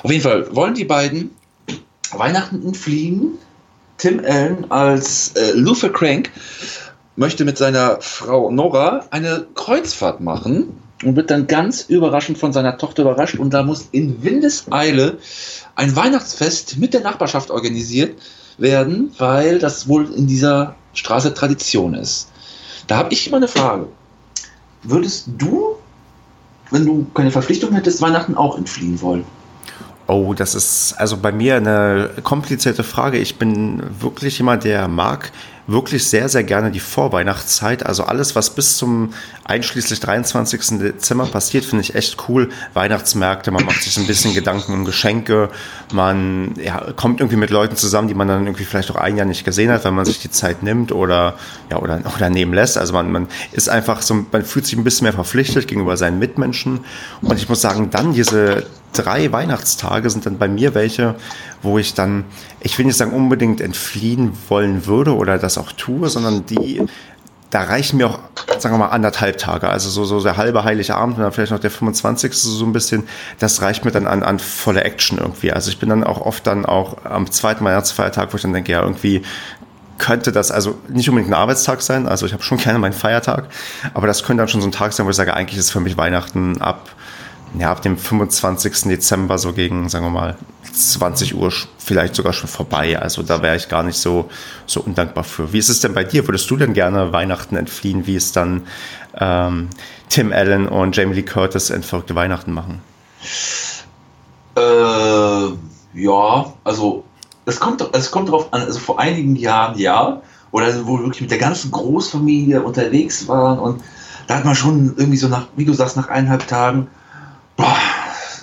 Auf 0.04 0.12
jeden 0.12 0.24
Fall 0.24 0.54
wollen 0.56 0.74
die 0.74 0.84
beiden 0.84 1.32
Weihnachten 2.12 2.74
fliegen. 2.74 3.38
Tim 3.98 4.20
Allen 4.26 4.70
als 4.70 5.34
äh, 5.36 5.52
Luther 5.54 5.90
Crank 5.90 6.32
möchte 7.16 7.46
mit 7.46 7.58
seiner 7.58 8.02
Frau 8.02 8.52
Nora 8.52 9.06
eine 9.12 9.48
Kreuzfahrt 9.56 10.20
machen 10.20 10.78
und 11.04 11.16
wird 11.16 11.30
dann 11.32 11.48
ganz 11.48 11.84
überraschend 11.84 12.38
von 12.38 12.54
seiner 12.54 12.78
Tochter 12.78 13.04
überrascht 13.04 13.38
und 13.40 13.54
da 13.54 13.64
muss 13.64 13.88
in 13.92 14.24
Windeseile 14.24 15.20
ein 15.76 15.96
Weihnachtsfest 15.96 16.78
mit 16.78 16.94
der 16.94 17.02
Nachbarschaft 17.02 17.52
organisiert 17.52 18.20
werden, 18.58 19.12
weil 19.18 19.60
das 19.60 19.88
wohl 19.88 20.12
in 20.14 20.28
dieser 20.28 20.76
Straße 20.94 21.34
Tradition 21.34 21.94
ist. 21.94 22.30
Da 22.88 22.98
habe 22.98 23.14
ich 23.14 23.28
immer 23.28 23.38
eine 23.38 23.48
Frage. 23.48 23.88
Würdest 24.84 25.28
du, 25.38 25.76
wenn 26.72 26.86
du 26.86 27.06
keine 27.14 27.32
Verpflichtung 27.32 27.74
hättest, 27.74 28.02
Weihnachten 28.02 28.36
auch 28.36 28.58
entfliehen 28.58 29.02
wollen? 29.02 29.24
Oh, 30.08 30.34
das 30.34 30.54
ist 30.54 30.94
also 30.98 31.16
bei 31.18 31.32
mir 31.32 31.56
eine 31.56 32.10
komplizierte 32.24 32.84
Frage. 32.84 33.18
Ich 33.20 33.38
bin 33.38 33.82
wirklich 34.02 34.38
jemand, 34.38 34.66
der 34.66 34.88
mag 34.90 35.32
wirklich 35.68 36.08
sehr, 36.08 36.30
sehr 36.30 36.44
gerne 36.44 36.72
die 36.72 36.80
Vorweihnachtszeit. 36.80 37.86
Also 37.86 38.04
alles, 38.04 38.36
was 38.36 38.50
bis 38.50 38.78
zum 38.78 39.14
einschließlich 39.46 40.00
23. 40.00 40.80
Dezember 40.80 41.26
passiert, 41.26 41.66
finde 41.66 41.84
ich 41.84 41.96
echt 41.96 42.18
cool. 42.28 42.50
Weihnachtsmärkte, 42.74 43.52
man 43.52 43.66
macht 43.66 43.82
sich 43.82 43.98
ein 43.98 44.08
bisschen 44.08 44.34
Gedanken 44.34 44.74
um 44.74 44.86
Geschenke, 44.86 45.50
man 45.94 46.54
ja, 46.62 46.92
kommt 46.96 47.20
irgendwie 47.20 47.38
mit 47.38 47.50
Leuten 47.50 47.76
zusammen, 47.76 48.08
die 48.08 48.14
man 48.14 48.28
dann 48.28 48.46
irgendwie 48.46 48.66
vielleicht 48.66 48.92
auch 48.92 48.96
ein 48.96 49.18
Jahr 49.18 49.26
nicht 49.26 49.46
gesehen 49.46 49.72
hat, 49.72 49.86
weil 49.86 49.92
man 49.92 50.06
sich 50.06 50.20
die 50.20 50.32
Zeit 50.32 50.64
nimmt 50.64 50.92
oder, 50.92 51.36
ja, 51.70 51.78
oder, 51.78 52.02
oder 52.16 52.30
nehmen 52.30 52.54
lässt. 52.54 52.78
Also 52.78 52.94
man, 52.94 53.12
man 53.12 53.28
ist 53.52 53.70
einfach 53.70 54.02
so, 54.02 54.26
man 54.32 54.44
fühlt 54.44 54.66
sich 54.66 54.78
ein 54.78 54.84
bisschen 54.84 55.06
mehr 55.06 55.14
verpflichtet 55.14 55.68
gegenüber 55.68 55.98
seinen 55.98 56.20
Mitmenschen. 56.20 56.82
Und 57.22 57.38
ich 57.38 57.48
muss 57.48 57.62
sagen, 57.62 57.90
dann 57.90 58.14
diese 58.14 58.66
drei 58.94 59.32
Weihnachtstage 59.32 60.10
sind 60.10 60.26
dann 60.26 60.38
bei 60.38 60.48
mir 60.48 60.76
welche, 60.76 61.16
wo 61.64 61.80
ich 61.80 61.94
dann, 61.94 62.26
ich 62.60 62.78
will 62.78 62.86
nicht 62.86 62.98
sagen 62.98 63.14
unbedingt 63.14 63.62
entfliehen 63.62 64.34
wollen 64.50 64.86
würde 64.86 65.16
oder 65.16 65.38
das 65.40 65.58
auch 65.58 65.72
tue, 65.72 66.10
sondern 66.10 66.46
die, 66.46 66.82
da 67.50 67.64
reichen 67.64 67.98
mir 67.98 68.08
auch, 68.08 68.20
sagen 68.60 68.76
wir 68.76 68.80
mal, 68.80 68.90
anderthalb 68.90 69.38
Tage. 69.38 69.70
Also 69.70 69.90
so, 69.90 70.06
so 70.06 70.22
der 70.22 70.38
halbe 70.38 70.64
heilige 70.64 70.96
Abend 70.96 71.18
und 71.18 71.24
dann 71.24 71.32
vielleicht 71.32 71.52
noch 71.52 71.60
der 71.60 71.72
25. 71.72 72.34
so 72.34 72.66
ein 72.66 72.74
bisschen, 72.74 73.04
das 73.40 73.62
reicht 73.62 73.86
mir 73.86 73.92
dann 73.92 74.08
an, 74.08 74.24
an 74.24 74.40
volle 74.40 74.84
Action 74.84 75.18
irgendwie. 75.18 75.52
Also 75.52 75.70
ich 75.70 75.80
bin 75.80 75.90
dann 75.90 76.04
auch 76.04 76.22
oft 76.22 76.46
dann 76.46 76.66
auch 76.66 77.06
am 77.06 77.32
zweiten 77.32 77.64
Weihnachtsfeiertag, 77.64 78.34
wo 78.34 78.36
ich 78.36 78.42
dann 78.42 78.54
denke, 78.54 78.72
ja, 78.72 78.82
irgendwie 78.82 79.24
könnte 80.00 80.32
das 80.32 80.52
also 80.52 80.78
nicht 80.90 81.08
unbedingt 81.08 81.32
ein 81.32 81.40
Arbeitstag 81.40 81.82
sein, 81.82 82.08
also 82.08 82.26
ich 82.26 82.34
habe 82.34 82.44
schon 82.44 82.58
gerne 82.58 82.80
meinen 82.80 82.94
Feiertag, 82.94 83.46
aber 83.94 84.08
das 84.08 84.24
könnte 84.24 84.42
dann 84.42 84.48
schon 84.48 84.60
so 84.60 84.68
ein 84.68 84.72
Tag 84.72 84.92
sein, 84.92 85.06
wo 85.06 85.12
ich 85.12 85.16
sage, 85.16 85.34
eigentlich 85.34 85.60
ist 85.60 85.72
für 85.72 85.80
mich 85.80 85.96
Weihnachten 85.96 86.62
ab 86.62 86.90
ja, 87.58 87.72
ab 87.72 87.82
dem 87.82 87.98
25. 87.98 88.84
Dezember 88.84 89.38
so 89.38 89.54
gegen, 89.54 89.90
sagen 89.90 90.06
wir 90.06 90.10
mal, 90.12 90.38
20 90.72 91.36
Uhr 91.36 91.52
vielleicht 91.78 92.16
sogar 92.16 92.34
schon 92.34 92.50
vorbei. 92.50 93.00
Also 93.00 93.22
da 93.22 93.42
wäre 93.42 93.56
ich 93.56 93.70
gar 93.70 93.84
nicht 93.84 93.98
so, 93.98 94.30
so 94.66 94.82
undankbar 94.82 95.24
für. 95.24 95.54
Wie 95.54 95.60
ist 95.60 95.70
es 95.70 95.80
denn 95.82 95.94
bei 95.94 96.04
dir? 96.04 96.28
Würdest 96.28 96.50
du 96.50 96.58
denn 96.58 96.74
gerne 96.74 97.14
Weihnachten 97.14 97.56
entfliehen, 97.56 98.08
wie 98.08 98.16
es 98.16 98.32
dann 98.32 98.64
ähm, 99.20 99.70
Tim 100.10 100.32
Allen 100.32 100.68
und 100.68 100.96
Jamie 100.96 101.14
Lee 101.16 101.24
Curtis 101.24 101.72
verrückte 101.82 102.16
Weihnachten 102.16 102.54
machen? 102.54 102.82
Äh, 104.56 106.00
ja, 106.00 106.54
also 106.64 107.04
es 107.46 107.60
kommt, 107.60 107.88
es 107.94 108.12
kommt 108.12 108.30
darauf 108.30 108.52
an, 108.54 108.62
also 108.62 108.80
vor 108.80 109.00
einigen 109.00 109.36
Jahren 109.36 109.78
ja, 109.78 110.22
oder 110.52 110.86
wo 110.86 110.98
wir 110.98 111.06
wirklich 111.06 111.22
mit 111.22 111.32
der 111.32 111.40
ganzen 111.40 111.72
Großfamilie 111.72 112.62
unterwegs 112.62 113.28
waren 113.28 113.60
und 113.60 113.84
da 114.28 114.38
hat 114.38 114.46
man 114.46 114.56
schon 114.56 114.94
irgendwie 114.96 115.18
so 115.18 115.28
nach, 115.28 115.48
wie 115.56 115.66
du 115.66 115.74
sagst, 115.74 115.98
nach 115.98 116.08
eineinhalb 116.08 116.48
Tagen 116.48 116.88
boah, 117.58 117.78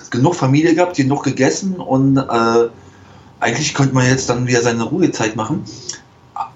genug 0.09 0.35
Familie 0.35 0.75
gehabt, 0.75 0.95
genug 0.97 1.23
gegessen 1.23 1.75
und 1.75 2.17
äh, 2.17 2.69
eigentlich 3.39 3.73
könnte 3.73 3.93
man 3.93 4.05
jetzt 4.07 4.29
dann 4.29 4.47
wieder 4.47 4.61
seine 4.61 4.83
Ruhezeit 4.83 5.35
machen. 5.35 5.63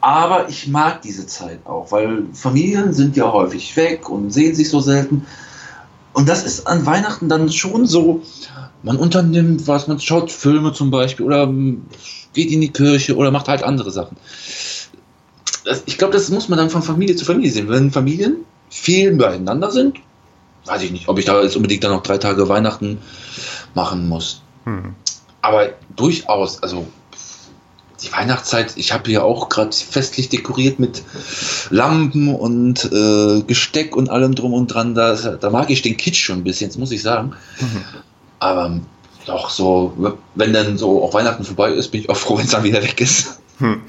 Aber 0.02 0.50
ich 0.50 0.68
mag 0.68 1.02
diese 1.02 1.26
Zeit 1.26 1.66
auch, 1.66 1.92
weil 1.92 2.26
Familien 2.34 2.94
sind 2.94 3.18
ja 3.18 3.32
häufig 3.32 3.76
weg 3.76 4.10
und 4.10 4.32
sehen 4.32 4.56
sich 4.56 4.70
so 4.70 4.80
selten. 4.80 5.26
Und 6.14 6.30
das 6.30 6.46
ist 6.46 6.68
an 6.68 6.86
Weihnachten 6.86 7.28
dann 7.28 7.52
schon 7.52 7.86
so, 7.86 8.22
man 8.84 8.98
unternimmt 8.98 9.68
was, 9.68 9.88
man 9.88 10.00
schaut 10.00 10.32
Filme 10.32 10.74
zum 10.74 10.92
Beispiel 10.92 11.26
oder 11.26 11.52
geht 12.34 12.52
in 12.52 12.62
die 12.62 12.72
Kirche 12.72 13.16
oder 13.16 13.32
macht 13.32 13.48
halt 13.48 13.64
andere 13.64 13.92
Sachen. 13.92 14.16
Ich 15.88 15.98
glaube, 15.98 16.14
das 16.14 16.30
muss 16.30 16.48
man 16.48 16.60
dann 16.60 16.70
von 16.70 16.84
Familie 16.84 17.16
zu 17.16 17.26
Familie 17.26 17.52
sehen. 17.52 17.68
Wenn 17.68 17.90
Familien 17.92 18.38
viel 18.70 19.16
beieinander 19.16 19.72
sind, 19.72 19.98
weiß 20.66 20.82
ich 20.82 20.92
nicht, 20.92 21.08
ob 21.08 21.20
ich 21.20 21.26
da 21.26 21.42
jetzt 21.42 21.56
unbedingt 21.56 21.84
dann 21.84 21.92
noch 21.92 22.04
drei 22.04 22.18
Tage 22.18 22.48
Weihnachten 22.50 23.00
machen 23.74 24.08
muss. 24.08 24.42
Hm. 24.66 24.96
Aber 25.42 25.70
durchaus, 25.96 26.64
also 26.64 26.88
die 28.04 28.12
Weihnachtszeit, 28.12 28.74
ich 28.76 28.92
habe 28.92 29.10
hier 29.10 29.24
auch 29.24 29.50
gerade 29.50 29.76
festlich 29.76 30.30
dekoriert 30.30 30.80
mit 30.80 31.04
Lampen 31.70 32.36
und 32.36 32.86
äh, 32.92 33.42
Gesteck 33.42 33.96
und 33.96 34.10
allem 34.10 34.36
drum 34.36 34.54
und 34.54 34.68
dran. 34.68 34.96
Da, 34.96 35.16
da 35.16 35.50
mag 35.50 35.70
ich 35.70 35.82
den 35.82 35.98
Kitsch 35.98 36.24
schon 36.24 36.40
ein 36.40 36.44
bisschen, 36.44 36.70
das 36.70 36.78
muss 36.78 36.92
ich 36.92 37.02
sagen. 37.02 37.34
Mhm. 37.60 37.84
Aber 38.40 38.80
doch 39.26 39.50
so, 39.50 40.18
wenn 40.36 40.54
dann 40.54 40.78
so 40.78 41.04
auch 41.04 41.14
Weihnachten 41.14 41.44
vorbei 41.44 41.72
ist, 41.72 41.90
bin 41.90 42.02
ich 42.02 42.10
auch 42.10 42.18
froh, 42.18 42.38
wenn 42.38 42.46
es 42.46 42.52
dann 42.52 42.64
wieder 42.64 42.84
weg 42.84 43.00
ist. 43.02 43.40
Hm. 43.60 43.82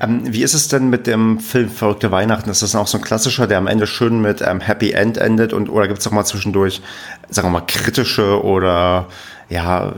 Ähm, 0.00 0.22
wie 0.32 0.42
ist 0.42 0.54
es 0.54 0.68
denn 0.68 0.90
mit 0.90 1.06
dem 1.06 1.40
Film 1.40 1.70
Verrückte 1.70 2.10
Weihnachten? 2.10 2.50
Ist 2.50 2.62
das 2.62 2.74
auch 2.74 2.86
so 2.86 2.98
ein 2.98 3.04
klassischer, 3.04 3.46
der 3.46 3.58
am 3.58 3.66
Ende 3.66 3.86
schön 3.86 4.20
mit 4.20 4.42
ähm, 4.42 4.60
Happy 4.60 4.92
End 4.92 5.18
endet? 5.18 5.52
Und, 5.52 5.68
oder 5.68 5.88
gibt 5.88 6.00
es 6.00 6.06
auch 6.06 6.12
mal 6.12 6.24
zwischendurch, 6.24 6.82
sagen 7.28 7.48
wir 7.48 7.60
mal, 7.60 7.66
kritische 7.66 8.42
oder 8.42 9.06
ja, 9.48 9.92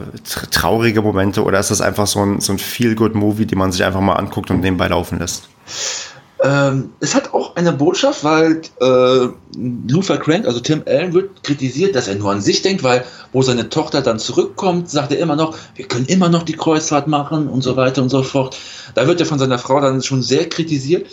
traurige 0.51 1.03
Momente? 1.03 1.43
Oder 1.45 1.61
ist 1.61 1.71
das 1.71 1.81
einfach 1.81 2.07
so 2.07 2.25
ein, 2.25 2.41
so 2.41 2.53
ein 2.53 2.59
Feel-Good-Movie, 2.59 3.47
die 3.47 3.57
man 3.57 3.73
sich 3.73 3.85
einfach 3.85 4.01
mal 4.01 4.15
anguckt 4.15 4.51
und 4.51 4.61
nebenbei 4.61 4.89
laufen 4.89 5.19
lässt? 5.19 5.49
Ähm, 6.43 6.91
es 6.99 7.15
hat 7.15 7.33
auch 7.35 7.55
eine 7.55 7.73
Botschaft, 7.73 8.25
weil 8.25 8.63
äh, 8.81 9.29
Luther 9.89 10.19
Crank, 10.19 10.45
also 10.45 10.59
Tim 10.59 10.83
Allen, 10.87 11.13
wird 11.13 11.45
kritisiert, 11.45 11.95
dass 11.95 12.09
er 12.09 12.17
nur 12.17 12.33
an 12.33 12.41
sich 12.41 12.63
denkt, 12.63 12.83
weil 12.83 13.05
wo 13.33 13.43
seine 13.43 13.69
Tochter 13.69 14.03
dann 14.03 14.19
zurückkommt, 14.19 14.91
sagt 14.91 15.13
er 15.13 15.21
immer 15.21 15.37
noch, 15.37 15.57
wir 15.77 15.87
können 15.87 16.07
immer 16.07 16.29
noch 16.29 16.43
die 16.43 16.55
Kreuzfahrt 16.55 17.07
machen 17.07 17.49
und 17.49 17.63
so 17.63 17.77
weiter 17.77 18.03
und 18.03 18.09
so 18.09 18.25
fort. 18.25 18.59
Da 18.95 19.07
wird 19.07 19.21
er 19.21 19.27
von 19.27 19.39
seiner 19.39 19.59
Frau 19.59 19.81
dann 19.81 20.03
schon 20.03 20.23
sehr 20.23 20.49
kritisiert, 20.49 21.07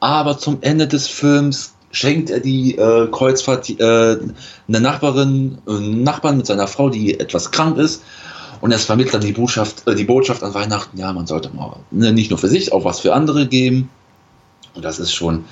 aber 0.00 0.38
zum 0.38 0.58
Ende 0.62 0.88
des 0.88 1.06
Films 1.06 1.74
schenkt 1.92 2.30
er 2.30 2.40
die 2.40 2.76
äh, 2.76 3.06
Kreuzfahrt 3.12 3.70
äh, 3.70 4.18
einer 4.66 4.80
Nachbarin, 4.80 5.58
äh, 5.68 5.72
Nachbarn 5.72 6.36
mit 6.36 6.46
seiner 6.46 6.66
Frau, 6.66 6.90
die 6.90 7.20
etwas 7.20 7.52
krank 7.52 7.78
ist. 7.78 8.02
Und 8.60 8.72
es 8.72 8.84
vermittelt 8.84 9.14
dann 9.14 9.20
die 9.20 9.32
Botschaft, 9.32 9.86
äh, 9.86 9.94
die 9.94 10.04
Botschaft 10.04 10.42
an 10.42 10.54
Weihnachten, 10.54 10.98
ja, 10.98 11.12
man 11.12 11.28
sollte 11.28 11.50
mal 11.54 11.76
ne, 11.92 12.12
nicht 12.12 12.30
nur 12.30 12.38
für 12.38 12.48
sich, 12.48 12.72
auch 12.72 12.84
was 12.84 12.98
für 12.98 13.14
andere 13.14 13.46
geben. 13.46 13.90
Und 14.74 14.84
das 14.84 14.98
ist 14.98 15.12
schon, 15.12 15.44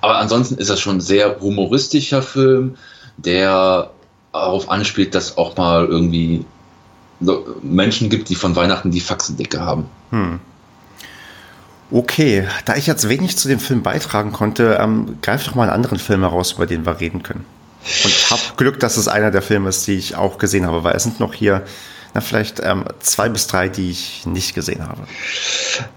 aber 0.00 0.16
ansonsten 0.16 0.56
ist 0.56 0.70
das 0.70 0.80
schon 0.80 0.96
ein 0.96 1.00
sehr 1.00 1.40
humoristischer 1.40 2.22
Film, 2.22 2.76
der 3.18 3.90
darauf 4.32 4.70
anspielt, 4.70 5.14
dass 5.14 5.36
auch 5.36 5.56
mal 5.56 5.86
irgendwie 5.86 6.44
Menschen 7.62 8.08
gibt, 8.08 8.28
die 8.28 8.34
von 8.34 8.56
Weihnachten 8.56 8.90
die 8.90 9.00
Faxendicke 9.00 9.60
haben. 9.60 9.86
Hm. 10.10 10.40
Okay, 11.90 12.48
da 12.64 12.74
ich 12.76 12.86
jetzt 12.86 13.08
wenig 13.08 13.36
zu 13.36 13.48
dem 13.48 13.60
Film 13.60 13.82
beitragen 13.82 14.32
konnte, 14.32 14.78
ähm, 14.80 15.18
greif 15.20 15.44
doch 15.44 15.54
mal 15.54 15.64
einen 15.64 15.72
anderen 15.72 15.98
Film 15.98 16.22
heraus, 16.22 16.52
über 16.52 16.66
den 16.66 16.86
wir 16.86 16.98
reden 17.00 17.22
können. 17.22 17.44
Und 18.04 18.30
hab 18.30 18.56
Glück, 18.56 18.80
dass 18.80 18.96
es 18.96 19.08
einer 19.08 19.30
der 19.30 19.42
Filme 19.42 19.68
ist, 19.68 19.86
die 19.86 19.94
ich 19.94 20.16
auch 20.16 20.38
gesehen 20.38 20.66
habe, 20.66 20.84
weil 20.84 20.96
es 20.96 21.02
sind 21.02 21.20
noch 21.20 21.34
hier 21.34 21.62
na, 22.14 22.20
vielleicht 22.20 22.60
ähm, 22.62 22.84
zwei 23.00 23.28
bis 23.28 23.46
drei, 23.46 23.68
die 23.68 23.90
ich 23.90 24.26
nicht 24.26 24.54
gesehen 24.54 24.86
habe. 24.86 25.02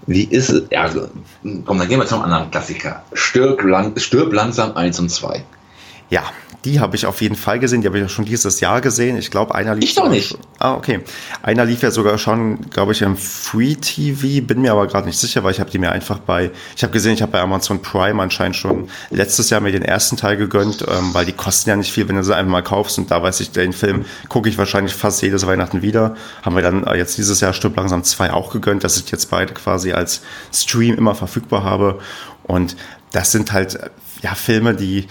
Wie 0.06 0.24
ist 0.24 0.48
es? 0.48 0.64
Ja, 0.70 0.82
also, 0.82 1.08
komm, 1.42 1.78
dann 1.78 1.88
gehen 1.88 1.98
wir 1.98 2.06
zum 2.06 2.22
anderen 2.22 2.50
Klassiker. 2.50 3.02
Stirb, 3.12 3.62
lang, 3.62 3.98
stirb 3.98 4.32
langsam 4.32 4.76
1 4.76 4.98
und 5.00 5.10
2. 5.10 5.44
Ja, 6.08 6.22
die 6.66 6.80
habe 6.80 6.96
ich 6.96 7.06
auf 7.06 7.22
jeden 7.22 7.36
Fall 7.36 7.60
gesehen. 7.60 7.80
Die 7.80 7.86
habe 7.86 7.96
ich 7.96 8.02
ja 8.02 8.08
schon 8.08 8.24
dieses 8.24 8.58
Jahr 8.58 8.80
gesehen. 8.80 9.16
Ich 9.16 9.30
glaube, 9.30 9.54
einer 9.54 9.76
lief. 9.76 9.90
Ich 9.90 9.94
doch 9.94 10.08
nicht. 10.08 10.30
Schon, 10.30 10.40
ah, 10.58 10.74
okay. 10.74 11.00
Einer 11.42 11.64
lief 11.64 11.82
ja 11.82 11.92
sogar 11.92 12.18
schon, 12.18 12.68
glaube 12.70 12.90
ich, 12.90 13.02
im 13.02 13.16
Free 13.16 13.76
TV. 13.76 14.44
Bin 14.44 14.62
mir 14.62 14.72
aber 14.72 14.88
gerade 14.88 15.06
nicht 15.06 15.18
sicher, 15.18 15.44
weil 15.44 15.52
ich 15.52 15.60
habe 15.60 15.70
die 15.70 15.78
mir 15.78 15.92
einfach 15.92 16.18
bei. 16.18 16.50
Ich 16.76 16.82
habe 16.82 16.92
gesehen, 16.92 17.14
ich 17.14 17.22
habe 17.22 17.30
bei 17.30 17.40
Amazon 17.40 17.80
Prime 17.82 18.20
anscheinend 18.20 18.56
schon 18.56 18.88
letztes 19.10 19.48
Jahr 19.48 19.60
mir 19.60 19.70
den 19.70 19.82
ersten 19.84 20.16
Teil 20.16 20.36
gegönnt, 20.36 20.82
ähm, 20.82 21.14
weil 21.14 21.24
die 21.24 21.32
kosten 21.32 21.70
ja 21.70 21.76
nicht 21.76 21.92
viel, 21.92 22.08
wenn 22.08 22.16
du 22.16 22.24
sie 22.24 22.34
einfach 22.34 22.50
mal 22.50 22.62
kaufst. 22.62 22.98
Und 22.98 23.12
da 23.12 23.22
weiß 23.22 23.38
ich, 23.40 23.52
den 23.52 23.72
Film 23.72 24.04
gucke 24.28 24.48
ich 24.48 24.58
wahrscheinlich 24.58 24.92
fast 24.92 25.22
jedes 25.22 25.46
Weihnachten 25.46 25.82
wieder. 25.82 26.16
Haben 26.42 26.56
wir 26.56 26.62
dann 26.62 26.82
äh, 26.82 26.96
jetzt 26.96 27.16
dieses 27.16 27.40
Jahr 27.40 27.52
Stück 27.52 27.76
langsam 27.76 28.02
zwei 28.02 28.32
auch 28.32 28.52
gegönnt, 28.52 28.82
dass 28.82 28.98
ich 28.98 29.08
jetzt 29.12 29.30
beide 29.30 29.54
quasi 29.54 29.92
als 29.92 30.22
Stream 30.52 30.96
immer 30.96 31.14
verfügbar 31.14 31.62
habe. 31.62 32.00
Und 32.42 32.76
das 33.12 33.30
sind 33.30 33.52
halt 33.52 33.78
ja 34.22 34.34
Filme, 34.34 34.74
die 34.74 35.06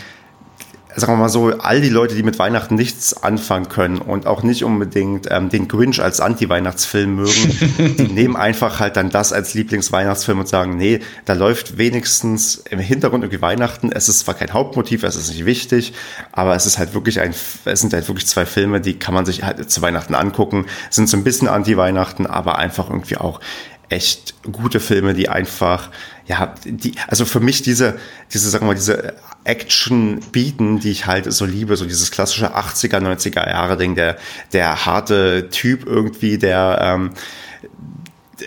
sagen 0.96 1.14
wir 1.14 1.18
mal 1.18 1.30
so, 1.30 1.48
all 1.60 1.82
die 1.82 1.90
Leute, 1.90 2.16
die 2.16 2.24
mit 2.24 2.40
Weihnachten 2.40 2.76
nichts 2.76 3.22
anfangen 3.22 3.68
können 3.68 3.98
und 3.98 4.28
auch 4.28 4.44
nicht 4.44 4.64
unbedingt 4.64 5.28
ähm, 5.30 5.50
den 5.50 5.68
Grinch 5.68 6.02
als 6.02 6.22
Anti-Weihnachtsfilm 6.22 7.16
mögen, 7.16 7.96
die 7.98 8.14
nehmen 8.14 8.36
einfach 8.36 8.80
halt 8.80 8.96
dann 8.96 9.10
das 9.10 9.34
als 9.34 9.54
Lieblingsweihnachtsfilm 9.54 10.40
und 10.40 10.48
sagen, 10.48 10.78
nee, 10.78 11.02
da 11.26 11.34
läuft 11.34 11.78
wenigstens 11.78 12.64
im 12.70 12.80
Hintergrund 12.80 13.24
irgendwie 13.24 13.42
Weihnachten. 13.42 13.92
Es 13.92 14.08
ist 14.08 14.20
zwar 14.20 14.36
kein 14.36 14.54
Hauptmotiv, 14.54 15.04
es 15.04 15.16
ist 15.16 15.30
nicht 15.30 15.46
wichtig, 15.46 15.94
aber 16.32 16.56
es 16.56 16.66
ist 16.66 16.78
halt 16.78 16.94
wirklich 16.94 17.20
ein, 17.20 17.34
es 17.66 17.82
sind 17.82 17.94
halt 17.94 18.08
wirklich 18.08 18.28
zwei 18.28 18.46
Filme, 18.46 18.80
die 18.80 18.98
kann 18.98 19.14
man 19.14 19.26
sich 19.26 19.44
halt 19.44 19.70
zu 19.70 19.82
Weihnachten 19.82 20.16
angucken, 20.16 20.66
sind 20.90 21.10
so 21.10 21.18
ein 21.18 21.24
bisschen 21.24 21.48
Anti-Weihnachten, 21.48 22.26
aber 22.26 22.58
einfach 22.58 22.90
irgendwie 22.90 23.18
auch 23.18 23.42
echt 23.90 24.34
gute 24.52 24.80
Filme, 24.80 25.14
die 25.14 25.30
einfach, 25.30 25.90
ja, 26.28 26.56
die, 26.66 26.96
also 27.08 27.26
für 27.26 27.40
mich 27.40 27.62
diese, 27.62 28.00
diese, 28.34 28.50
sagen 28.50 28.64
wir 28.64 28.70
mal, 28.70 28.76
diese 28.76 29.14
Action 29.44 30.22
bieten, 30.32 30.80
die 30.80 30.90
ich 30.90 31.06
halt 31.06 31.32
so 31.32 31.46
liebe, 31.46 31.76
so 31.78 31.86
dieses 31.86 32.10
klassische 32.10 32.56
80er, 32.56 33.00
90er 33.00 33.48
Jahre 33.48 33.78
Ding, 33.78 33.96
der, 33.96 34.18
der 34.52 34.86
harte 34.86 35.50
Typ 35.52 35.86
irgendwie, 35.86 36.38
der, 36.40 36.80
ähm, 36.82 37.12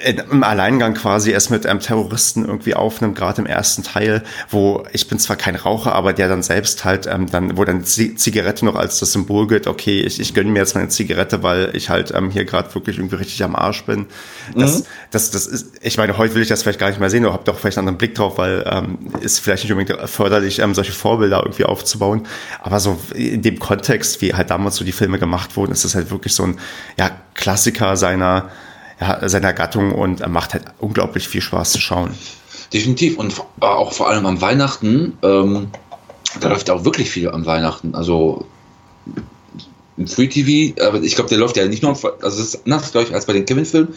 im 0.05 0.43
Alleingang 0.43 0.95
quasi 0.95 1.33
es 1.33 1.51
mit 1.51 1.67
einem 1.67 1.81
Terroristen 1.81 2.45
irgendwie 2.45 2.75
aufnimmt, 2.75 3.17
gerade 3.17 3.41
im 3.41 3.47
ersten 3.47 3.83
Teil, 3.83 4.23
wo 4.51 4.85
ich 4.93 5.09
bin 5.09 5.19
zwar 5.19 5.37
kein 5.37 5.57
Raucher, 5.57 5.95
aber 5.95 6.13
der 6.13 6.29
dann 6.29 6.43
selbst 6.43 6.85
halt 6.85 7.07
ähm, 7.07 7.31
dann, 7.31 7.57
wo 7.57 7.65
dann 7.65 7.85
die 7.85 8.15
Zigarette 8.15 8.65
noch 8.65 8.75
als 8.75 8.99
das 8.99 9.13
Symbol 9.13 9.47
gilt, 9.47 9.67
okay, 9.67 10.01
ich, 10.01 10.21
ich 10.21 10.35
gönne 10.35 10.51
mir 10.51 10.59
jetzt 10.59 10.75
meine 10.75 10.89
Zigarette, 10.89 11.43
weil 11.43 11.71
ich 11.75 11.89
halt 11.89 12.13
ähm, 12.15 12.31
hier 12.31 12.45
gerade 12.45 12.75
wirklich 12.75 12.99
irgendwie 12.99 13.17
richtig 13.17 13.43
am 13.43 13.57
Arsch 13.57 13.85
bin. 13.85 14.07
Das, 14.55 14.81
mhm. 14.81 14.85
das, 15.11 15.31
das 15.31 15.47
ist, 15.47 15.73
ich 15.81 15.97
meine, 15.97 16.19
heute 16.19 16.35
will 16.35 16.43
ich 16.43 16.49
das 16.49 16.63
vielleicht 16.63 16.79
gar 16.79 16.89
nicht 16.89 17.01
mehr 17.01 17.11
sehen 17.11 17.25
oder 17.25 17.33
habe 17.33 17.45
doch 17.45 17.59
vielleicht 17.59 17.79
einen 17.79 17.89
anderen 17.89 17.99
Blick 17.99 18.15
drauf, 18.15 18.37
weil 18.37 18.65
ähm, 18.71 18.99
ist 19.21 19.41
vielleicht 19.41 19.65
nicht 19.65 19.73
unbedingt 19.73 20.09
förderlich, 20.09 20.59
ähm, 20.59 20.75
solche 20.75 20.93
Vorbilder 20.93 21.41
irgendwie 21.45 21.65
aufzubauen. 21.65 22.27
Aber 22.61 22.81
so 22.81 22.99
in 23.15 23.43
dem 23.43 23.59
Kontext, 23.59 24.21
wie 24.21 24.35
halt 24.35 24.51
damals 24.51 24.77
so 24.77 24.85
die 24.85 24.93
Filme 24.93 25.19
gemacht 25.19 25.57
wurden, 25.57 25.73
ist 25.73 25.85
es 25.85 25.95
halt 25.95 26.11
wirklich 26.11 26.35
so 26.35 26.45
ein 26.45 26.59
ja, 26.99 27.11
Klassiker 27.35 27.97
seiner 27.97 28.51
seiner 29.27 29.53
Gattung 29.53 29.93
und 29.93 30.21
er 30.21 30.29
macht 30.29 30.55
halt 30.55 30.65
unglaublich 30.79 31.29
viel 31.29 31.41
Spaß 31.41 31.73
zu 31.73 31.81
schauen. 31.81 32.11
Definitiv 32.73 33.19
und 33.19 33.35
auch 33.61 33.93
vor 33.93 34.09
allem 34.09 34.27
am 34.27 34.41
Weihnachten, 34.41 35.17
ähm, 35.23 35.69
da 36.41 36.49
läuft 36.49 36.69
auch 36.71 36.85
wirklich 36.85 37.11
viel 37.11 37.31
am 37.31 37.47
Weihnachten. 37.47 37.95
Also 37.95 38.47
im 39.97 40.07
Free 40.07 40.29
TV, 40.29 40.81
aber 40.87 41.03
ich 41.03 41.15
glaube, 41.15 41.29
der 41.29 41.39
läuft 41.39 41.57
ja 41.57 41.67
nicht 41.67 41.83
nur, 41.83 41.91
also 41.91 42.43
es 42.43 42.55
ist 42.55 42.67
anders, 42.67 42.93
glaube 42.93 43.09
ich, 43.09 43.15
als 43.15 43.27
bei 43.27 43.33
den 43.33 43.45
Kevin-Filmen. 43.45 43.95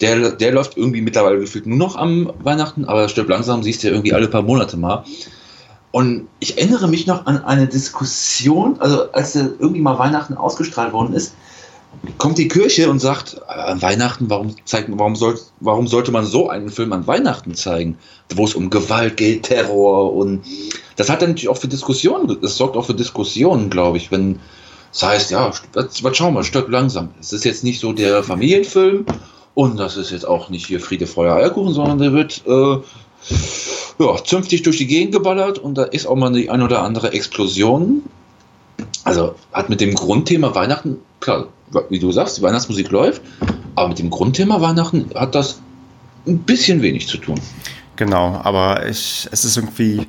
Der, 0.00 0.32
der 0.32 0.52
läuft 0.52 0.76
irgendwie 0.76 1.00
mittlerweile 1.00 1.38
gefühlt 1.38 1.66
nur 1.66 1.78
noch 1.78 1.96
am 1.96 2.30
Weihnachten, 2.40 2.84
aber 2.84 3.08
stirbt 3.08 3.30
langsam, 3.30 3.62
siehst 3.62 3.82
du 3.82 3.88
ja 3.88 3.94
irgendwie 3.94 4.12
alle 4.12 4.28
paar 4.28 4.42
Monate 4.42 4.76
mal. 4.76 5.04
Und 5.90 6.28
ich 6.40 6.58
erinnere 6.58 6.88
mich 6.88 7.06
noch 7.06 7.24
an 7.24 7.42
eine 7.44 7.66
Diskussion, 7.66 8.78
also 8.80 9.10
als 9.12 9.32
der 9.32 9.50
irgendwie 9.58 9.80
mal 9.80 9.98
Weihnachten 9.98 10.34
ausgestrahlt 10.34 10.92
worden 10.92 11.14
ist, 11.14 11.34
kommt 12.18 12.38
die 12.38 12.48
Kirche 12.48 12.90
und 12.90 12.98
sagt, 12.98 13.40
äh, 13.48 13.52
an 13.52 13.82
Weihnachten, 13.82 14.30
warum, 14.30 14.54
zeigt, 14.64 14.88
warum, 14.92 15.16
soll, 15.16 15.38
warum 15.60 15.86
sollte 15.86 16.12
man 16.12 16.24
so 16.24 16.48
einen 16.48 16.70
Film 16.70 16.92
an 16.92 17.06
Weihnachten 17.06 17.54
zeigen, 17.54 17.98
wo 18.34 18.44
es 18.44 18.54
um 18.54 18.70
Gewalt 18.70 19.16
geht, 19.16 19.44
Terror 19.44 20.12
und 20.14 20.42
das 20.96 21.10
hat 21.10 21.22
dann 21.22 21.30
natürlich 21.30 21.48
auch 21.48 21.58
für 21.58 21.68
Diskussionen, 21.68 22.38
das 22.40 22.56
sorgt 22.56 22.76
auch 22.76 22.86
für 22.86 22.94
Diskussionen, 22.94 23.70
glaube 23.70 23.98
ich, 23.98 24.10
wenn 24.10 24.40
das 24.92 25.02
heißt, 25.02 25.30
ja, 25.30 25.52
was, 25.74 26.02
was 26.02 26.16
schauen 26.16 26.32
wir, 26.32 26.42
stirbt 26.42 26.70
langsam. 26.70 27.10
Es 27.20 27.30
ist 27.32 27.44
jetzt 27.44 27.64
nicht 27.64 27.80
so 27.80 27.92
der 27.92 28.22
Familienfilm 28.22 29.04
und 29.54 29.78
das 29.78 29.98
ist 29.98 30.10
jetzt 30.10 30.26
auch 30.26 30.48
nicht 30.48 30.66
hier 30.66 30.80
Friede, 30.80 31.06
Feuer, 31.06 31.36
Eierkuchen, 31.36 31.74
sondern 31.74 31.98
der 31.98 32.12
wird 32.14 32.42
äh, 32.46 32.78
ja, 33.98 34.24
zünftig 34.24 34.62
durch 34.62 34.78
die 34.78 34.86
Gegend 34.86 35.12
geballert 35.12 35.58
und 35.58 35.76
da 35.76 35.84
ist 35.84 36.06
auch 36.06 36.16
mal 36.16 36.32
die 36.32 36.48
ein 36.48 36.62
oder 36.62 36.82
andere 36.82 37.12
Explosion. 37.12 38.04
Also 39.04 39.34
hat 39.52 39.68
mit 39.68 39.80
dem 39.80 39.94
Grundthema 39.94 40.54
Weihnachten, 40.54 40.98
klar, 41.20 41.48
wie 41.88 41.98
du 41.98 42.12
sagst, 42.12 42.38
die 42.38 42.42
Weihnachtsmusik 42.42 42.90
läuft, 42.90 43.22
aber 43.74 43.88
mit 43.88 43.98
dem 43.98 44.10
Grundthema 44.10 44.60
Weihnachten 44.60 45.10
hat 45.14 45.34
das 45.34 45.60
ein 46.26 46.38
bisschen 46.38 46.82
wenig 46.82 47.08
zu 47.08 47.18
tun. 47.18 47.40
Genau, 47.96 48.40
aber 48.42 48.86
ich, 48.88 49.28
es 49.30 49.44
ist 49.44 49.56
irgendwie 49.56 50.06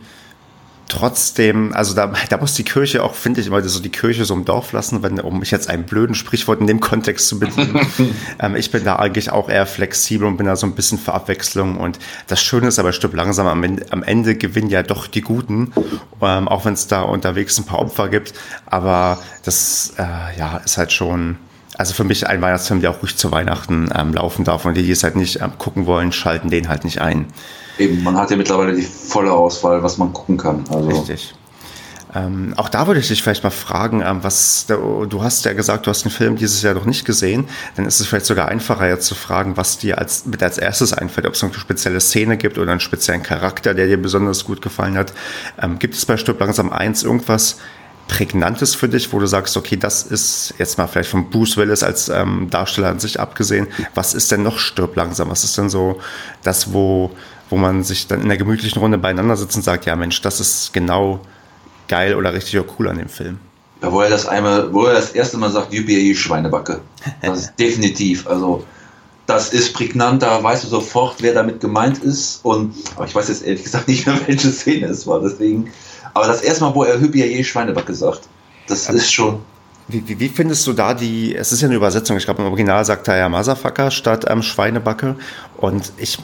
trotzdem, 0.87 1.73
also 1.73 1.93
da, 1.93 2.11
da 2.29 2.37
muss 2.37 2.53
die 2.53 2.63
Kirche 2.63 3.03
auch, 3.03 3.13
finde 3.13 3.41
ich, 3.41 3.47
immer 3.47 3.61
so 3.63 3.79
die 3.79 3.89
Kirche 3.89 4.25
so 4.25 4.33
im 4.33 4.45
Dorf 4.45 4.71
lassen, 4.71 5.03
wenn, 5.03 5.19
um 5.19 5.39
mich 5.39 5.51
jetzt 5.51 5.69
ein 5.69 5.85
blöden 5.85 6.15
Sprichwort 6.15 6.61
in 6.61 6.67
dem 6.67 6.79
Kontext 6.79 7.27
zu 7.27 7.39
bedienen. 7.39 7.79
ähm, 8.39 8.55
ich 8.55 8.71
bin 8.71 8.83
da 8.83 8.97
eigentlich 8.97 9.29
auch 9.29 9.49
eher 9.49 9.65
flexibel 9.65 10.27
und 10.27 10.37
bin 10.37 10.45
da 10.45 10.55
so 10.55 10.65
ein 10.65 10.75
bisschen 10.75 10.97
für 10.97 11.13
Abwechslung. 11.13 11.77
Und 11.77 11.99
das 12.27 12.41
Schöne 12.41 12.67
ist 12.67 12.79
aber, 12.79 12.93
stirbt 12.93 13.15
langsam 13.15 13.47
am 13.47 13.63
Ende, 13.63 13.85
am 13.91 14.03
Ende 14.03 14.35
gewinnen 14.35 14.69
ja 14.69 14.83
doch 14.83 15.07
die 15.07 15.21
Guten, 15.21 15.73
ähm, 16.21 16.47
auch 16.47 16.65
wenn 16.65 16.73
es 16.73 16.87
da 16.87 17.01
unterwegs 17.01 17.57
ein 17.57 17.65
paar 17.65 17.79
Opfer 17.79 18.09
gibt. 18.09 18.33
Aber 18.65 19.19
das, 19.43 19.93
äh, 19.97 20.37
ja, 20.37 20.57
ist 20.57 20.77
halt 20.77 20.91
schon, 20.91 21.37
also 21.77 21.93
für 21.93 22.03
mich 22.03 22.27
ein 22.27 22.41
Weihnachtsfilm, 22.41 22.81
der 22.81 22.91
auch 22.91 23.01
ruhig 23.01 23.17
zu 23.17 23.31
Weihnachten 23.31 23.89
ähm, 23.93 24.13
laufen 24.13 24.45
darf 24.45 24.65
und 24.65 24.75
die, 24.75 24.83
die 24.83 24.91
es 24.91 25.03
halt 25.03 25.15
nicht 25.15 25.41
ähm, 25.41 25.57
gucken 25.57 25.85
wollen, 25.85 26.11
schalten 26.11 26.49
den 26.49 26.69
halt 26.69 26.85
nicht 26.85 27.01
ein. 27.01 27.27
Eben, 27.77 28.03
man 28.03 28.17
hat 28.17 28.31
ja 28.31 28.37
mittlerweile 28.37 28.75
die 28.75 28.81
volle 28.81 29.31
Auswahl, 29.31 29.83
was 29.83 29.97
man 29.97 30.13
gucken 30.13 30.37
kann. 30.37 30.63
Also. 30.69 30.89
Richtig. 30.89 31.33
Ähm, 32.15 32.53
auch 32.55 32.69
da 32.69 32.87
würde 32.87 32.99
ich 32.99 33.09
dich 33.09 33.21
vielleicht 33.21 33.43
mal 33.43 33.49
fragen, 33.49 34.01
ähm, 34.01 34.23
was 34.23 34.65
du 34.67 35.23
hast 35.23 35.43
ja 35.45 35.53
gesagt, 35.53 35.85
du 35.85 35.89
hast 35.89 36.03
den 36.03 36.11
Film 36.11 36.37
dieses 36.37 36.61
Jahr 36.61 36.73
noch 36.73 36.85
nicht 36.85 37.05
gesehen, 37.05 37.47
dann 37.75 37.85
ist 37.85 37.99
es 37.99 38.07
vielleicht 38.07 38.25
sogar 38.25 38.47
einfacher 38.47 38.87
jetzt 38.87 39.07
zu 39.07 39.13
fragen, 39.13 39.57
was 39.57 39.77
dir 39.77 39.97
als, 39.97 40.25
mit 40.25 40.41
als 40.41 40.57
erstes 40.57 40.93
einfällt, 40.93 41.27
ob 41.27 41.33
es 41.33 41.43
eine 41.43 41.53
spezielle 41.53 41.99
Szene 41.99 42.37
gibt 42.37 42.57
oder 42.57 42.71
einen 42.71 42.79
speziellen 42.79 43.23
Charakter, 43.23 43.73
der 43.73 43.87
dir 43.87 44.01
besonders 44.01 44.45
gut 44.45 44.61
gefallen 44.61 44.97
hat. 44.97 45.13
Ähm, 45.61 45.79
gibt 45.79 45.95
es 45.95 46.05
bei 46.05 46.17
Stück 46.17 46.39
langsam 46.39 46.71
eins 46.71 47.03
irgendwas, 47.03 47.57
Prägnantes 48.07 48.73
für 48.73 48.87
dich, 48.87 49.11
wo 49.11 49.19
du 49.19 49.27
sagst, 49.27 49.57
okay, 49.57 49.75
das 49.75 50.03
ist 50.03 50.53
jetzt 50.57 50.77
mal 50.77 50.87
vielleicht 50.87 51.09
von 51.09 51.29
Bruce 51.29 51.57
Willis 51.57 51.83
als 51.83 52.07
ähm, 52.07 52.47
Darsteller 52.49 52.87
an 52.87 52.99
sich 52.99 53.19
abgesehen. 53.19 53.67
Was 53.95 54.13
ist 54.13 54.31
denn 54.31 54.43
noch 54.43 54.59
stirb 54.59 54.95
langsam? 54.95 55.29
Was 55.29 55.43
ist 55.43 55.57
denn 55.57 55.69
so 55.69 55.99
das, 56.41 56.71
wo, 56.71 57.11
wo 57.49 57.57
man 57.57 57.83
sich 57.83 58.07
dann 58.07 58.21
in 58.21 58.27
der 58.27 58.37
gemütlichen 58.37 58.81
Runde 58.81 58.97
beieinander 58.97 59.37
sitzt 59.37 59.55
und 59.55 59.63
sagt, 59.63 59.85
ja 59.85 59.95
Mensch, 59.95 60.21
das 60.21 60.39
ist 60.39 60.73
genau 60.73 61.19
geil 61.87 62.15
oder 62.15 62.33
richtig 62.33 62.61
cool 62.77 62.89
an 62.89 62.97
dem 62.97 63.09
Film? 63.09 63.39
Ja, 63.81 63.91
wo 63.91 64.01
er 64.01 64.09
das 64.09 64.27
einmal, 64.27 64.73
wo 64.73 64.85
er 64.85 64.93
das 64.93 65.11
erste 65.11 65.37
Mal 65.37 65.51
sagt, 65.51 65.73
Jubiläe 65.73 66.15
Schweinebacke. 66.15 66.81
Das 67.21 67.39
ist 67.39 67.53
definitiv, 67.59 68.27
also 68.27 68.65
das 69.27 69.53
ist 69.53 69.73
prägnant, 69.73 70.23
da 70.23 70.41
weißt 70.41 70.63
du 70.63 70.67
sofort, 70.69 71.17
wer 71.19 71.33
damit 71.33 71.59
gemeint 71.59 71.99
ist. 71.99 72.39
Und 72.43 72.73
aber 72.95 73.05
ich 73.05 73.13
weiß 73.13 73.27
jetzt 73.27 73.43
ehrlich 73.43 73.63
gesagt 73.63 73.87
nicht 73.87 74.07
mehr, 74.07 74.19
welche 74.27 74.51
Szene 74.51 74.87
es 74.87 75.05
war. 75.05 75.21
Deswegen 75.21 75.69
aber 76.17 76.25
das 76.25 76.41
erste 76.41 76.63
Mal, 76.63 76.73
wo 76.73 76.83
er 76.83 76.99
Hübiaye 76.99 77.43
Schweinebacke 77.43 77.93
sagt, 77.93 78.21
das 78.67 78.87
Aber 78.87 78.97
ist 78.97 79.11
schon. 79.11 79.39
Wie, 79.87 80.05
wie, 80.07 80.19
wie, 80.19 80.29
findest 80.29 80.65
du 80.65 80.73
da 80.73 80.95
die, 80.95 81.35
es 81.35 81.51
ist 81.51 81.61
ja 81.61 81.67
eine 81.67 81.75
Übersetzung, 81.75 82.17
ich 82.17 82.25
glaube 82.25 82.41
im 82.41 82.47
Original 82.47 82.83
sagt 82.83 83.07
er 83.07 83.17
ja 83.17 83.29
Motherfucker 83.29 83.91
statt 83.91 84.25
ähm, 84.27 84.41
Schweinebacke 84.41 85.15
und 85.57 85.93
ich, 85.97 86.17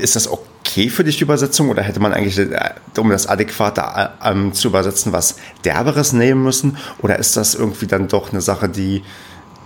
ist 0.00 0.16
das 0.16 0.28
okay 0.28 0.88
für 0.88 1.04
dich, 1.04 1.16
die 1.16 1.24
Übersetzung 1.24 1.68
oder 1.68 1.82
hätte 1.82 2.00
man 2.00 2.12
eigentlich, 2.12 2.38
äh, 2.38 2.74
um 2.96 3.10
das 3.10 3.26
adäquate 3.26 3.80
äh, 3.80 4.30
ähm, 4.30 4.52
zu 4.52 4.68
übersetzen, 4.68 5.12
was 5.12 5.36
Derberes 5.64 6.12
nehmen 6.12 6.42
müssen 6.42 6.76
oder 7.00 7.18
ist 7.18 7.36
das 7.36 7.54
irgendwie 7.54 7.86
dann 7.86 8.08
doch 8.08 8.30
eine 8.32 8.40
Sache, 8.40 8.68
die 8.68 9.02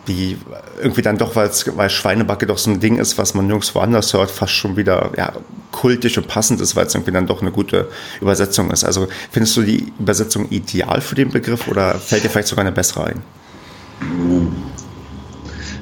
die 0.07 0.37
irgendwie 0.83 1.03
dann 1.03 1.19
doch, 1.19 1.35
weil 1.35 1.91
Schweinebacke 1.91 2.47
doch 2.47 2.59
so 2.59 2.71
ein 2.71 2.81
Ding 2.81 2.99
ist, 2.99 3.17
was 3.17 3.35
man 3.35 3.47
nirgends 3.47 3.75
woanders 3.75 4.13
hört, 4.13 4.31
fast 4.31 4.53
schon 4.53 4.77
wieder 4.77 5.13
ja, 5.17 5.33
kultisch 5.73 6.19
und 6.19 6.29
passend 6.29 6.61
ist, 6.61 6.77
weil 6.77 6.87
es 6.87 6.95
irgendwie 6.95 7.13
dann 7.13 7.27
doch 7.27 7.41
eine 7.41 7.51
gute 7.51 7.89
Übersetzung 8.21 8.71
ist. 8.71 8.85
Also 8.85 9.09
findest 9.31 9.57
du 9.57 9.63
die 9.63 9.93
Übersetzung 9.99 10.49
ideal 10.51 11.01
für 11.01 11.15
den 11.15 11.31
Begriff 11.31 11.69
oder 11.69 11.95
fällt 11.95 12.25
dir 12.25 12.29
vielleicht 12.29 12.49
sogar 12.49 12.65
eine 12.65 12.73
bessere 12.73 13.05
ein? 13.05 13.23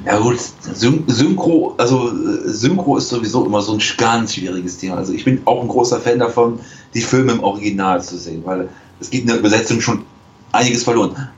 Ja 0.05 0.19
gut, 0.19 0.37
Synchro, 0.61 1.75
also 1.77 2.11
Synchro 2.45 2.97
ist 2.97 3.09
sowieso 3.09 3.45
immer 3.45 3.61
so 3.61 3.73
ein 3.73 3.81
ganz 3.97 4.35
schwieriges 4.35 4.77
Thema. 4.77 4.97
Also 4.97 5.13
ich 5.13 5.23
bin 5.23 5.41
auch 5.45 5.61
ein 5.61 5.67
großer 5.67 5.99
Fan 5.99 6.19
davon, 6.19 6.59
die 6.93 7.01
Filme 7.01 7.31
im 7.31 7.43
Original 7.43 8.03
zu 8.03 8.17
sehen, 8.17 8.41
weil 8.45 8.67
es 8.99 9.09
geht 9.09 9.21
in 9.21 9.27
der 9.27 9.39
Übersetzung 9.39 9.79
schon 9.79 10.03
einiges 10.51 10.83
verloren 10.83 11.29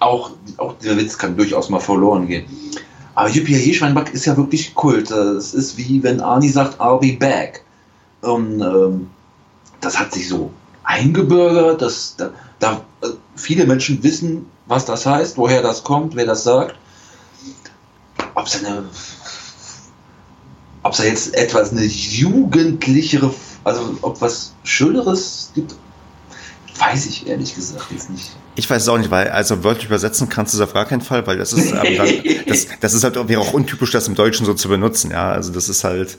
auch, 0.00 0.30
auch 0.56 0.74
dieser 0.78 0.96
Witz 0.96 1.18
kann 1.18 1.36
durchaus 1.36 1.70
mal 1.70 1.80
verloren 1.80 2.26
gehen. 2.26 2.46
Aber 3.14 3.28
Yippie 3.28 3.74
Schweinback 3.74 4.14
ist 4.14 4.26
ja 4.26 4.36
wirklich 4.36 4.74
Kult. 4.74 5.10
Es 5.10 5.54
ist 5.54 5.76
wie 5.76 6.02
wenn 6.02 6.20
Arnie 6.20 6.48
sagt, 6.48 6.80
I'll 6.80 7.00
be 7.00 7.16
back. 7.18 7.64
Und 8.20 8.60
ähm, 8.60 9.10
das 9.80 9.98
hat 9.98 10.12
sich 10.12 10.28
so 10.28 10.50
eingebürgert, 10.84 11.82
dass 11.82 12.14
da, 12.16 12.30
da, 12.60 12.80
viele 13.34 13.66
Menschen 13.66 14.02
wissen, 14.02 14.46
was 14.66 14.84
das 14.84 15.04
heißt, 15.06 15.36
woher 15.36 15.62
das 15.62 15.82
kommt, 15.82 16.14
wer 16.14 16.26
das 16.26 16.44
sagt. 16.44 16.76
Ob 18.38 18.46
es 18.46 18.64
eine 18.64 18.84
ob 20.84 20.92
es 20.92 20.98
jetzt 21.00 21.34
etwas 21.34 21.72
eine 21.72 21.82
jugendlichere, 21.84 23.34
also 23.64 23.98
ob 24.00 24.20
was 24.20 24.54
Schöneres 24.62 25.50
gibt, 25.54 25.74
weiß 26.78 27.06
ich 27.06 27.26
ehrlich 27.26 27.54
gesagt 27.54 27.86
jetzt 27.90 28.10
nicht. 28.10 28.30
Ich 28.54 28.70
weiß 28.70 28.82
es 28.82 28.88
auch 28.88 28.96
nicht, 28.96 29.10
weil 29.10 29.28
also 29.28 29.64
wörtlich 29.64 29.86
übersetzen 29.86 30.28
kannst 30.28 30.54
du 30.54 30.58
es 30.58 30.62
auf 30.62 30.72
gar 30.72 30.86
keinen 30.86 31.00
Fall, 31.00 31.26
weil 31.26 31.36
das 31.36 31.52
ist 31.52 31.72
das, 32.46 32.66
das 32.80 32.94
ist 32.94 33.02
halt 33.04 33.28
wäre 33.28 33.40
auch 33.40 33.52
untypisch, 33.52 33.90
das 33.90 34.06
im 34.06 34.14
Deutschen 34.14 34.46
so 34.46 34.54
zu 34.54 34.68
benutzen. 34.68 35.10
Ja, 35.10 35.32
also 35.32 35.52
das 35.52 35.68
ist 35.68 35.82
halt 35.82 36.16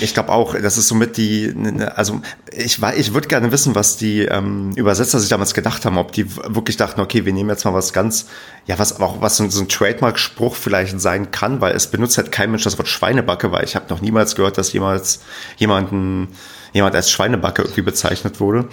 Ich 0.00 0.14
glaube 0.14 0.30
auch, 0.30 0.54
das 0.54 0.78
ist 0.78 0.88
somit 0.88 1.16
die, 1.16 1.52
ne, 1.54 1.72
ne, 1.72 1.96
also 1.96 2.20
ich, 2.52 2.80
ich 2.96 3.14
würde 3.14 3.28
gerne 3.28 3.52
wissen, 3.52 3.74
was 3.74 3.96
die 3.96 4.22
ähm, 4.22 4.72
Übersetzer 4.76 5.20
sich 5.20 5.28
damals 5.28 5.54
gedacht 5.54 5.84
haben, 5.84 5.98
ob 5.98 6.12
die 6.12 6.34
wirklich 6.36 6.76
dachten, 6.76 7.00
okay, 7.00 7.24
wir 7.24 7.32
nehmen 7.32 7.50
jetzt 7.50 7.64
mal 7.64 7.74
was 7.74 7.92
ganz, 7.92 8.26
ja, 8.66 8.78
was 8.78 9.00
auch 9.00 9.20
was 9.20 9.36
so, 9.36 9.48
so 9.48 9.60
ein 9.60 9.68
Trademark-Spruch 9.68 10.54
vielleicht 10.54 11.00
sein 11.00 11.30
kann, 11.30 11.60
weil 11.60 11.74
es 11.74 11.86
benutzt 11.88 12.18
halt 12.18 12.32
kein 12.32 12.50
Mensch 12.50 12.64
das 12.64 12.78
Wort 12.78 12.88
Schweinebacke, 12.88 13.52
weil 13.52 13.64
ich 13.64 13.76
habe 13.76 13.86
noch 13.88 14.00
niemals 14.00 14.36
gehört, 14.36 14.58
dass 14.58 14.72
jemals 14.72 15.20
jemanden 15.56 16.28
jemand 16.72 16.94
als 16.94 17.10
Schweinebacke 17.10 17.62
irgendwie 17.62 17.82
bezeichnet 17.82 18.40
wurde. 18.40 18.68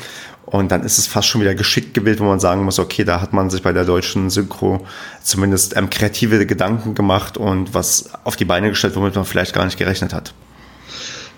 Und 0.45 0.71
dann 0.71 0.83
ist 0.83 0.97
es 0.97 1.07
fast 1.07 1.27
schon 1.27 1.41
wieder 1.41 1.55
geschickt 1.55 1.93
gewählt, 1.93 2.21
wo 2.21 2.23
man 2.23 2.39
sagen 2.39 2.63
muss, 2.63 2.79
okay, 2.79 3.03
da 3.03 3.19
hat 3.19 3.33
man 3.33 3.49
sich 3.49 3.61
bei 3.61 3.73
der 3.73 3.83
deutschen 3.83 4.29
Synchro 4.29 4.87
zumindest 5.21 5.75
ähm, 5.75 5.89
kreative 5.89 6.45
Gedanken 6.45 6.95
gemacht 6.95 7.37
und 7.37 7.73
was 7.73 8.11
auf 8.23 8.37
die 8.37 8.45
Beine 8.45 8.69
gestellt, 8.69 8.95
womit 8.95 9.15
man 9.15 9.25
vielleicht 9.25 9.53
gar 9.53 9.65
nicht 9.65 9.77
gerechnet 9.77 10.13
hat. 10.13 10.33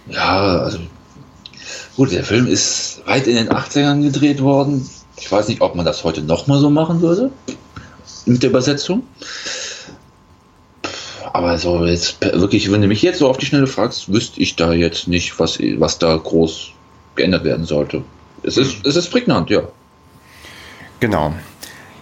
Ja, 0.08 0.60
also 0.60 0.80
gut, 1.96 2.12
der 2.12 2.24
Film 2.24 2.48
ist 2.48 3.02
weit 3.06 3.28
in 3.28 3.36
den 3.36 3.50
80ern 3.50 4.02
gedreht 4.02 4.42
worden. 4.42 4.88
Ich 5.18 5.32
weiß 5.32 5.48
nicht, 5.48 5.62
ob 5.62 5.76
man 5.76 5.86
das 5.86 6.04
heute 6.04 6.22
nochmal 6.22 6.60
so 6.60 6.70
machen 6.70 7.02
würde 7.02 7.32
mit 8.26 8.44
der 8.44 8.50
Übersetzung. 8.50 9.04
Aber 11.34 11.58
so 11.58 11.86
jetzt 11.86 12.22
wirklich, 12.22 12.72
wenn 12.72 12.82
du 12.82 12.88
mich 12.88 13.02
jetzt 13.02 13.20
so 13.20 13.30
auf 13.30 13.38
die 13.38 13.46
Schnelle 13.46 13.68
fragst, 13.68 14.12
wüsste 14.12 14.42
ich 14.42 14.56
da 14.56 14.74
jetzt 14.74 15.08
nicht, 15.08 15.40
was, 15.40 15.60
was 15.60 16.00
da 16.00 16.16
groß 16.16 16.72
geändert 17.16 17.44
werden 17.44 17.66
sollte. 17.66 18.04
Es 18.44 18.58
ist, 18.58 18.86
es 18.86 18.96
ist 18.96 19.10
prägnant, 19.10 19.50
ja. 19.50 19.64
Genau. 21.00 21.34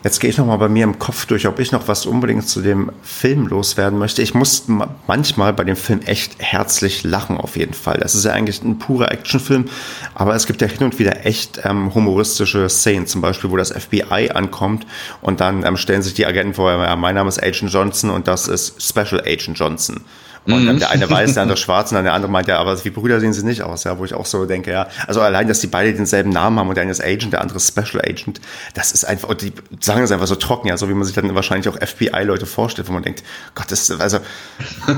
Jetzt 0.03 0.19
gehe 0.19 0.29
ich 0.29 0.37
nochmal 0.37 0.57
bei 0.59 0.69
mir 0.69 0.83
im 0.83 0.99
Kopf 0.99 1.25
durch, 1.25 1.47
ob 1.47 1.59
ich 1.59 1.71
noch 1.71 1.87
was 1.87 2.05
unbedingt 2.05 2.47
zu 2.47 2.61
dem 2.61 2.91
Film 3.01 3.47
loswerden 3.47 3.97
möchte. 3.97 4.21
Ich 4.21 4.33
muss 4.33 4.65
manchmal 5.07 5.53
bei 5.53 5.63
dem 5.63 5.75
Film 5.75 6.01
echt 6.05 6.35
herzlich 6.39 7.03
lachen, 7.03 7.37
auf 7.37 7.57
jeden 7.57 7.73
Fall. 7.73 7.97
Das 7.97 8.13
ist 8.13 8.25
ja 8.25 8.31
eigentlich 8.31 8.61
ein 8.61 8.79
purer 8.79 9.11
Actionfilm, 9.11 9.65
aber 10.13 10.35
es 10.35 10.45
gibt 10.45 10.61
ja 10.61 10.67
hin 10.67 10.83
und 10.83 10.99
wieder 10.99 11.25
echt 11.25 11.61
ähm, 11.63 11.93
humoristische 11.93 12.69
Szenen, 12.69 13.07
zum 13.07 13.21
Beispiel, 13.21 13.49
wo 13.49 13.57
das 13.57 13.71
FBI 13.71 14.29
ankommt 14.33 14.85
und 15.21 15.41
dann 15.41 15.65
ähm, 15.65 15.77
stellen 15.77 16.03
sich 16.03 16.13
die 16.13 16.25
Agenten 16.25 16.53
vor, 16.53 16.71
ja, 16.71 16.95
mein 16.95 17.15
Name 17.15 17.29
ist 17.29 17.41
Agent 17.41 17.73
Johnson 17.73 18.09
und 18.11 18.27
das 18.27 18.47
ist 18.47 18.81
Special 18.81 19.21
Agent 19.21 19.57
Johnson. 19.57 20.01
Und 20.47 20.65
mhm. 20.65 20.79
der 20.79 20.89
eine 20.89 21.09
weiß, 21.09 21.33
der 21.33 21.43
andere 21.43 21.57
schwarz 21.57 21.91
und 21.91 21.95
dann 21.95 22.05
der 22.05 22.13
andere 22.13 22.31
meint, 22.31 22.47
ja, 22.47 22.57
aber 22.57 22.83
wie 22.83 22.89
Brüder 22.89 23.19
sehen 23.19 23.33
sie 23.33 23.45
nicht 23.45 23.61
aus, 23.61 23.83
ja, 23.83 23.97
wo 23.97 24.05
ich 24.05 24.13
auch 24.13 24.25
so 24.25 24.45
denke, 24.45 24.71
ja. 24.71 24.87
Also 25.05 25.21
allein, 25.21 25.47
dass 25.47 25.59
die 25.59 25.67
beide 25.67 25.93
denselben 25.93 26.29
Namen 26.29 26.57
haben 26.59 26.69
und 26.69 26.75
der 26.75 26.83
eine 26.83 26.91
ist 26.91 27.03
Agent, 27.03 27.33
der 27.33 27.41
andere 27.41 27.57
ist 27.57 27.67
Special 27.67 28.01
Agent, 28.01 28.39
das 28.73 28.91
ist 28.91 29.05
einfach, 29.05 29.29
und 29.29 29.41
die 29.41 29.51
sagen 29.81 30.01
es 30.03 30.11
einfach 30.11 30.27
so 30.27 30.35
trocken, 30.35 30.67
ja, 30.67 30.77
so 30.77 30.87
wie 30.89 30.93
man 30.93 31.03
sich 31.03 31.15
dann 31.15 31.33
wahrscheinlich 31.35 31.67
auch 31.69 31.75
FBI-Leute 31.75 32.45
vorstellt, 32.45 32.87
wo 32.87 32.93
man 32.93 33.03
denkt, 33.03 33.23
Gott, 33.55 33.71
das 33.71 33.89
ist, 33.89 33.99
also, 33.99 34.19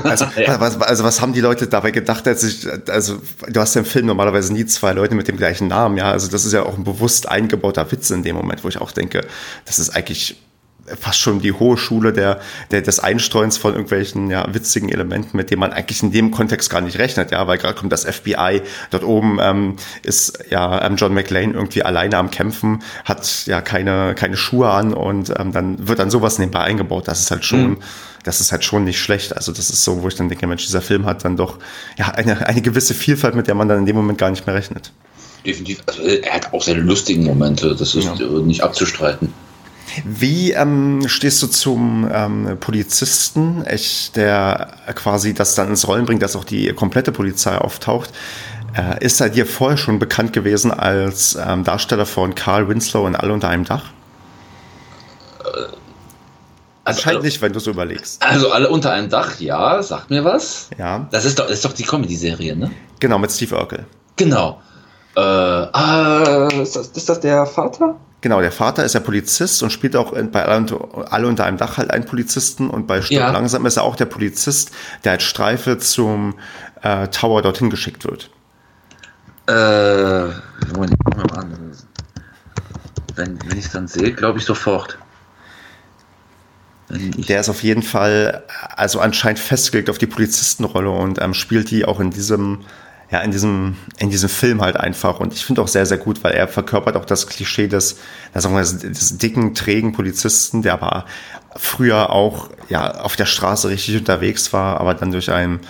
also, 0.04 0.26
ja. 0.36 0.60
was, 0.60 0.80
also 0.80 1.04
was 1.04 1.20
haben 1.20 1.32
die 1.32 1.40
Leute 1.40 1.66
dabei 1.66 1.90
gedacht, 1.90 2.28
als 2.28 2.44
ich, 2.44 2.66
also 2.88 3.20
du 3.48 3.60
hast 3.60 3.74
ja 3.74 3.80
im 3.80 3.86
Film 3.86 4.06
normalerweise 4.06 4.52
nie 4.52 4.66
zwei 4.66 4.92
Leute 4.92 5.14
mit 5.14 5.28
dem 5.28 5.36
gleichen 5.36 5.68
Namen, 5.68 5.96
ja, 5.96 6.12
also 6.12 6.28
das 6.30 6.44
ist 6.44 6.52
ja 6.52 6.62
auch 6.62 6.76
ein 6.76 6.84
bewusst 6.84 7.28
eingebauter 7.28 7.90
Witz 7.90 8.10
in 8.10 8.22
dem 8.22 8.36
Moment, 8.36 8.62
wo 8.62 8.68
ich 8.68 8.80
auch 8.80 8.92
denke, 8.92 9.26
das 9.64 9.78
ist 9.78 9.90
eigentlich 9.90 10.36
fast 10.98 11.20
schon 11.20 11.40
die 11.40 11.52
hohe 11.52 11.76
Schule 11.76 12.12
der, 12.12 12.40
der, 12.70 12.82
des 12.82 13.00
Einstreuens 13.00 13.58
von 13.58 13.72
irgendwelchen 13.72 14.30
ja, 14.30 14.46
witzigen 14.52 14.88
Elementen, 14.88 15.36
mit 15.36 15.50
denen 15.50 15.60
man 15.60 15.72
eigentlich 15.72 16.02
in 16.02 16.12
dem 16.12 16.30
Kontext 16.30 16.70
gar 16.70 16.80
nicht 16.80 16.98
rechnet, 16.98 17.30
ja, 17.30 17.46
weil 17.46 17.58
gerade 17.58 17.74
kommt 17.74 17.92
das 17.92 18.04
FBI, 18.04 18.62
dort 18.90 19.04
oben 19.04 19.38
ähm, 19.40 19.76
ist 20.02 20.44
ja 20.50 20.84
ähm, 20.84 20.96
John 20.96 21.14
McLean 21.14 21.54
irgendwie 21.54 21.82
alleine 21.82 22.16
am 22.16 22.30
Kämpfen, 22.30 22.82
hat 23.04 23.46
ja 23.46 23.60
keine, 23.60 24.14
keine 24.14 24.36
Schuhe 24.36 24.70
an 24.70 24.94
und 24.94 25.32
ähm, 25.38 25.52
dann 25.52 25.88
wird 25.88 25.98
dann 25.98 26.10
sowas 26.10 26.38
nebenbei 26.38 26.60
eingebaut. 26.60 27.08
Das 27.08 27.20
ist 27.20 27.30
halt 27.30 27.44
schon, 27.44 27.70
mhm. 27.70 27.78
das 28.24 28.40
ist 28.40 28.52
halt 28.52 28.64
schon 28.64 28.84
nicht 28.84 28.98
schlecht. 28.98 29.36
Also 29.36 29.52
das 29.52 29.70
ist 29.70 29.84
so, 29.84 30.02
wo 30.02 30.08
ich 30.08 30.14
dann 30.14 30.28
denke, 30.28 30.46
Mensch, 30.46 30.64
dieser 30.64 30.82
Film 30.82 31.06
hat 31.06 31.24
dann 31.24 31.36
doch 31.36 31.58
ja 31.98 32.08
eine, 32.08 32.46
eine 32.46 32.62
gewisse 32.62 32.94
Vielfalt, 32.94 33.34
mit 33.34 33.46
der 33.46 33.54
man 33.54 33.68
dann 33.68 33.78
in 33.78 33.86
dem 33.86 33.96
Moment 33.96 34.18
gar 34.18 34.30
nicht 34.30 34.46
mehr 34.46 34.54
rechnet. 34.54 34.92
Definitiv. 35.44 35.82
Also 35.86 36.02
er 36.02 36.34
hat 36.34 36.52
auch 36.52 36.62
seine 36.62 36.80
lustigen 36.80 37.24
Momente, 37.24 37.74
das 37.74 37.94
ist 37.94 38.04
ja. 38.04 38.14
nicht 38.42 38.62
abzustreiten. 38.62 39.32
Wie 40.04 40.52
ähm, 40.52 41.08
stehst 41.08 41.42
du 41.42 41.46
zum 41.46 42.08
ähm, 42.12 42.56
Polizisten, 42.60 43.64
ich, 43.70 44.12
der 44.12 44.68
quasi 44.94 45.34
das 45.34 45.54
dann 45.54 45.68
ins 45.68 45.86
Rollen 45.86 46.06
bringt, 46.06 46.22
dass 46.22 46.36
auch 46.36 46.44
die 46.44 46.72
komplette 46.72 47.12
Polizei 47.12 47.56
auftaucht? 47.56 48.10
Äh, 48.74 49.04
ist 49.04 49.20
er 49.20 49.30
dir 49.30 49.46
vorher 49.46 49.76
schon 49.76 49.98
bekannt 49.98 50.32
gewesen 50.32 50.70
als 50.70 51.36
ähm, 51.36 51.64
Darsteller 51.64 52.06
von 52.06 52.34
Carl 52.34 52.68
Winslow 52.68 53.06
in 53.06 53.16
Alle 53.16 53.32
unter 53.32 53.48
einem 53.48 53.64
Dach? 53.64 53.84
Äh, 55.40 55.76
also, 56.84 56.98
Anscheinend 57.02 57.24
nicht, 57.24 57.42
wenn 57.42 57.52
du 57.52 57.60
so 57.60 57.70
überlegst. 57.70 58.22
Also 58.22 58.50
alle 58.52 58.68
unter 58.70 58.92
einem 58.92 59.10
Dach, 59.10 59.38
ja, 59.38 59.82
sagt 59.82 60.10
mir 60.10 60.24
was. 60.24 60.70
Ja. 60.78 61.06
Das 61.10 61.24
ist 61.24 61.38
doch, 61.38 61.46
das 61.46 61.56
ist 61.56 61.64
doch 61.64 61.72
die 61.72 61.84
Comedy-Serie, 61.84 62.56
ne? 62.56 62.70
Genau, 63.00 63.18
mit 63.18 63.30
Steve 63.30 63.56
Urkel. 63.56 63.86
Genau. 64.16 64.60
Äh, 65.14 65.20
ah, 65.20 66.48
ist 66.62 66.76
das, 66.76 66.88
ist 66.88 67.08
das 67.08 67.20
der 67.20 67.44
Vater? 67.46 67.96
Genau, 68.22 68.40
der 68.40 68.52
Vater 68.52 68.84
ist 68.84 68.94
ja 68.94 69.00
Polizist 69.00 69.62
und 69.62 69.70
spielt 69.70 69.96
auch 69.96 70.12
bei 70.12 70.44
Alle 70.44 71.26
unter 71.26 71.44
einem 71.44 71.56
Dach 71.56 71.78
halt 71.78 71.90
einen 71.90 72.04
Polizisten 72.04 72.68
und 72.68 72.86
bei 72.86 73.00
Stirb 73.00 73.20
ja. 73.20 73.30
langsam 73.30 73.64
ist 73.64 73.78
er 73.78 73.84
auch 73.84 73.96
der 73.96 74.04
Polizist, 74.04 74.72
der 75.04 75.12
als 75.12 75.22
Streife 75.22 75.78
zum 75.78 76.34
äh, 76.82 77.08
Tower 77.08 77.40
dorthin 77.40 77.70
geschickt 77.70 78.04
wird. 78.04 78.30
Äh, 79.46 80.34
Moment, 80.74 80.92
ich 80.92 81.16
mal 81.16 81.38
an. 81.38 81.72
Wenn, 83.16 83.38
wenn 83.46 83.58
ich 83.58 83.66
es 83.66 83.72
dann 83.72 83.88
sehe, 83.88 84.12
glaube 84.12 84.38
ich 84.38 84.44
sofort. 84.44 84.98
Der 86.90 87.40
ist 87.40 87.48
auf 87.48 87.62
jeden 87.62 87.82
Fall, 87.82 88.42
also 88.76 89.00
anscheinend 89.00 89.38
festgelegt 89.38 89.88
auf 89.88 89.98
die 89.98 90.06
Polizistenrolle 90.06 90.90
und 90.90 91.20
ähm, 91.22 91.34
spielt 91.34 91.70
die 91.70 91.84
auch 91.84 92.00
in 92.00 92.10
diesem 92.10 92.60
ja, 93.10 93.20
in 93.20 93.32
diesem, 93.32 93.76
in 93.98 94.10
diesem 94.10 94.28
Film 94.28 94.60
halt 94.62 94.76
einfach. 94.76 95.18
Und 95.18 95.34
ich 95.34 95.44
finde 95.44 95.62
auch 95.62 95.68
sehr, 95.68 95.84
sehr 95.84 95.98
gut, 95.98 96.22
weil 96.22 96.32
er 96.32 96.46
verkörpert 96.46 96.96
auch 96.96 97.04
das 97.04 97.26
Klischee 97.26 97.66
des, 97.66 97.98
des, 98.34 98.78
des 98.78 99.18
dicken, 99.18 99.54
trägen 99.54 99.92
Polizisten, 99.92 100.62
der 100.62 100.74
aber 100.74 101.06
früher 101.56 102.10
auch, 102.10 102.50
ja, 102.68 103.00
auf 103.00 103.16
der 103.16 103.26
Straße 103.26 103.68
richtig 103.68 103.96
unterwegs 103.96 104.52
war, 104.52 104.80
aber 104.80 104.94
dann 104.94 105.10
durch 105.10 105.30
einen, 105.32 105.60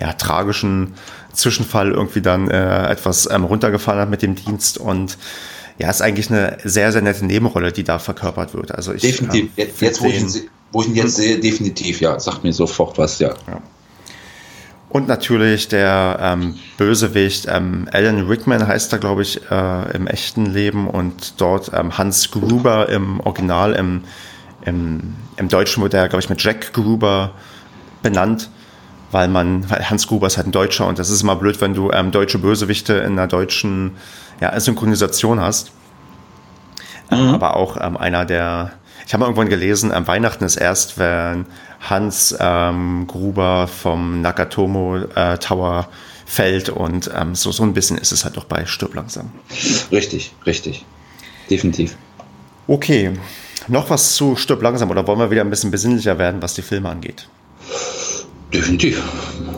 ja, 0.00 0.12
tragischen 0.12 0.94
Zwischenfall 1.32 1.92
irgendwie 1.92 2.20
dann 2.20 2.50
äh, 2.50 2.88
etwas 2.88 3.28
ähm, 3.30 3.44
runtergefallen 3.44 4.00
hat 4.00 4.10
mit 4.10 4.22
dem 4.22 4.34
Dienst 4.34 4.78
und 4.78 5.18
ja, 5.78 5.88
ist 5.90 6.02
eigentlich 6.02 6.30
eine 6.30 6.58
sehr, 6.64 6.90
sehr 6.90 7.02
nette 7.02 7.24
Nebenrolle, 7.24 7.70
die 7.70 7.84
da 7.84 8.00
verkörpert 8.00 8.54
wird. 8.54 8.74
Also 8.74 8.92
ich, 8.92 9.02
definitiv. 9.02 9.50
Ähm, 9.56 9.68
jetzt, 9.78 10.00
wo, 10.00 10.06
ich 10.06 10.20
ihn, 10.20 10.32
wo 10.72 10.82
ich 10.82 10.88
ihn 10.88 10.96
jetzt 10.96 11.14
sehe, 11.14 11.38
definitiv, 11.38 12.00
ja. 12.00 12.18
Sagt 12.18 12.42
mir 12.42 12.52
sofort 12.52 12.98
was, 12.98 13.20
ja. 13.20 13.34
ja. 13.46 13.62
Und 14.90 15.06
natürlich 15.06 15.68
der 15.68 16.18
ähm, 16.20 16.58
Bösewicht 16.78 17.46
ähm, 17.48 17.88
Alan 17.92 18.26
Rickman 18.26 18.66
heißt 18.66 18.92
er, 18.92 18.98
glaube 18.98 19.20
ich, 19.22 19.40
äh, 19.50 19.90
im 19.94 20.06
echten 20.06 20.46
Leben 20.46 20.88
und 20.88 21.40
dort 21.40 21.70
ähm, 21.74 21.98
Hans 21.98 22.30
Gruber 22.30 22.88
im 22.88 23.20
Original, 23.20 23.74
im, 23.74 24.04
im, 24.64 25.14
im 25.36 25.48
Deutschen 25.48 25.82
wurde 25.82 25.98
er, 25.98 26.08
glaube 26.08 26.22
ich, 26.22 26.30
mit 26.30 26.42
Jack 26.42 26.72
Gruber 26.72 27.32
benannt, 28.02 28.48
weil 29.10 29.28
man, 29.28 29.68
weil 29.68 29.90
Hans 29.90 30.06
Gruber 30.06 30.26
ist 30.26 30.38
halt 30.38 30.46
ein 30.46 30.52
Deutscher 30.52 30.86
und 30.86 30.98
das 30.98 31.10
ist 31.10 31.22
immer 31.22 31.36
blöd, 31.36 31.60
wenn 31.60 31.74
du 31.74 31.90
ähm, 31.90 32.10
deutsche 32.10 32.38
Bösewichte 32.38 32.94
in 32.94 33.12
einer 33.12 33.26
deutschen 33.26 33.92
ja, 34.40 34.58
Synchronisation 34.58 35.38
hast. 35.38 35.72
Mhm. 37.10 37.34
Aber 37.34 37.56
auch 37.56 37.76
ähm, 37.78 37.98
einer 37.98 38.24
der 38.24 38.72
ich 39.08 39.14
habe 39.14 39.24
irgendwann 39.24 39.48
gelesen, 39.48 39.90
am 39.90 40.06
Weihnachten 40.06 40.44
ist 40.44 40.56
erst, 40.56 40.98
wenn 40.98 41.46
Hans 41.80 42.34
ähm, 42.38 43.06
Gruber 43.06 43.68
vom 43.68 44.20
Nakatomo 44.20 44.96
äh, 45.14 45.38
Tower 45.38 45.88
fällt 46.26 46.68
und 46.68 47.10
ähm, 47.14 47.34
so, 47.34 47.52
so 47.52 47.62
ein 47.62 47.72
bisschen 47.72 47.96
ist 47.98 48.12
es 48.12 48.24
halt 48.24 48.36
doch 48.36 48.44
bei 48.44 48.66
Stirb 48.66 48.94
langsam. 48.94 49.30
Richtig, 49.90 50.34
richtig. 50.44 50.84
Definitiv. 51.50 51.96
Okay. 52.66 53.12
Noch 53.66 53.90
was 53.90 54.14
zu 54.14 54.36
Stirb 54.36 54.62
langsam 54.62 54.90
oder 54.90 55.06
wollen 55.06 55.18
wir 55.18 55.30
wieder 55.30 55.42
ein 55.42 55.50
bisschen 55.50 55.70
besinnlicher 55.70 56.18
werden, 56.18 56.42
was 56.42 56.54
die 56.54 56.62
Filme 56.62 56.88
angeht? 56.88 57.28
Definitiv. 58.52 59.02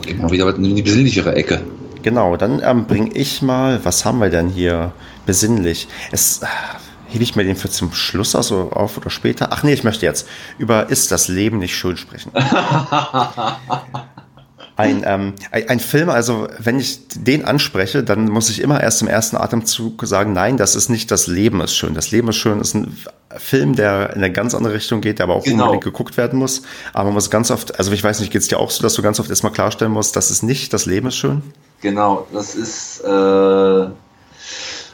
Gehen 0.03 0.21
wir 0.21 0.31
wieder 0.31 0.55
in 0.55 0.77
die 0.77 0.83
besinnlichere 0.83 1.35
Ecke. 1.35 1.63
Genau, 2.03 2.37
dann 2.37 2.63
ähm, 2.65 2.87
bringe 2.87 3.13
ich 3.13 3.43
mal, 3.43 3.85
was 3.85 4.05
haben 4.05 4.19
wir 4.21 4.31
denn 4.31 4.49
hier 4.49 4.93
besinnlich? 5.27 5.87
Es, 6.11 6.41
hebe 7.11 7.23
ich 7.25 7.37
mir 7.37 7.45
den 7.45 7.57
für 7.57 7.69
zum 7.71 7.93
Schluss 7.93 8.35
also 8.35 8.71
auf 8.71 8.97
oder 8.97 9.11
später? 9.11 9.49
Ach 9.51 9.63
nee, 9.63 9.73
ich 9.73 9.85
möchte 9.85 10.07
jetzt 10.07 10.27
über 10.59 10.89
Ist 10.89 11.13
das 11.13 11.29
Leben 11.29 11.59
nicht 11.59 11.77
schön 11.77 11.97
sprechen. 11.97 12.33
Ein, 14.77 15.03
ähm, 15.05 15.35
ein, 15.51 15.79
Film, 15.79 16.09
also 16.09 16.49
wenn 16.59 16.81
ich 16.81 17.07
den 17.09 17.45
anspreche, 17.45 18.03
dann 18.03 18.31
muss 18.31 18.49
ich 18.49 18.63
immer 18.63 18.81
erst 18.81 19.03
im 19.03 19.09
ersten 19.09 19.37
Atemzug 19.37 20.07
sagen, 20.07 20.33
nein, 20.33 20.57
das 20.57 20.75
ist 20.75 20.89
nicht 20.89 21.11
das 21.11 21.27
Leben 21.27 21.61
ist 21.61 21.75
schön. 21.75 21.93
Das 21.93 22.11
Leben 22.13 22.29
ist 22.29 22.37
schön 22.37 22.61
ist 22.61 22.75
ein 22.75 22.97
Film, 23.37 23.77
der 23.77 24.11
in 24.11 24.25
eine 24.25 24.33
ganz 24.33 24.55
andere 24.55 24.73
Richtung 24.73 25.03
geht, 25.03 25.19
der 25.19 25.25
aber 25.25 25.35
auch 25.35 25.45
genau. 25.45 25.65
unbedingt 25.65 25.85
geguckt 25.85 26.17
werden 26.17 26.39
muss. 26.39 26.63
Aber 26.95 27.07
man 27.07 27.15
muss 27.15 27.31
ganz 27.31 27.51
oft, 27.51 27.79
also 27.79 27.93
ich 27.93 28.03
weiß 28.03 28.21
nicht, 28.21 28.33
geht 28.33 28.41
es 28.41 28.49
dir 28.49 28.59
auch 28.59 28.71
so, 28.71 28.83
dass 28.83 28.95
du 28.95 29.03
ganz 29.03 29.21
oft 29.21 29.29
erstmal 29.29 29.53
klarstellen 29.53 29.93
musst, 29.93 30.17
das 30.17 30.31
ist 30.31 30.43
nicht 30.43 30.73
das 30.73 30.87
Leben 30.87 31.09
ist 31.09 31.17
schön? 31.17 31.43
Genau, 31.83 32.27
das 32.33 32.55
ist 32.55 33.01
äh, 33.05 33.85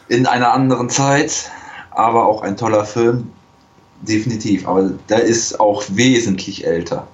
in 0.09 0.27
einer 0.27 0.53
anderen 0.53 0.91
Zeit 0.91 1.51
aber 1.97 2.27
auch 2.27 2.43
ein 2.43 2.57
toller 2.57 2.85
Film, 2.85 3.31
definitiv. 4.03 4.67
Aber 4.67 4.91
der 5.09 5.23
ist 5.23 5.59
auch 5.59 5.83
wesentlich 5.89 6.67
älter. 6.67 7.07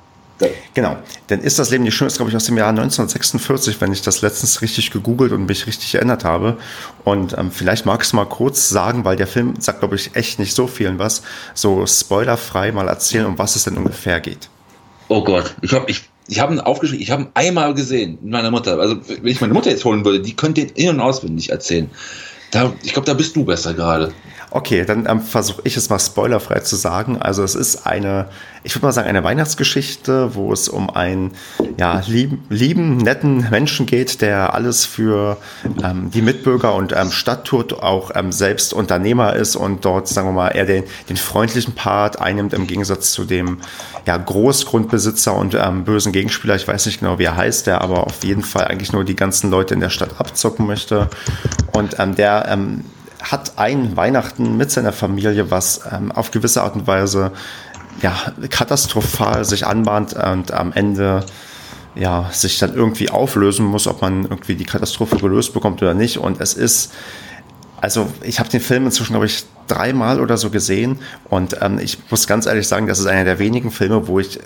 Genau, 0.74 0.96
denn 1.30 1.40
ist 1.40 1.58
das 1.58 1.70
Leben 1.70 1.84
nicht 1.84 1.94
schön, 1.94 2.08
ist 2.08 2.16
glaube 2.16 2.30
ich 2.30 2.36
aus 2.36 2.46
dem 2.46 2.56
Jahr 2.56 2.70
1946, 2.70 3.80
wenn 3.80 3.92
ich 3.92 4.02
das 4.02 4.22
letztens 4.22 4.60
richtig 4.60 4.90
gegoogelt 4.90 5.30
und 5.30 5.46
mich 5.46 5.66
richtig 5.66 5.94
erinnert 5.94 6.24
habe. 6.24 6.56
Und 7.04 7.36
ähm, 7.38 7.52
vielleicht 7.52 7.86
magst 7.86 8.12
du 8.12 8.16
mal 8.16 8.24
kurz 8.24 8.68
sagen, 8.68 9.04
weil 9.04 9.16
der 9.16 9.26
Film 9.26 9.54
sagt 9.60 9.80
glaube 9.80 9.96
ich 9.96 10.16
echt 10.16 10.38
nicht 10.38 10.54
so 10.54 10.66
vielen 10.66 10.98
was, 10.98 11.22
so 11.54 11.86
spoilerfrei 11.86 12.72
mal 12.72 12.88
erzählen, 12.88 13.26
um 13.26 13.38
was 13.38 13.56
es 13.56 13.64
denn 13.64 13.76
ungefähr 13.76 14.20
geht. 14.20 14.48
Oh 15.08 15.22
Gott, 15.22 15.54
ich 15.62 15.72
habe 15.72 15.90
ich, 15.90 16.08
ich 16.26 16.40
hab 16.40 16.50
ihn 16.50 16.60
aufgeschrieben, 16.60 17.02
ich 17.02 17.10
habe 17.10 17.22
ihn 17.22 17.28
einmal 17.34 17.74
gesehen 17.74 18.18
mit 18.22 18.32
meiner 18.32 18.50
Mutter. 18.50 18.78
Also 18.78 18.96
wenn 19.06 19.26
ich 19.26 19.40
meine 19.40 19.52
Mutter 19.52 19.70
jetzt 19.70 19.84
holen 19.84 20.04
würde, 20.04 20.20
die 20.20 20.34
könnte 20.34 20.62
ihn 20.62 20.70
in- 20.74 20.88
und 20.88 21.00
auswendig 21.00 21.50
erzählen. 21.50 21.90
Da, 22.50 22.72
ich 22.82 22.92
glaube, 22.92 23.06
da 23.06 23.14
bist 23.14 23.36
du 23.36 23.44
besser 23.44 23.72
gerade. 23.74 24.12
Okay, 24.54 24.84
dann 24.84 25.06
ähm, 25.08 25.22
versuche 25.22 25.62
ich 25.64 25.78
es 25.78 25.88
mal 25.88 25.98
spoilerfrei 25.98 26.60
zu 26.60 26.76
sagen. 26.76 27.16
Also 27.16 27.42
es 27.42 27.54
ist 27.54 27.86
eine, 27.86 28.28
ich 28.62 28.76
würde 28.76 28.84
mal 28.84 28.92
sagen, 28.92 29.08
eine 29.08 29.24
Weihnachtsgeschichte, 29.24 30.34
wo 30.34 30.52
es 30.52 30.68
um 30.68 30.90
einen 30.90 31.32
ja, 31.78 32.02
lieben, 32.06 32.44
lieben, 32.50 32.98
netten 32.98 33.48
Menschen 33.48 33.86
geht, 33.86 34.20
der 34.20 34.52
alles 34.52 34.84
für 34.84 35.38
ähm, 35.82 36.10
die 36.10 36.20
Mitbürger 36.20 36.74
und 36.74 36.92
ähm, 36.94 37.10
Stadt 37.10 37.46
tut, 37.46 37.72
auch 37.72 38.10
ähm, 38.14 38.30
selbst 38.30 38.74
Unternehmer 38.74 39.34
ist 39.36 39.56
und 39.56 39.86
dort, 39.86 40.06
sagen 40.06 40.28
wir 40.28 40.32
mal, 40.32 40.48
eher 40.50 40.66
den, 40.66 40.84
den 41.08 41.16
freundlichen 41.16 41.74
Part 41.74 42.20
einnimmt 42.20 42.52
im 42.52 42.66
Gegensatz 42.66 43.12
zu 43.12 43.24
dem 43.24 43.56
ja, 44.06 44.18
Großgrundbesitzer 44.18 45.34
und 45.34 45.54
ähm, 45.54 45.84
bösen 45.84 46.12
Gegenspieler. 46.12 46.56
Ich 46.56 46.68
weiß 46.68 46.84
nicht 46.84 47.00
genau, 47.00 47.18
wie 47.18 47.24
er 47.24 47.36
heißt, 47.38 47.66
der 47.66 47.80
aber 47.80 48.06
auf 48.06 48.22
jeden 48.22 48.42
Fall 48.42 48.66
eigentlich 48.66 48.92
nur 48.92 49.04
die 49.06 49.16
ganzen 49.16 49.50
Leute 49.50 49.72
in 49.72 49.80
der 49.80 49.88
Stadt 49.88 50.20
abzocken 50.20 50.66
möchte. 50.66 51.08
Und 51.72 51.98
ähm, 51.98 52.14
der 52.16 52.44
hat 53.22 53.52
ein 53.56 53.96
Weihnachten 53.96 54.56
mit 54.56 54.70
seiner 54.70 54.92
Familie, 54.92 55.50
was 55.50 55.80
ähm, 55.90 56.12
auf 56.12 56.30
gewisse 56.30 56.62
Art 56.62 56.74
und 56.74 56.86
Weise 56.86 57.32
ja, 58.00 58.14
katastrophal 58.50 59.44
sich 59.44 59.66
anbahnt 59.66 60.14
und 60.14 60.52
am 60.52 60.72
Ende 60.72 61.24
ja, 61.94 62.30
sich 62.32 62.58
dann 62.58 62.74
irgendwie 62.74 63.10
auflösen 63.10 63.66
muss, 63.66 63.86
ob 63.86 64.00
man 64.00 64.22
irgendwie 64.24 64.54
die 64.54 64.64
Katastrophe 64.64 65.16
gelöst 65.16 65.52
bekommt 65.52 65.82
oder 65.82 65.94
nicht. 65.94 66.18
Und 66.18 66.40
es 66.40 66.54
ist, 66.54 66.92
also 67.80 68.10
ich 68.22 68.38
habe 68.38 68.48
den 68.48 68.60
Film 68.60 68.86
inzwischen, 68.86 69.12
glaube 69.12 69.26
ich, 69.26 69.44
dreimal 69.68 70.20
oder 70.20 70.36
so 70.36 70.50
gesehen. 70.50 70.98
Und 71.28 71.58
ähm, 71.60 71.78
ich 71.78 71.98
muss 72.10 72.26
ganz 72.26 72.46
ehrlich 72.46 72.66
sagen, 72.66 72.86
das 72.86 72.98
ist 72.98 73.06
einer 73.06 73.24
der 73.24 73.38
wenigen 73.38 73.70
Filme, 73.70 74.08
wo 74.08 74.18
ich 74.20 74.40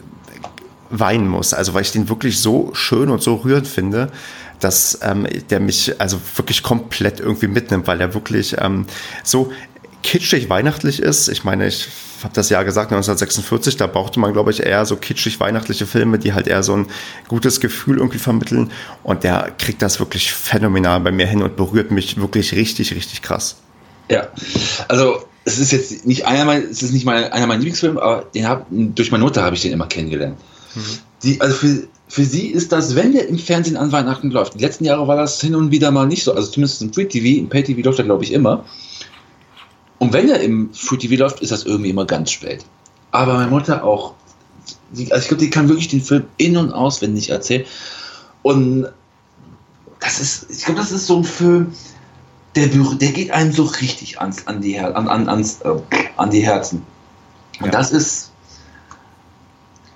weinen 0.90 1.28
muss. 1.28 1.54
Also 1.54 1.74
weil 1.74 1.82
ich 1.82 1.92
den 1.92 2.08
wirklich 2.08 2.40
so 2.40 2.70
schön 2.74 3.10
und 3.10 3.22
so 3.22 3.36
rührend 3.36 3.68
finde, 3.68 4.10
dass 4.60 4.98
ähm, 5.02 5.26
der 5.50 5.60
mich 5.60 6.00
also 6.00 6.20
wirklich 6.34 6.62
komplett 6.62 7.20
irgendwie 7.20 7.48
mitnimmt, 7.48 7.86
weil 7.86 8.00
er 8.00 8.14
wirklich 8.14 8.56
ähm, 8.58 8.86
so 9.22 9.52
kitschig 10.02 10.48
weihnachtlich 10.48 11.00
ist. 11.00 11.28
Ich 11.28 11.44
meine, 11.44 11.66
ich 11.66 11.88
habe 12.22 12.32
das 12.34 12.48
Jahr 12.48 12.64
gesagt, 12.64 12.92
1946, 12.92 13.76
da 13.76 13.86
brauchte 13.86 14.20
man, 14.20 14.32
glaube 14.32 14.50
ich, 14.50 14.62
eher 14.62 14.86
so 14.86 14.96
kitschig 14.96 15.40
weihnachtliche 15.40 15.86
Filme, 15.86 16.18
die 16.18 16.32
halt 16.32 16.46
eher 16.46 16.62
so 16.62 16.76
ein 16.76 16.86
gutes 17.28 17.60
Gefühl 17.60 17.98
irgendwie 17.98 18.18
vermitteln. 18.18 18.70
Und 19.02 19.24
der 19.24 19.52
kriegt 19.58 19.82
das 19.82 19.98
wirklich 19.98 20.32
phänomenal 20.32 21.00
bei 21.00 21.12
mir 21.12 21.26
hin 21.26 21.42
und 21.42 21.56
berührt 21.56 21.90
mich 21.90 22.18
wirklich 22.20 22.52
richtig, 22.52 22.94
richtig 22.94 23.22
krass. 23.22 23.56
Ja, 24.10 24.28
also 24.88 25.24
es 25.44 25.58
ist 25.58 25.72
jetzt 25.72 26.06
nicht 26.06 26.26
einer 26.26 26.44
meiner, 26.44 26.64
es 26.64 26.82
ist 26.82 26.92
nicht 26.92 27.04
mein, 27.04 27.24
einer 27.32 27.46
meiner 27.46 27.58
Lieblingsfilme, 27.58 28.00
aber 28.00 28.26
den 28.34 28.48
hab, 28.48 28.66
durch 28.70 29.10
meine 29.10 29.24
Mutter 29.24 29.42
habe 29.42 29.56
ich 29.56 29.62
den 29.62 29.72
immer 29.72 29.86
kennengelernt. 29.86 30.38
Mhm. 30.74 30.98
Die, 31.22 31.40
also 31.40 31.54
für, 31.54 31.88
für 32.08 32.24
sie 32.24 32.48
ist 32.48 32.72
das, 32.72 32.94
wenn 32.94 33.12
der 33.12 33.28
im 33.28 33.38
Fernsehen 33.38 33.76
an 33.76 33.90
Weihnachten 33.90 34.30
läuft. 34.30 34.54
Die 34.54 34.58
letzten 34.58 34.84
Jahre 34.84 35.08
war 35.08 35.16
das 35.16 35.40
hin 35.40 35.54
und 35.54 35.70
wieder 35.70 35.90
mal 35.90 36.06
nicht 36.06 36.22
so. 36.22 36.32
Also 36.32 36.50
zumindest 36.50 36.82
im 36.82 36.92
Free 36.92 37.06
TV, 37.06 37.40
im 37.40 37.48
Pay 37.48 37.64
TV 37.64 37.80
läuft 37.80 37.98
er, 37.98 38.04
glaube 38.04 38.24
ich, 38.24 38.32
immer. 38.32 38.64
Und 39.98 40.12
wenn 40.12 40.28
er 40.28 40.40
im 40.40 40.72
Free 40.72 40.98
TV 40.98 41.16
läuft, 41.16 41.40
ist 41.40 41.50
das 41.50 41.64
irgendwie 41.64 41.90
immer 41.90 42.04
ganz 42.04 42.30
spät. 42.30 42.64
Aber 43.10 43.34
meine 43.34 43.50
Mutter 43.50 43.82
auch. 43.82 44.14
Die, 44.92 45.10
also 45.10 45.22
ich 45.22 45.28
glaube, 45.28 45.42
die 45.42 45.50
kann 45.50 45.68
wirklich 45.68 45.88
den 45.88 46.00
Film 46.00 46.24
in- 46.36 46.56
und 46.56 46.72
auswendig 46.72 47.30
erzählen. 47.30 47.64
Und 48.42 48.88
das 50.00 50.20
ist, 50.20 50.50
ich 50.50 50.64
glaube, 50.64 50.78
das 50.78 50.92
ist 50.92 51.06
so 51.06 51.16
ein 51.18 51.24
Film, 51.24 51.72
der, 52.54 52.68
der 52.68 53.12
geht 53.12 53.30
einem 53.32 53.52
so 53.52 53.64
richtig 53.64 54.20
ans, 54.20 54.46
an, 54.46 54.60
die, 54.60 54.78
an, 54.78 55.08
an, 55.08 55.28
ans, 55.28 55.60
äh, 55.62 55.74
an 56.16 56.30
die 56.30 56.40
Herzen. 56.40 56.82
Und 57.58 57.66
ja. 57.66 57.72
das 57.72 57.90
ist, 57.90 58.25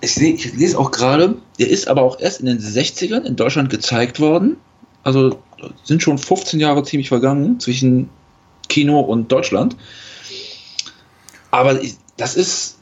ich, 0.00 0.14
seh, 0.14 0.30
ich 0.30 0.54
lese 0.54 0.78
auch 0.78 0.90
gerade, 0.90 1.36
der 1.58 1.68
ist 1.68 1.88
aber 1.88 2.02
auch 2.02 2.18
erst 2.18 2.40
in 2.40 2.46
den 2.46 2.58
60ern 2.58 3.24
in 3.24 3.36
Deutschland 3.36 3.70
gezeigt 3.70 4.20
worden. 4.20 4.56
Also 5.02 5.38
sind 5.84 6.02
schon 6.02 6.18
15 6.18 6.60
Jahre 6.60 6.82
ziemlich 6.82 7.08
vergangen 7.08 7.60
zwischen 7.60 8.08
Kino 8.68 9.00
und 9.00 9.30
Deutschland. 9.30 9.76
Aber 11.50 11.78
das 12.16 12.36
ist. 12.36 12.76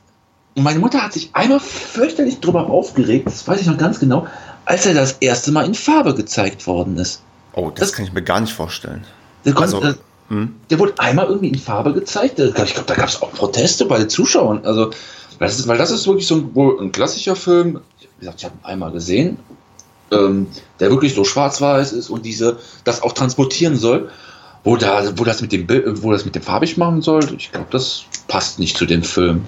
Meine 0.55 0.81
Mutter 0.81 1.05
hat 1.05 1.13
sich 1.13 1.31
einmal 1.35 1.61
fürchterlich 1.61 2.41
drüber 2.41 2.69
aufgeregt, 2.69 3.29
das 3.29 3.47
weiß 3.47 3.61
ich 3.61 3.69
noch 3.69 3.79
ganz 3.79 4.01
genau, 4.01 4.27
als 4.65 4.87
er 4.87 4.95
das 4.95 5.13
erste 5.21 5.53
Mal 5.53 5.65
in 5.65 5.75
Farbe 5.75 6.17
gezeigt 6.17 6.67
worden 6.67 6.97
ist. 6.99 7.23
Oh, 7.53 7.71
das, 7.71 7.91
das 7.91 7.93
kann 7.93 8.05
ich 8.05 8.13
mir 8.13 8.23
gar 8.23 8.41
nicht 8.41 8.53
vorstellen. 8.53 9.05
Der, 9.45 9.57
also, 9.57 9.79
der, 9.81 9.95
hm? 10.29 10.57
der 10.69 10.81
wurde 10.81 10.95
einmal 10.99 11.27
irgendwie 11.27 11.51
in 11.51 11.59
Farbe 11.61 11.93
gezeigt. 11.93 12.41
Ich 12.41 12.55
glaube, 12.55 12.87
da 12.87 12.95
gab 12.95 13.09
es 13.09 13.23
auch 13.23 13.31
Proteste 13.33 13.85
bei 13.85 13.99
den 13.99 14.09
Zuschauern. 14.09 14.65
Also, 14.65 14.91
das 15.47 15.59
ist, 15.59 15.69
weil 15.69 15.79
das 15.79 15.91
ist 15.91 16.07
wirklich 16.07 16.27
so 16.27 16.37
ein, 16.37 16.55
wohl 16.55 16.81
ein 16.81 16.93
klassischer 16.93 17.37
Film. 17.37 17.81
Wie 18.01 18.21
gesagt, 18.21 18.41
ich 18.41 18.45
habe 18.45 18.57
ihn 18.57 18.65
einmal 18.65 18.91
gesehen, 18.93 19.39
ähm, 20.11 20.49
der 20.81 20.91
wirklich 20.91 21.15
so 21.15 21.25
schwarz-weiß 21.25 21.93
ist 21.93 22.11
und 22.11 22.25
diese 22.25 22.59
das 22.85 23.03
auch 23.03 23.13
transportieren 23.13 23.77
soll. 23.77 24.11
Wo, 24.65 24.77
da, 24.77 25.17
wo, 25.17 25.25
das 25.25 25.41
mit 25.41 25.53
dem, 25.53 25.69
wo 26.03 26.11
das 26.11 26.25
mit 26.25 26.35
dem 26.35 26.43
farbig 26.43 26.77
machen 26.77 27.01
soll, 27.01 27.25
ich 27.37 27.53
glaube, 27.53 27.69
das 27.71 28.05
passt 28.27 28.59
nicht 28.59 28.77
zu 28.77 28.87
dem 28.87 29.05
Film. 29.05 29.45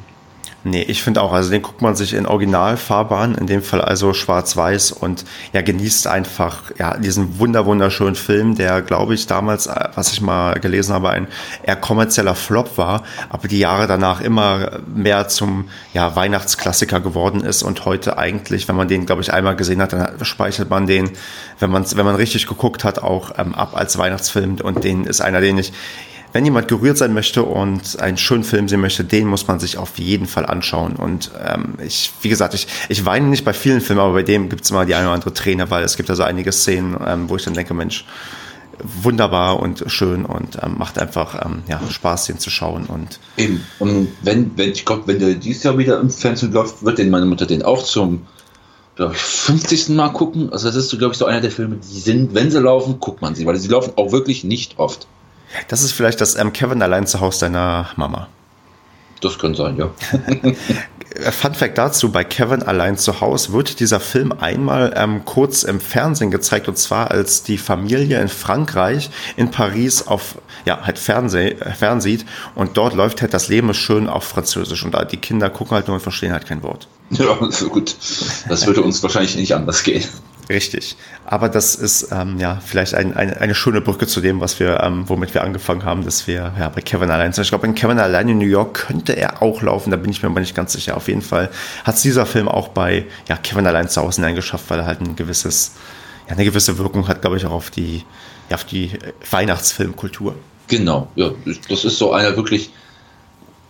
Nee, 0.62 0.82
ich 0.82 1.02
finde 1.02 1.22
auch, 1.22 1.32
also 1.32 1.50
den 1.50 1.62
guckt 1.62 1.80
man 1.80 1.96
sich 1.96 2.12
in 2.12 2.26
Originalfahrbahn, 2.26 3.34
in 3.34 3.46
dem 3.46 3.62
Fall 3.62 3.80
also 3.80 4.12
schwarz-weiß 4.12 4.92
und 4.92 5.24
ja, 5.54 5.62
genießt 5.62 6.06
einfach 6.06 6.70
ja, 6.78 6.98
diesen 6.98 7.38
wunder 7.38 7.64
wunderschönen 7.64 8.14
Film, 8.14 8.56
der, 8.56 8.82
glaube 8.82 9.14
ich, 9.14 9.26
damals, 9.26 9.68
äh, 9.68 9.88
was 9.94 10.12
ich 10.12 10.20
mal 10.20 10.60
gelesen 10.60 10.92
habe, 10.92 11.08
ein 11.10 11.28
eher 11.62 11.76
kommerzieller 11.76 12.34
Flop 12.34 12.76
war, 12.76 13.04
aber 13.30 13.48
die 13.48 13.58
Jahre 13.58 13.86
danach 13.86 14.20
immer 14.20 14.80
mehr 14.94 15.28
zum 15.28 15.70
ja, 15.94 16.14
Weihnachtsklassiker 16.14 17.00
geworden 17.00 17.40
ist 17.40 17.62
und 17.62 17.86
heute 17.86 18.18
eigentlich, 18.18 18.68
wenn 18.68 18.76
man 18.76 18.88
den, 18.88 19.06
glaube 19.06 19.22
ich, 19.22 19.32
einmal 19.32 19.56
gesehen 19.56 19.80
hat, 19.80 19.94
dann 19.94 20.22
speichert 20.26 20.68
man 20.68 20.86
den, 20.86 21.10
wenn 21.58 21.70
man 21.70 21.86
wenn 21.96 22.04
man 22.04 22.16
richtig 22.16 22.46
geguckt 22.46 22.84
hat, 22.84 23.02
auch 23.02 23.32
ähm, 23.38 23.54
ab 23.54 23.74
als 23.74 23.96
Weihnachtsfilm 23.96 24.56
und 24.62 24.84
den 24.84 25.04
ist 25.04 25.22
einer, 25.22 25.40
den 25.40 25.56
ich 25.56 25.72
wenn 26.32 26.44
jemand 26.44 26.68
gerührt 26.68 26.98
sein 26.98 27.12
möchte 27.12 27.42
und 27.42 28.00
einen 28.00 28.16
schönen 28.16 28.44
Film 28.44 28.68
sehen 28.68 28.80
möchte, 28.80 29.04
den 29.04 29.26
muss 29.26 29.46
man 29.46 29.58
sich 29.58 29.78
auf 29.78 29.98
jeden 29.98 30.26
Fall 30.26 30.46
anschauen. 30.46 30.96
Und 30.96 31.30
ähm, 31.44 31.74
ich, 31.84 32.12
wie 32.22 32.28
gesagt, 32.28 32.54
ich, 32.54 32.66
ich 32.88 33.04
weine 33.04 33.26
nicht 33.26 33.44
bei 33.44 33.52
vielen 33.52 33.80
Filmen, 33.80 34.00
aber 34.00 34.14
bei 34.14 34.22
dem 34.22 34.48
gibt 34.48 34.64
es 34.64 34.70
immer 34.70 34.84
die 34.84 34.94
eine 34.94 35.06
oder 35.06 35.14
andere 35.14 35.34
Träne, 35.34 35.70
weil 35.70 35.82
es 35.84 35.96
gibt 35.96 36.10
also 36.10 36.22
einige 36.22 36.52
Szenen, 36.52 36.96
ähm, 37.06 37.28
wo 37.28 37.36
ich 37.36 37.44
dann 37.44 37.54
denke, 37.54 37.74
Mensch, 37.74 38.04
wunderbar 39.02 39.60
und 39.60 39.84
schön 39.88 40.24
und 40.24 40.58
ähm, 40.62 40.76
macht 40.78 40.98
einfach 40.98 41.44
ähm, 41.44 41.62
ja, 41.68 41.80
Spaß, 41.88 42.26
den 42.26 42.38
zu 42.38 42.50
schauen. 42.50 42.86
Und 42.86 43.18
Eben. 43.36 43.64
Und 43.78 44.08
wenn, 44.22 44.56
wenn 44.56 44.70
ich 44.70 44.84
glaube, 44.84 45.02
wenn 45.06 45.18
der 45.18 45.34
dieses 45.34 45.62
Jahr 45.64 45.76
wieder 45.78 46.00
im 46.00 46.10
Fernsehen 46.10 46.52
läuft, 46.52 46.82
wird 46.84 46.98
den 46.98 47.10
meine 47.10 47.26
Mutter 47.26 47.46
den 47.46 47.62
auch 47.62 47.82
zum 47.82 48.26
glaube 48.96 49.14
ich, 49.14 49.20
50. 49.20 49.90
Mal 49.90 50.10
gucken. 50.10 50.52
Also 50.52 50.68
das 50.68 50.76
ist, 50.76 50.98
glaube 50.98 51.12
ich, 51.12 51.18
so 51.18 51.24
einer 51.24 51.40
der 51.40 51.50
Filme, 51.50 51.76
die 51.76 52.00
sind, 52.00 52.34
wenn 52.34 52.50
sie 52.50 52.60
laufen, 52.60 53.00
guckt 53.00 53.22
man 53.22 53.34
sie, 53.34 53.46
weil 53.46 53.56
sie 53.56 53.68
laufen 53.68 53.92
auch 53.96 54.12
wirklich 54.12 54.44
nicht 54.44 54.78
oft. 54.78 55.06
Das 55.68 55.82
ist 55.82 55.92
vielleicht 55.92 56.20
das 56.20 56.36
ähm, 56.36 56.52
Kevin 56.52 56.82
allein 56.82 57.06
zu 57.06 57.20
Hause 57.20 57.40
deiner 57.40 57.90
Mama. 57.96 58.28
Das 59.20 59.38
kann 59.38 59.54
sein, 59.54 59.76
ja. 59.76 59.90
Fun 61.32 61.54
Fact 61.54 61.76
dazu: 61.76 62.12
Bei 62.12 62.24
Kevin 62.24 62.62
allein 62.62 62.96
zu 62.96 63.20
Hause 63.20 63.52
wird 63.52 63.80
dieser 63.80 64.00
Film 64.00 64.32
einmal 64.32 64.94
ähm, 64.96 65.24
kurz 65.24 65.64
im 65.64 65.80
Fernsehen 65.80 66.30
gezeigt 66.30 66.68
und 66.68 66.78
zwar 66.78 67.10
als 67.10 67.42
die 67.42 67.58
Familie 67.58 68.20
in 68.20 68.28
Frankreich 68.28 69.10
in 69.36 69.50
Paris 69.50 70.06
auf 70.06 70.36
ja 70.64 70.80
halt 70.82 70.98
Fernseh, 70.98 71.50
äh, 71.50 71.72
fernsieht 71.72 72.24
und 72.54 72.76
dort 72.76 72.94
läuft 72.94 73.22
halt 73.22 73.34
das 73.34 73.48
Leben 73.48 73.70
ist 73.70 73.78
schön 73.78 74.08
auf 74.08 74.24
Französisch 74.24 74.84
und 74.84 74.96
die 75.10 75.16
Kinder 75.16 75.50
gucken 75.50 75.74
halt 75.74 75.88
nur 75.88 75.96
und 75.96 76.00
verstehen 76.00 76.32
halt 76.32 76.46
kein 76.46 76.62
Wort. 76.62 76.86
Ja, 77.10 77.36
so 77.50 77.68
gut. 77.68 77.96
Das 78.48 78.66
würde 78.66 78.82
uns 78.82 79.02
wahrscheinlich 79.02 79.36
nicht 79.36 79.54
anders 79.54 79.82
gehen. 79.82 80.04
Richtig. 80.50 80.96
Aber 81.24 81.48
das 81.48 81.76
ist 81.76 82.08
ähm, 82.10 82.38
ja 82.40 82.60
vielleicht 82.64 82.94
ein, 82.94 83.14
ein, 83.16 83.32
eine 83.32 83.54
schöne 83.54 83.80
Brücke 83.80 84.08
zu 84.08 84.20
dem, 84.20 84.40
was 84.40 84.58
wir, 84.58 84.80
ähm, 84.80 85.08
womit 85.08 85.32
wir 85.32 85.44
angefangen 85.44 85.84
haben, 85.84 86.04
dass 86.04 86.26
wir 86.26 86.52
ja 86.58 86.68
bei 86.70 86.80
Kevin 86.80 87.08
allein 87.08 87.32
sind. 87.32 87.44
Ich 87.44 87.50
glaube, 87.50 87.68
in 87.68 87.76
Kevin 87.76 88.00
allein 88.00 88.28
in 88.28 88.38
New 88.38 88.46
York 88.46 88.86
könnte 88.88 89.16
er 89.16 89.42
auch 89.42 89.62
laufen, 89.62 89.92
da 89.92 89.96
bin 89.96 90.10
ich 90.10 90.24
mir 90.24 90.28
aber 90.28 90.40
nicht 90.40 90.56
ganz 90.56 90.72
sicher. 90.72 90.96
Auf 90.96 91.06
jeden 91.06 91.22
Fall 91.22 91.50
hat 91.84 91.94
es 91.94 92.02
dieser 92.02 92.26
Film 92.26 92.48
auch 92.48 92.66
bei 92.68 93.06
ja, 93.28 93.36
Kevin 93.36 93.64
allein 93.68 93.88
zu 93.88 94.02
Hause 94.02 94.26
eingeschafft, 94.26 94.68
weil 94.70 94.80
er 94.80 94.86
halt 94.86 95.00
ein 95.00 95.14
gewisses, 95.14 95.76
ja, 96.26 96.34
eine 96.34 96.44
gewisse 96.44 96.78
Wirkung 96.78 97.06
hat, 97.06 97.20
glaube 97.20 97.36
ich, 97.36 97.46
auch 97.46 97.52
auf 97.52 97.70
die, 97.70 98.02
ja, 98.48 98.56
auf 98.56 98.64
die 98.64 98.90
Weihnachtsfilmkultur. 99.30 100.34
Genau, 100.66 101.06
ja, 101.14 101.30
das 101.68 101.84
ist 101.84 101.96
so 101.96 102.12
einer 102.12 102.36
wirklich 102.36 102.72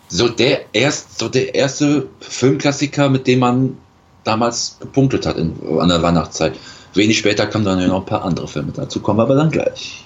so 0.08 0.28
der 0.28 0.62
erst 0.72 1.18
so 1.18 1.28
der 1.28 1.54
erste 1.54 2.08
Filmklassiker, 2.20 3.10
mit 3.10 3.26
dem 3.26 3.40
man 3.40 3.76
damals 4.24 4.76
gepunktet 4.80 5.26
hat 5.26 5.36
in, 5.36 5.54
an 5.78 5.88
der 5.88 6.02
Weihnachtszeit. 6.02 6.54
Wenig 6.94 7.18
später 7.18 7.46
kamen 7.46 7.64
dann 7.64 7.80
ja 7.80 7.86
noch 7.86 8.00
ein 8.00 8.06
paar 8.06 8.24
andere 8.24 8.48
Filme 8.48 8.72
dazu, 8.72 9.00
kommen 9.00 9.20
aber 9.20 9.34
dann 9.34 9.50
gleich. 9.50 10.04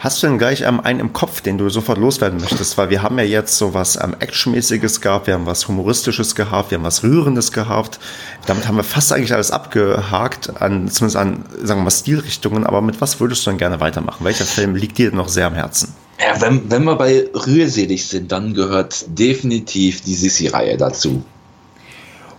Hast 0.00 0.22
du 0.22 0.28
denn 0.28 0.38
gleich 0.38 0.62
ähm, 0.62 0.80
einen 0.80 0.98
im 0.98 1.12
Kopf, 1.12 1.42
den 1.42 1.58
du 1.58 1.68
sofort 1.68 1.98
loswerden 1.98 2.40
möchtest? 2.40 2.78
Weil 2.78 2.88
wir 2.88 3.02
haben 3.02 3.18
ja 3.18 3.24
jetzt 3.24 3.58
so 3.58 3.74
was 3.74 3.96
ähm, 4.02 4.16
Actionmäßiges 4.18 5.02
gehabt, 5.02 5.26
wir 5.26 5.34
haben 5.34 5.44
was 5.44 5.68
Humoristisches 5.68 6.34
gehabt, 6.34 6.70
wir 6.70 6.78
haben 6.78 6.84
was 6.84 7.02
Rührendes 7.02 7.52
gehabt. 7.52 8.00
Damit 8.46 8.66
haben 8.66 8.76
wir 8.76 8.82
fast 8.82 9.12
eigentlich 9.12 9.34
alles 9.34 9.50
abgehakt, 9.50 10.62
an, 10.62 10.88
zumindest 10.88 11.16
an, 11.16 11.44
sagen 11.62 11.80
wir 11.80 11.84
mal, 11.84 11.90
Stilrichtungen. 11.90 12.64
Aber 12.64 12.80
mit 12.80 13.02
was 13.02 13.20
würdest 13.20 13.44
du 13.44 13.50
denn 13.50 13.58
gerne 13.58 13.80
weitermachen? 13.80 14.24
Welcher 14.24 14.46
Film 14.46 14.74
liegt 14.74 14.96
dir 14.96 15.12
noch 15.12 15.28
sehr 15.28 15.46
am 15.46 15.54
Herzen? 15.54 15.94
Ja, 16.18 16.40
wenn, 16.40 16.70
wenn 16.70 16.84
wir 16.84 16.96
bei 16.96 17.28
rührselig 17.34 18.06
sind, 18.06 18.32
dann 18.32 18.54
gehört 18.54 19.04
definitiv 19.06 20.00
die 20.00 20.14
Sissi-Reihe 20.14 20.78
dazu. 20.78 21.22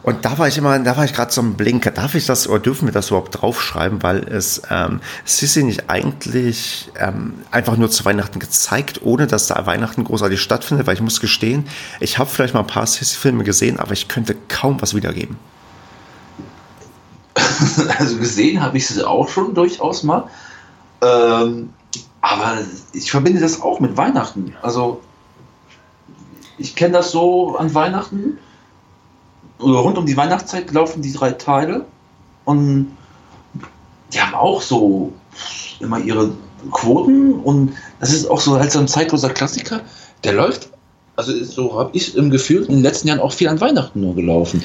Und 0.04 0.26
da 0.26 0.38
war 0.40 0.48
ich 0.48 0.58
immer, 0.58 0.78
da 0.80 0.98
war 0.98 1.06
ich 1.06 1.14
gerade 1.14 1.32
so 1.32 1.42
ein 1.42 1.54
Blinker. 1.54 1.92
Darf 1.92 2.16
ich 2.16 2.26
das 2.26 2.48
oder 2.48 2.60
dürfen 2.60 2.88
wir 2.88 2.92
das 2.92 3.10
überhaupt 3.10 3.40
draufschreiben? 3.40 4.02
Weil 4.02 4.28
es 4.28 4.62
ähm, 4.72 5.00
Sissi 5.26 5.64
nicht 5.64 5.90
eigentlich 5.90 6.92
ähm, 6.98 7.34
einfach 7.52 7.78
nur 7.78 7.92
zu 7.92 8.04
Weihnachten 8.04 8.40
gezeigt, 8.40 9.02
ohne 9.04 9.28
dass 9.28 9.48
da 9.48 9.64
Weihnachten 9.68 10.04
großartig 10.04 10.42
stattfindet. 10.42 10.88
Weil 10.88 10.96
ich 10.96 11.02
muss 11.02 11.22
gestehen, 11.22 11.68
ich 12.00 12.18
habe 12.18 12.30
vielleicht 12.30 12.56
mal 12.56 12.62
ein 12.62 12.68
paar 12.68 12.88
Sissi-Filme 12.88 13.44
gesehen, 13.44 13.80
aber 13.80 13.92
ich 13.92 14.08
könnte 14.08 14.36
kaum 14.48 14.82
was 14.82 14.96
wiedergeben. 14.96 15.38
Also 18.00 18.18
gesehen 18.18 18.62
habe 18.62 18.78
ich 18.78 18.88
sie 18.88 19.08
auch 19.08 19.30
schon 19.30 19.54
durchaus 19.54 20.02
mal. 20.02 20.28
Ähm, 21.04 21.70
aber 22.22 22.58
ich 22.94 23.12
verbinde 23.12 23.40
das 23.40 23.62
auch 23.62 23.80
mit 23.80 23.98
Weihnachten. 23.98 24.56
Also 24.64 25.02
ich 26.58 26.76
kenne 26.76 26.94
das 26.94 27.12
so 27.12 27.56
an 27.58 27.74
Weihnachten 27.74 28.40
rund 29.62 29.98
um 29.98 30.06
die 30.06 30.18
Weihnachtszeit 30.18 30.72
laufen 30.72 31.02
die 31.02 31.14
drei 31.14 31.32
Teile 31.32 31.86
und 32.46 32.96
die 34.14 34.22
haben 34.22 34.36
auch 34.36 34.62
so 34.62 35.14
immer 35.80 36.00
ihre 36.00 36.32
Quoten 36.72 37.34
und 37.34 37.74
das 38.00 38.12
ist 38.12 38.30
auch 38.30 38.40
so 38.40 38.60
halt 38.60 38.72
so 38.72 38.80
ein 38.80 38.88
zeitloser 38.88 39.30
Klassiker. 39.30 39.82
Der 40.24 40.34
läuft, 40.34 40.70
also 41.16 41.44
so 41.44 41.80
habe 41.80 41.92
ich 41.94 42.16
im 42.16 42.30
Gefühl, 42.30 42.64
in 42.66 42.76
den 42.76 42.84
letzten 42.84 43.08
Jahren 43.08 43.20
auch 43.20 43.34
viel 43.34 43.48
an 43.48 43.60
Weihnachten 43.62 44.02
nur 44.02 44.16
gelaufen. 44.16 44.64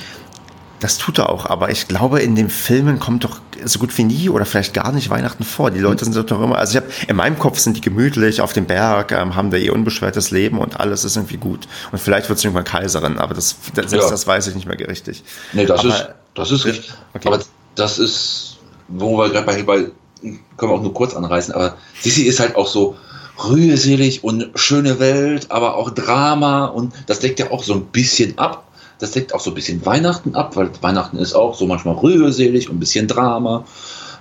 Das 0.81 0.99
tut 0.99 1.18
er 1.18 1.31
auch, 1.31 1.47
aber 1.47 1.70
ich 1.70 1.89
glaube, 1.89 2.20
in 2.20 2.35
den 2.37 2.51
Filmen 2.51 2.99
kommt 2.99 3.24
doch 3.24 3.41
so 3.64 3.79
gut 3.79 3.97
wie 3.97 4.05
nie 4.05 4.29
oder 4.29 4.45
vielleicht 4.45 4.74
gar 4.74 4.93
nicht 4.93 5.09
Weihnachten 5.09 5.45
vor. 5.45 5.70
Die 5.70 5.81
Leute 5.81 6.05
sind 6.05 6.31
doch 6.31 6.43
immer, 6.43 6.59
also 6.59 6.77
ich 6.79 6.85
habe 6.85 6.93
in 7.09 7.16
meinem 7.16 7.39
Kopf 7.39 7.59
sind 7.59 7.77
die 7.77 7.81
gemütlich 7.81 8.41
auf 8.41 8.53
dem 8.53 8.66
Berg, 8.66 9.12
ähm, 9.12 9.35
haben 9.35 9.51
da 9.51 9.57
ihr 9.57 9.72
unbeschwertes 9.72 10.31
Leben 10.31 10.59
und 10.59 10.79
alles 10.79 11.05
ist 11.05 11.16
irgendwie 11.16 11.39
gut. 11.39 11.66
Und 11.93 11.99
vielleicht 11.99 12.29
wird 12.29 12.39
es 12.39 12.45
irgendwann 12.45 12.64
Kaiserin, 12.64 13.18
aber 13.18 13.35
das, 13.35 13.57
das, 13.74 13.93
ja. 13.93 13.99
das 13.99 14.27
weiß 14.27 14.49
ich 14.49 14.55
nicht 14.55 14.66
mehr 14.66 14.79
richtig. 14.79 15.24
Nee, 15.53 15.64
das 15.64 15.81
aber, 15.81 15.89
ist, 15.89 16.09
das 16.35 16.51
ist 16.51 16.64
richtig. 16.66 16.93
Okay. 17.14 17.29
Aber 17.29 17.41
das 17.74 17.99
ist, 17.99 18.59
wo 18.89 19.16
wir 19.16 19.31
gerade 19.31 19.47
bei, 19.47 19.62
bei, 19.62 19.91
können 20.20 20.43
wir 20.59 20.70
auch 20.70 20.83
nur 20.83 20.95
kurz 20.95 21.14
anreißen, 21.14 21.55
aber 21.55 21.77
Sissi 22.01 22.24
ist 22.24 22.41
halt 22.41 22.55
auch 22.55 22.66
so, 22.66 22.97
rührselig 23.45 24.24
und 24.24 24.51
schöne 24.55 24.99
Welt, 24.99 25.51
aber 25.51 25.77
auch 25.77 25.91
Drama 25.91 26.66
und 26.66 26.95
das 27.07 27.20
deckt 27.20 27.39
ja 27.39 27.51
auch 27.51 27.62
so 27.62 27.74
ein 27.74 27.87
bisschen 27.87 28.39
ab. 28.39 28.66
Das 28.99 29.11
deckt 29.11 29.34
auch 29.34 29.40
so 29.40 29.51
ein 29.51 29.55
bisschen 29.55 29.84
Weihnachten 29.84 30.34
ab, 30.34 30.57
weil 30.57 30.70
Weihnachten 30.80 31.18
ist 31.18 31.34
auch 31.34 31.55
so 31.55 31.66
manchmal 31.66 31.97
rührselig 31.97 32.70
und 32.70 32.76
ein 32.76 32.80
bisschen 32.80 33.09
Drama. 33.09 33.64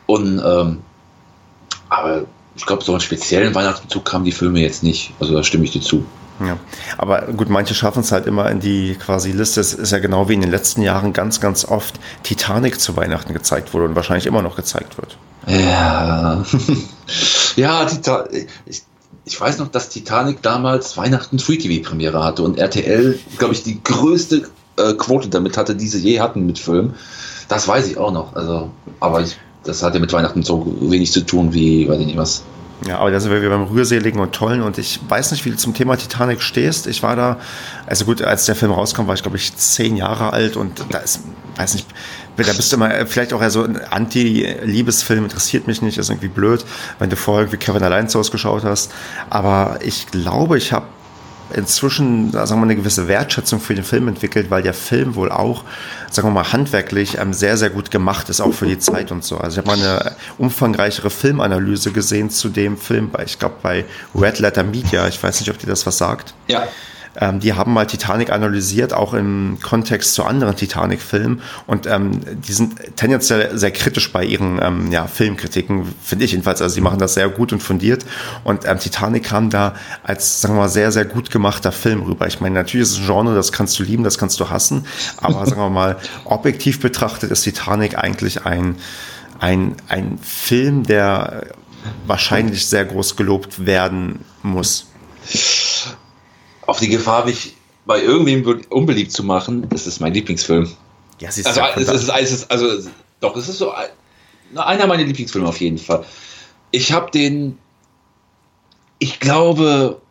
Und 0.06 0.42
ähm, 0.46 0.82
aber 1.90 2.26
ich 2.56 2.66
glaube, 2.66 2.84
so 2.84 2.92
einen 2.92 3.02
speziellen 3.02 3.54
Weihnachtsbezug 3.54 4.12
haben 4.14 4.24
die 4.24 4.32
Filme 4.32 4.60
jetzt 4.60 4.84
nicht. 4.84 5.14
Also 5.20 5.34
da 5.34 5.44
stimme 5.44 5.66
ich 5.66 5.72
dir 5.72 5.82
zu. 5.82 6.06
Ja, 6.40 6.58
aber 6.98 7.22
gut, 7.22 7.50
manche 7.50 7.74
schaffen 7.74 8.02
es 8.02 8.12
halt 8.12 8.26
immer 8.26 8.50
in 8.52 8.60
die 8.60 8.96
quasi 8.96 9.32
Liste. 9.32 9.62
Es 9.62 9.74
ist 9.74 9.92
ja 9.92 10.00
genau 10.00 10.28
wie 10.28 10.34
in 10.34 10.42
den 10.42 10.52
letzten 10.52 10.82
Jahren 10.82 11.14
ganz, 11.14 11.40
ganz 11.40 11.64
oft 11.64 12.00
Titanic 12.24 12.80
zu 12.80 12.98
Weihnachten 12.98 13.34
gezeigt 13.34 13.74
wurde 13.74 13.86
und 13.86 13.96
wahrscheinlich 13.96 14.26
immer 14.26 14.42
noch 14.42 14.58
gezeigt 14.58 14.98
wird. 14.98 15.18
Ja, 15.48 16.44
ja, 17.56 17.86
Titanic. 17.86 18.50
Ich, 18.66 18.84
ich 19.24 19.40
weiß 19.40 19.60
noch, 19.60 19.70
dass 19.70 19.90
Titanic 19.90 20.42
damals 20.42 20.98
Weihnachten 20.98 21.40
Free 21.40 21.58
TV 21.58 21.88
Premiere 21.88 22.24
hatte 22.24 22.44
und 22.44 22.60
RTL, 22.60 23.18
glaube 23.38 23.54
ich, 23.54 23.64
die 23.64 23.82
größte 23.82 24.50
äh, 24.78 24.94
Quote 24.94 25.30
damit 25.30 25.58
hatte, 25.58 25.76
die 25.76 25.88
sie 25.88 26.00
je 26.00 26.20
hatten 26.20 26.46
mit 26.46 26.60
Filmen. 26.60 26.96
Das 27.48 27.68
weiß 27.68 27.88
ich 27.88 27.98
auch 27.98 28.12
noch. 28.12 28.36
Also, 28.36 28.70
aber 29.00 29.22
ich, 29.22 29.38
das 29.64 29.84
hatte 29.84 30.00
mit 30.00 30.12
Weihnachten 30.14 30.44
so 30.44 30.76
wenig 30.82 31.12
zu 31.12 31.26
tun 31.26 31.54
wie, 31.54 31.88
weiß 31.88 32.00
ich 32.00 32.08
nicht 32.08 32.18
was. 32.18 32.44
Ja, 32.86 33.00
aber 33.00 33.10
da 33.10 33.20
sind 33.20 33.32
wir 33.32 33.50
beim 33.50 33.64
Rührseligen 33.64 34.20
und 34.20 34.34
Tollen 34.34 34.62
und 34.62 34.78
ich 34.78 35.00
weiß 35.08 35.32
nicht, 35.32 35.46
wie 35.46 35.52
du 35.52 35.56
zum 35.56 35.74
Thema 35.74 35.96
Titanic 35.96 36.42
stehst. 36.42 36.88
Ich 36.88 37.04
war 37.04 37.16
da, 37.16 37.40
also 37.88 38.04
gut, 38.04 38.22
als 38.22 38.46
der 38.46 38.56
Film 38.56 38.72
rauskam, 38.72 39.08
war 39.08 39.16
ich 39.16 39.22
glaube 39.22 39.38
ich 39.38 39.56
zehn 39.56 39.96
Jahre 39.96 40.34
alt 40.34 40.58
und 40.58 40.86
da 40.90 40.98
ist, 40.98 41.22
weiß 41.56 41.76
nicht, 41.76 41.88
da 42.36 42.44
bist 42.44 42.72
du 42.72 42.76
immer 42.76 42.92
vielleicht 43.06 43.32
auch 43.32 43.42
eher 43.42 43.50
so 43.50 43.64
ein 43.64 43.78
Anti-Liebesfilm, 43.78 45.24
interessiert 45.24 45.68
mich 45.68 45.82
nicht, 45.82 45.98
ist 45.98 46.10
irgendwie 46.10 46.28
blöd, 46.28 46.66
wenn 47.00 47.10
du 47.10 47.16
vorher 47.16 47.50
wie 47.52 47.58
Kevin 47.58 47.82
allein 47.82 48.10
zu 48.10 48.20
Hause 48.20 48.32
geschaut 48.32 48.66
hast. 48.66 48.92
Aber 49.30 49.80
ich 49.82 50.08
glaube, 50.08 50.58
ich 50.58 50.74
habe 50.74 50.86
inzwischen, 51.54 52.32
sagen 52.32 52.60
wir 52.60 52.64
eine 52.64 52.76
gewisse 52.76 53.08
Wertschätzung 53.08 53.60
für 53.60 53.76
den 53.76 53.84
Film 53.84 54.08
entwickelt, 54.08 54.50
weil 54.50 54.64
der 54.64 54.74
Film 54.74 55.16
wohl 55.16 55.32
auch, 55.32 55.64
sagen 56.10 56.28
wir 56.28 56.32
mal, 56.32 56.52
handwerklich 56.52 57.18
ähm, 57.18 57.34
sehr, 57.34 57.58
sehr 57.58 57.70
gut 57.70 57.92
gemacht 57.92 58.30
ist, 58.30 58.42
auch 58.42 58.54
für 58.54 58.66
die 58.66 58.80
Zeit 58.80 59.12
und 59.12 59.24
so. 59.24 59.38
Also 59.38 59.60
ich 59.60 59.68
habe 59.68 59.78
mal 59.78 59.86
eine 59.86 60.16
umfangreichere 60.38 61.10
Filmanalyse 61.10 61.92
gesehen 61.92 62.30
zu 62.30 62.50
dem 62.50 62.78
Film, 62.78 63.10
bei, 63.12 63.24
ich 63.24 63.40
glaube 63.40 63.56
bei 63.62 63.86
Red 64.14 64.40
Letter 64.40 64.64
Media, 64.64 65.08
ich 65.08 65.22
weiß 65.22 65.40
nicht, 65.40 65.50
ob 65.50 65.58
dir 65.58 65.68
das 65.68 65.86
was 65.86 65.98
sagt. 65.98 66.34
Ja. 66.48 66.68
Ähm, 67.20 67.40
die 67.40 67.54
haben 67.54 67.74
mal 67.74 67.86
Titanic 67.86 68.32
analysiert, 68.32 68.94
auch 68.94 69.14
im 69.14 69.58
Kontext 69.62 70.14
zu 70.14 70.24
anderen 70.24 70.56
Titanic-Filmen. 70.56 71.42
Und 71.68 71.88
ähm, 71.88 72.22
die 72.48 72.54
sind 72.54 72.98
tendenziell 72.98 73.58
sehr 73.58 73.72
kritisch 73.72 74.12
bei 74.12 74.24
ihren 74.24 74.60
ähm, 74.62 74.92
ja, 74.92 75.08
Filmkritiken, 75.08 75.94
finde 76.02 76.26
ich 76.26 76.32
jedenfalls. 76.32 76.62
Also 76.62 76.76
sie 76.76 76.82
machen 76.82 77.00
das 77.00 77.14
sehr 77.14 77.30
gut 77.30 77.54
und 77.54 77.62
fundiert. 77.62 78.06
Und 78.44 78.66
ähm, 78.66 78.80
Titanic 78.80 79.24
kam 79.24 79.50
da 79.50 79.76
als, 80.04 80.42
sagen 80.42 80.56
wir 80.56 80.62
mal, 80.62 80.70
sehr, 80.70 80.92
sehr 80.92 81.06
gut 81.06 81.32
gemachter 81.32 81.72
Film 81.72 82.04
rüber. 82.04 82.28
Ich 82.28 82.42
meine, 82.42 82.56
natürlich 82.56 82.84
ist 82.84 82.94
es 82.94 83.00
ein 83.00 83.06
Genre, 83.06 83.36
das 83.36 83.52
kannst 83.52 83.80
du 83.80 83.84
lieben, 83.84 84.04
das 84.04 84.18
kannst 84.18 84.40
du 84.40 84.50
hassen. 84.50 84.86
Aber 85.18 85.46
sagen 85.46 85.62
wir 85.62 85.70
mal, 85.70 85.98
objektiv 86.26 86.80
betrachtet 86.80 87.32
ist 87.32 87.44
Titanic 87.44 87.98
eigentlich 87.98 88.46
ein, 88.46 88.76
ein, 89.40 89.76
ein 89.88 90.18
Film, 90.22 90.84
der 90.84 91.48
wahrscheinlich 92.08 92.66
sehr 92.66 92.84
groß 92.84 93.16
gelobt 93.16 93.66
werden 93.66 94.20
muss 94.42 94.88
auf 96.66 96.80
die 96.80 96.90
Gefahr, 96.90 97.26
mich 97.26 97.56
bei 97.86 98.02
irgendwem 98.02 98.62
unbeliebt 98.70 99.12
zu 99.12 99.24
machen, 99.24 99.68
das 99.70 99.88
ist 99.88 100.00
mein 100.00 100.14
Lieblingsfilm. 100.14 100.70
Ja, 101.20 101.30
es 101.30 101.38
ist 101.38 101.46
also, 101.46 101.62
es 101.62 102.04
ist, 102.04 102.10
es 102.10 102.32
ist, 102.32 102.52
also, 102.52 102.90
doch, 103.20 103.36
es 103.38 103.48
ist 103.48 103.60
so 103.60 103.72
einer 104.56 104.88
meiner 104.88 105.04
Lieblingsfilme 105.04 105.48
auf 105.48 105.62
jeden 105.62 105.78
Fall. 105.78 106.04
Ich 106.72 106.92
habe 106.92 107.12
den, 107.12 107.58
ich 109.00 109.20
glaube, 109.20 110.02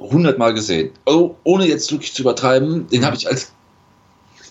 100 0.00 0.38
Mal 0.38 0.54
gesehen. 0.54 0.90
Oh, 1.06 1.34
ohne 1.44 1.66
jetzt 1.66 1.90
wirklich 1.92 2.14
zu 2.14 2.22
übertreiben, 2.22 2.88
den 2.88 3.04
habe 3.04 3.16
ich 3.16 3.28
als, 3.28 3.52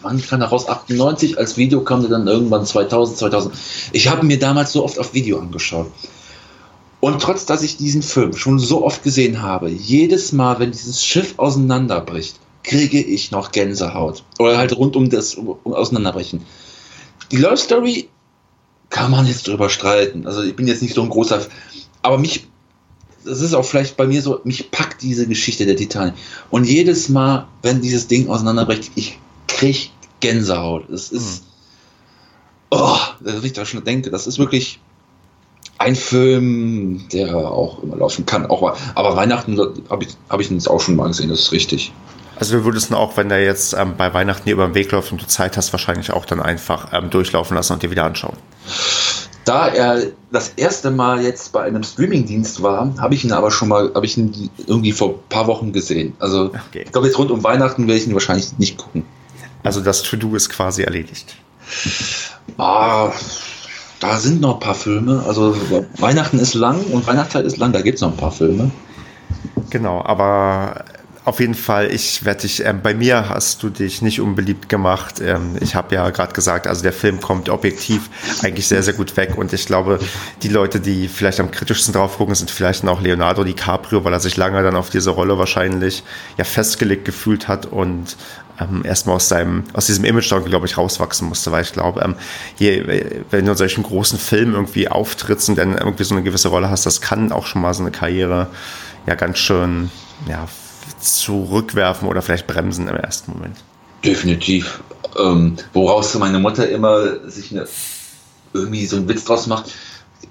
wann 0.02 0.22
kam 0.22 0.42
er 0.42 0.48
raus? 0.48 0.68
98, 0.68 1.38
als 1.38 1.58
Video 1.58 1.82
kam 1.82 2.02
der 2.02 2.12
dann 2.12 2.28
irgendwann 2.28 2.66
2000, 2.66 3.18
2000. 3.18 3.56
Ich 3.94 4.08
habe 4.08 4.26
mir 4.26 4.40
damals 4.40 4.74
so 4.74 4.84
oft 4.84 5.00
auf 5.00 5.14
Video 5.14 5.40
angeschaut. 5.40 5.92
Und 7.00 7.22
trotz 7.22 7.46
dass 7.46 7.62
ich 7.62 7.78
diesen 7.78 8.02
Film 8.02 8.34
schon 8.34 8.60
so 8.60 8.84
oft 8.84 9.04
gesehen 9.04 9.42
habe, 9.42 9.70
jedes 9.70 10.32
Mal, 10.32 10.60
wenn 10.60 10.72
dieses 10.72 11.04
Schiff 11.04 11.36
auseinanderbricht, 11.38 12.40
kriege 12.64 13.00
ich 13.00 13.32
noch 13.32 13.52
Gänsehaut. 13.52 14.24
Oder 14.40 14.58
halt 14.58 14.76
rund 14.76 14.96
um 14.96 15.10
das 15.10 15.38
Auseinanderbrechen. 15.64 16.42
Die 17.32 17.38
Love 17.38 17.58
Story 17.58 18.10
kann 18.90 19.12
man 19.12 19.28
jetzt 19.28 19.48
drüber 19.48 19.70
streiten. 19.70 20.26
Also 20.26 20.44
ich 20.44 20.56
bin 20.56 20.68
jetzt 20.68 20.82
nicht 20.82 20.96
so 20.96 21.04
ein 21.04 21.10
großer, 21.10 21.46
aber 22.02 22.18
mich, 22.18 22.48
das 23.24 23.42
ist 23.42 23.54
auch 23.54 23.66
vielleicht 23.66 23.96
bei 23.96 24.08
mir 24.08 24.22
so, 24.22 24.42
mich 24.44 24.72
packt 24.72 25.02
diese 25.02 25.28
Geschichte 25.28 25.66
der 25.66 25.76
Titanic. 25.76 26.16
Und 26.50 26.66
jedes 26.66 27.10
Mal, 27.10 27.48
wenn 27.62 27.82
dieses 27.82 28.08
Ding 28.08 28.28
auseinanderbricht, 28.30 28.92
ich 28.96 29.20
kriege 29.48 29.90
Gänsehaut. 30.20 30.90
Es 30.90 31.12
ist, 31.12 31.44
mhm. 31.44 31.48
oh, 32.72 32.98
wenn 33.20 33.44
ich 33.44 33.54
da 33.54 33.66
schon 33.66 33.84
denke, 33.84 34.10
das 34.10 34.26
ist 34.26 34.40
wirklich 34.40 34.80
ein 35.78 35.96
Film, 35.96 37.08
der 37.12 37.36
auch 37.36 37.84
immer 37.84 37.98
laufen 37.98 38.26
kann. 38.26 38.46
Auch, 38.48 38.78
aber 38.96 39.16
Weihnachten 39.16 39.60
habe 39.90 40.04
ich, 40.04 40.10
hab 40.30 40.40
ich 40.40 40.50
jetzt 40.50 40.70
auch 40.70 40.80
schon 40.80 40.96
mal 40.96 41.08
gesehen, 41.08 41.30
das 41.30 41.40
ist 41.40 41.52
richtig. 41.52 41.92
Also 42.40 42.58
du 42.58 42.66
würdest 42.66 42.92
ihn 42.92 42.96
auch, 42.96 43.18
wenn 43.18 43.30
der 43.30 43.44
jetzt 43.44 43.74
ähm, 43.74 43.96
bei 43.98 44.14
Weihnachten 44.14 44.44
hier 44.44 44.54
über 44.54 44.68
den 44.68 44.76
Weg 44.76 44.92
läuft 44.92 45.12
und 45.12 45.22
du 45.22 45.28
Zeit 45.28 45.58
hast, 45.58 45.74
wahrscheinlich 45.74 46.12
auch 46.12 46.26
dann 46.26 46.40
einfach 46.40 46.94
ähm, 46.94 47.10
durchlaufen 47.10 47.56
lassen 47.56 47.74
und 47.74 47.84
dir 47.84 47.90
wieder 47.90 48.04
anschauen. 48.04 48.38
Da 49.44 49.70
er 49.70 50.04
das 50.32 50.50
erste 50.50 50.92
Mal 50.92 51.24
jetzt 51.24 51.52
bei 51.54 51.64
einem 51.64 51.82
Streamingdienst 51.84 52.62
war, 52.62 52.94
habe 53.00 53.16
ich 53.16 53.24
ihn 53.24 53.32
aber 53.32 53.50
schon 53.50 53.70
mal, 53.70 53.92
habe 53.96 54.06
ich 54.06 54.18
ihn 54.18 54.50
irgendwie 54.68 54.92
vor 54.92 55.10
ein 55.10 55.30
paar 55.30 55.48
Wochen 55.48 55.72
gesehen. 55.72 56.14
Also 56.20 56.52
okay. 56.70 56.84
ich 56.86 56.92
glaube 56.92 57.08
jetzt 57.08 57.18
rund 57.18 57.32
um 57.32 57.44
Weihnachten 57.44 57.88
werde 57.88 58.00
ich 58.00 58.08
ihn 58.08 58.14
wahrscheinlich 58.14 58.58
nicht 58.58 58.78
gucken. 58.78 59.06
Also 59.64 59.82
das 59.82 60.04
To-Do 60.04 60.36
ist 60.36 60.50
quasi 60.50 60.84
erledigt. 60.84 61.36
Ah, 62.58 63.12
da 64.00 64.18
sind 64.18 64.42
noch 64.42 64.56
ein 64.56 64.60
paar 64.60 64.76
Filme. 64.76 65.24
Also 65.28 65.56
Weihnachten 65.98 66.40
ist 66.40 66.54
lang 66.54 66.84
und 66.92 67.08
Weihnachtszeit 67.08 67.46
ist 67.46 67.58
lang, 67.58 67.74
da 67.74 67.82
gibt 67.82 67.96
es 67.96 68.02
noch 68.02 68.12
ein 68.12 68.18
paar 68.18 68.32
Filme. 68.32 68.72
Genau, 69.70 70.04
aber 70.04 70.86
auf 71.28 71.42
jeden 71.42 71.56
Fall, 71.56 71.92
ich 71.92 72.24
werde 72.24 72.44
dich, 72.44 72.64
ähm, 72.64 72.80
bei 72.82 72.94
mir 72.94 73.28
hast 73.28 73.62
du 73.62 73.70
dich 73.70 74.02
nicht 74.02 74.22
unbeliebt 74.22 74.70
gemacht. 74.70 75.20
Ähm, 75.20 75.58
ich 75.60 75.76
habe 75.76 75.94
ja 75.94 76.10
gerade 76.10 76.32
gesagt, 76.32 76.68
also 76.68 76.84
der 76.84 76.94
Film 76.94 77.20
kommt 77.20 77.50
objektiv 77.50 78.10
eigentlich 78.44 78.66
sehr, 78.66 78.82
sehr 78.82 78.94
gut 78.94 79.18
weg 79.18 79.38
und 79.38 79.52
ich 79.52 79.66
glaube, 79.66 80.00
die 80.42 80.48
Leute, 80.48 80.80
die 80.80 81.10
vielleicht 81.10 81.42
am 81.42 81.52
kritischsten 81.52 81.94
drauf 81.94 82.16
gucken, 82.16 82.34
sind 82.34 82.50
vielleicht 82.50 82.88
auch 82.88 83.02
Leonardo 83.02 83.44
DiCaprio, 83.44 84.06
weil 84.06 84.14
er 84.14 84.22
sich 84.22 84.38
lange 84.38 84.64
dann 84.64 84.78
auf 84.78 84.90
diese 84.90 85.10
Rolle 85.10 85.38
wahrscheinlich 85.38 86.02
ja 86.38 86.46
festgelegt 86.46 87.04
gefühlt 87.04 87.50
hat 87.50 87.66
und 87.66 88.16
ähm, 88.60 88.84
erstmal 88.84 89.18
aus 89.18 89.30
seinem, 89.30 89.64
aus 89.74 89.88
diesem 89.88 90.06
Image 90.06 90.30
glaube 90.30 90.66
ich, 90.66 90.78
rauswachsen 90.78 91.28
musste, 91.28 91.52
weil 91.52 91.64
ich 91.64 91.74
glaube, 91.74 92.02
ähm, 92.02 92.16
je, 92.58 93.14
wenn 93.30 93.46
du 93.46 93.52
in 93.52 93.58
solchen 93.58 93.84
großen 93.84 94.18
Filmen 94.20 94.54
irgendwie 94.54 94.88
auftrittst 94.88 95.50
und 95.50 95.58
dann 95.58 95.78
irgendwie 95.78 96.04
so 96.04 96.16
eine 96.16 96.24
gewisse 96.24 96.50
Rolle 96.50 96.70
hast, 96.70 96.86
das 96.86 97.02
kann 97.02 97.32
auch 97.32 97.46
schon 97.46 97.62
mal 97.62 97.74
so 97.74 97.84
eine 97.84 97.92
Karriere 97.92 98.48
ja 99.06 99.16
ganz 99.16 99.38
schön, 99.38 99.90
ja, 100.28 100.48
zurückwerfen 101.00 102.08
oder 102.08 102.22
vielleicht 102.22 102.48
bremsen 102.48 102.88
im 102.88 102.96
ersten 102.96 103.32
Moment. 103.34 103.58
Definitiv. 104.04 104.82
Ähm, 105.18 105.56
woraus 105.74 106.14
meine 106.16 106.40
Mutter 106.40 106.70
immer 106.70 107.30
sich 107.30 107.52
eine, 107.52 107.68
irgendwie 108.54 108.86
so 108.86 108.98
einen 108.98 109.10
Witz 109.10 109.26
draus 109.26 109.48
macht. 109.48 109.72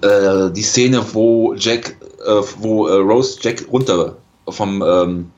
Äh, 0.01 0.51
die 0.51 0.63
Szene, 0.63 1.03
wo 1.13 1.53
Jack, 1.55 1.95
äh, 2.25 2.41
wo 2.59 2.87
äh, 2.87 2.95
Rose 2.95 3.39
Jack 3.41 3.65
runter 3.71 4.17
vom, 4.47 4.83
ähm, 4.85 5.31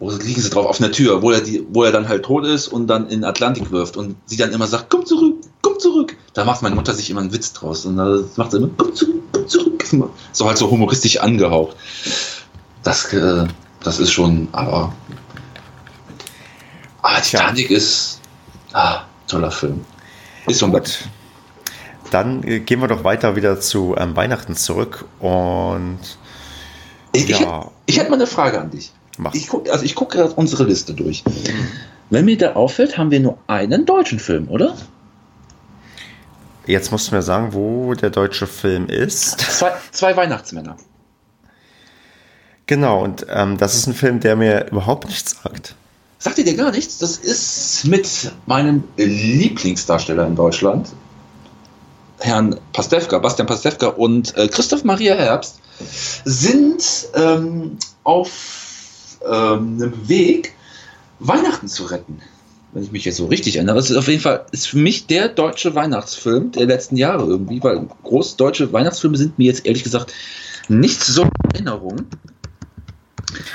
wo 0.00 0.10
liegen 0.10 0.40
sie 0.40 0.50
drauf, 0.50 0.66
auf 0.66 0.80
einer 0.80 0.92
Tür, 0.92 1.22
wo 1.22 1.32
er, 1.32 1.40
die, 1.40 1.66
wo 1.70 1.82
er 1.82 1.90
dann 1.90 2.08
halt 2.08 2.24
tot 2.24 2.46
ist 2.46 2.68
und 2.68 2.86
dann 2.86 3.04
in 3.04 3.20
den 3.20 3.24
Atlantik 3.24 3.70
wirft 3.70 3.96
und 3.96 4.16
sie 4.26 4.36
dann 4.36 4.52
immer 4.52 4.66
sagt, 4.66 4.90
komm 4.90 5.04
zurück, 5.04 5.36
komm 5.60 5.78
zurück. 5.78 6.16
Da 6.34 6.44
macht 6.44 6.62
meine 6.62 6.76
Mutter 6.76 6.94
sich 6.94 7.10
immer 7.10 7.20
einen 7.20 7.32
Witz 7.32 7.52
draus 7.52 7.84
und 7.84 7.96
da 7.96 8.20
macht 8.36 8.52
sie 8.52 8.58
immer, 8.58 8.70
komm 8.76 8.94
zurück, 8.94 9.22
komm 9.32 9.48
zurück. 9.48 9.84
So 10.32 10.46
halt 10.46 10.58
so 10.58 10.70
humoristisch 10.70 11.18
angehaucht. 11.18 11.76
Das, 12.84 13.12
äh, 13.12 13.46
das 13.82 13.98
ist 13.98 14.12
schon, 14.12 14.48
aber. 14.52 14.92
Ah, 17.02 17.20
Titanic 17.20 17.70
ist. 17.70 18.20
Ah, 18.72 19.00
toller 19.26 19.50
Film. 19.50 19.84
Ist 20.46 20.60
schon 20.60 20.72
gut. 20.72 20.98
Dann 22.10 22.42
äh, 22.44 22.60
gehen 22.60 22.80
wir 22.80 22.88
doch 22.88 23.02
weiter 23.02 23.34
wieder 23.34 23.60
zu 23.60 23.94
ähm, 23.98 24.14
Weihnachten 24.14 24.54
zurück 24.54 25.06
und. 25.18 25.98
Ich, 27.12 27.26
ja. 27.28 27.70
ich, 27.86 27.94
ich 27.94 28.00
hätte 28.00 28.10
mal 28.10 28.16
eine 28.16 28.26
Frage 28.26 28.60
an 28.60 28.70
dich. 28.70 28.92
Mach. 29.18 29.34
Ich 29.34 29.48
guck, 29.48 29.68
also 29.68 29.84
ich 29.84 29.94
gucke 29.94 30.16
gerade 30.16 30.32
unsere 30.34 30.64
Liste 30.64 30.94
durch. 30.94 31.24
Wenn 32.10 32.24
mir 32.24 32.38
da 32.38 32.52
auffällt, 32.54 32.96
haben 32.96 33.10
wir 33.10 33.20
nur 33.20 33.38
einen 33.48 33.84
deutschen 33.84 34.18
Film, 34.18 34.48
oder? 34.48 34.76
Jetzt 36.66 36.92
musst 36.92 37.10
du 37.10 37.14
mir 37.14 37.22
sagen, 37.22 37.52
wo 37.52 37.94
der 37.94 38.10
deutsche 38.10 38.46
Film 38.46 38.88
ist. 38.88 39.40
Zwei, 39.40 39.72
zwei 39.90 40.16
Weihnachtsmänner. 40.16 40.76
Genau, 42.66 43.02
und 43.02 43.26
ähm, 43.30 43.56
das 43.56 43.74
ist 43.74 43.86
ein 43.86 43.94
Film, 43.94 44.20
der 44.20 44.36
mir 44.36 44.68
überhaupt 44.70 45.08
nichts 45.08 45.36
sagt. 45.42 45.74
Sagt 46.18 46.38
ihr 46.38 46.44
dir 46.44 46.56
gar 46.56 46.70
nichts? 46.70 46.98
Das 46.98 47.16
ist 47.16 47.84
mit 47.86 48.32
meinem 48.46 48.84
Lieblingsdarsteller 48.96 50.26
in 50.26 50.36
Deutschland, 50.36 50.88
Herrn 52.20 52.58
Pastewka, 52.72 53.18
Bastian 53.18 53.46
Pastewka 53.46 53.88
und 53.88 54.36
äh, 54.36 54.48
Christoph 54.48 54.84
Maria 54.84 55.14
Herbst, 55.14 55.60
sind 56.24 56.84
ähm, 57.14 57.78
auf 58.04 58.57
einem 59.30 60.08
Weg, 60.08 60.54
Weihnachten 61.20 61.68
zu 61.68 61.84
retten. 61.84 62.20
Wenn 62.72 62.82
ich 62.82 62.92
mich 62.92 63.04
jetzt 63.06 63.16
so 63.16 63.26
richtig 63.26 63.56
erinnere. 63.56 63.76
Das 63.76 63.90
ist 63.90 63.96
auf 63.96 64.08
jeden 64.08 64.20
Fall 64.20 64.44
ist 64.52 64.68
für 64.68 64.76
mich 64.76 65.06
der 65.06 65.28
deutsche 65.28 65.74
Weihnachtsfilm 65.74 66.52
der 66.52 66.66
letzten 66.66 66.96
Jahre 66.96 67.24
irgendwie, 67.24 67.62
weil 67.62 67.86
große 68.02 68.36
deutsche 68.36 68.72
Weihnachtsfilme 68.72 69.16
sind 69.16 69.38
mir 69.38 69.46
jetzt 69.46 69.64
ehrlich 69.64 69.84
gesagt 69.84 70.12
nicht 70.68 71.02
so 71.02 71.22
in 71.22 71.30
Erinnerung. 71.54 72.04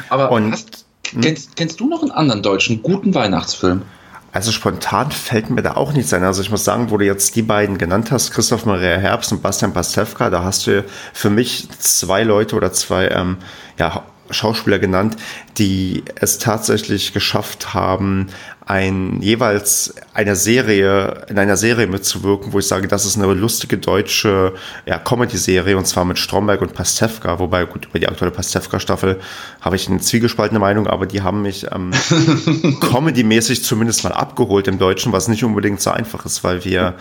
Aber 0.10 0.32
und, 0.32 0.52
hast, 0.52 0.86
kennst, 1.22 1.56
kennst 1.56 1.80
du 1.80 1.88
noch 1.88 2.02
einen 2.02 2.12
anderen 2.12 2.42
deutschen 2.42 2.82
guten 2.82 3.14
Weihnachtsfilm? 3.14 3.84
Also 4.32 4.52
spontan 4.52 5.12
fällt 5.12 5.52
mir 5.52 5.62
da 5.62 5.76
auch 5.76 5.94
nichts 5.94 6.12
ein. 6.12 6.24
Also 6.24 6.42
ich 6.42 6.50
muss 6.50 6.64
sagen, 6.64 6.90
wo 6.90 6.98
du 6.98 7.06
jetzt 7.06 7.36
die 7.36 7.44
beiden 7.44 7.78
genannt 7.78 8.12
hast, 8.12 8.32
Christoph 8.32 8.66
Maria 8.66 8.98
Herbst 8.98 9.32
und 9.32 9.44
Bastian 9.44 9.74
Pastewka, 9.74 10.32
da 10.32 10.44
hast 10.44 10.66
du 10.66 10.84
für 11.14 11.30
mich 11.30 11.70
zwei 11.78 12.24
Leute 12.24 12.56
oder 12.56 12.74
zwei 12.74 13.10
ähm, 13.10 13.38
ja, 13.78 14.04
Schauspieler 14.34 14.80
genannt, 14.80 15.16
die 15.58 16.04
es 16.16 16.40
tatsächlich 16.40 17.14
geschafft 17.14 17.74
haben, 17.74 18.28
ein 18.66 19.22
jeweils 19.22 19.94
einer 20.14 20.36
Serie, 20.36 21.26
in 21.28 21.38
einer 21.38 21.58
Serie 21.58 21.88
mitzuwirken, 21.88 22.54
wo 22.54 22.60
ich 22.60 22.68
sage, 22.68 22.88
das 22.88 23.06
ist 23.06 23.18
eine 23.18 23.32
lustige 23.34 23.78
deutsche 23.78 24.54
ja, 24.86 24.98
Comedy-Serie 25.00 25.78
und 25.78 25.86
zwar 25.86 26.06
mit 26.06 26.18
Stromberg 26.18 26.62
und 26.62 26.74
Pastewka, 26.74 27.40
wobei 27.40 27.66
gut, 27.66 27.88
über 27.90 28.00
die 28.00 28.08
aktuelle 28.08 28.32
Pastewka-Staffel 28.32 29.20
habe 29.60 29.76
ich 29.76 29.90
eine 29.90 30.00
zwiegespaltene 30.00 30.60
Meinung, 30.60 30.88
aber 30.88 31.06
die 31.06 31.22
haben 31.22 31.42
mich 31.42 31.68
ähm, 31.72 31.92
Comedy-mäßig 32.80 33.64
zumindest 33.64 34.04
mal 34.06 34.14
abgeholt 34.14 34.68
im 34.68 34.80
Deutschen, 34.80 35.12
was 35.12 35.28
nicht 35.28 35.44
unbedingt 35.44 35.82
so 35.82 35.92
einfach 35.92 36.26
ist, 36.26 36.44
weil 36.44 36.64
wir 36.64 36.96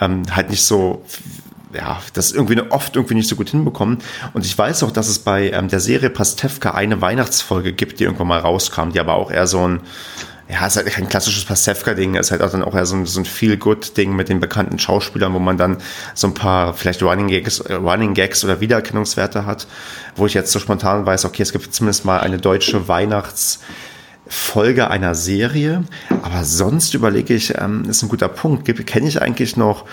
ähm, 0.00 0.24
halt 0.34 0.50
nicht 0.50 0.64
so 0.64 1.04
ja, 1.74 2.00
das 2.12 2.32
irgendwie 2.32 2.60
oft 2.70 2.96
irgendwie 2.96 3.14
nicht 3.14 3.28
so 3.28 3.36
gut 3.36 3.50
hinbekommen. 3.50 3.98
Und 4.32 4.44
ich 4.44 4.56
weiß 4.56 4.82
auch, 4.82 4.90
dass 4.90 5.08
es 5.08 5.18
bei 5.18 5.50
ähm, 5.50 5.68
der 5.68 5.80
Serie 5.80 6.10
Pastewka 6.10 6.72
eine 6.72 7.00
Weihnachtsfolge 7.00 7.72
gibt, 7.72 8.00
die 8.00 8.04
irgendwann 8.04 8.28
mal 8.28 8.40
rauskam, 8.40 8.90
die 8.90 9.00
aber 9.00 9.14
auch 9.14 9.30
eher 9.30 9.46
so 9.46 9.66
ein, 9.66 9.80
ja, 10.48 10.66
ist 10.66 10.76
halt 10.76 10.86
kein 10.86 11.08
klassisches 11.08 11.44
Pastewka-Ding, 11.44 12.14
ist 12.14 12.30
halt 12.30 12.42
auch 12.42 12.50
dann 12.50 12.62
auch 12.62 12.74
eher 12.74 12.86
so 12.86 12.96
ein, 12.96 13.06
so 13.06 13.20
ein 13.20 13.24
Feel-Good-Ding 13.24 14.14
mit 14.14 14.28
den 14.28 14.40
bekannten 14.40 14.78
Schauspielern, 14.78 15.32
wo 15.32 15.38
man 15.38 15.56
dann 15.56 15.78
so 16.14 16.26
ein 16.26 16.34
paar 16.34 16.74
vielleicht 16.74 17.02
Running 17.02 17.28
Gags, 17.28 17.64
Running 17.68 18.14
Gags 18.14 18.44
oder 18.44 18.60
Wiedererkennungswerte 18.60 19.46
hat, 19.46 19.66
wo 20.16 20.26
ich 20.26 20.34
jetzt 20.34 20.52
so 20.52 20.58
spontan 20.58 21.06
weiß, 21.06 21.24
okay, 21.24 21.42
es 21.42 21.52
gibt 21.52 21.74
zumindest 21.74 22.04
mal 22.04 22.20
eine 22.20 22.38
deutsche 22.38 22.88
Weihnachts- 22.88 23.60
Folge 24.26 24.88
einer 24.88 25.14
Serie. 25.14 25.84
Aber 26.22 26.44
sonst 26.44 26.94
überlege 26.94 27.34
ich, 27.34 27.58
ähm, 27.58 27.84
ist 27.88 28.02
ein 28.02 28.08
guter 28.08 28.28
Punkt. 28.28 28.64
Kenne 28.86 29.06
ich 29.06 29.20
eigentlich 29.20 29.56
noch 29.56 29.84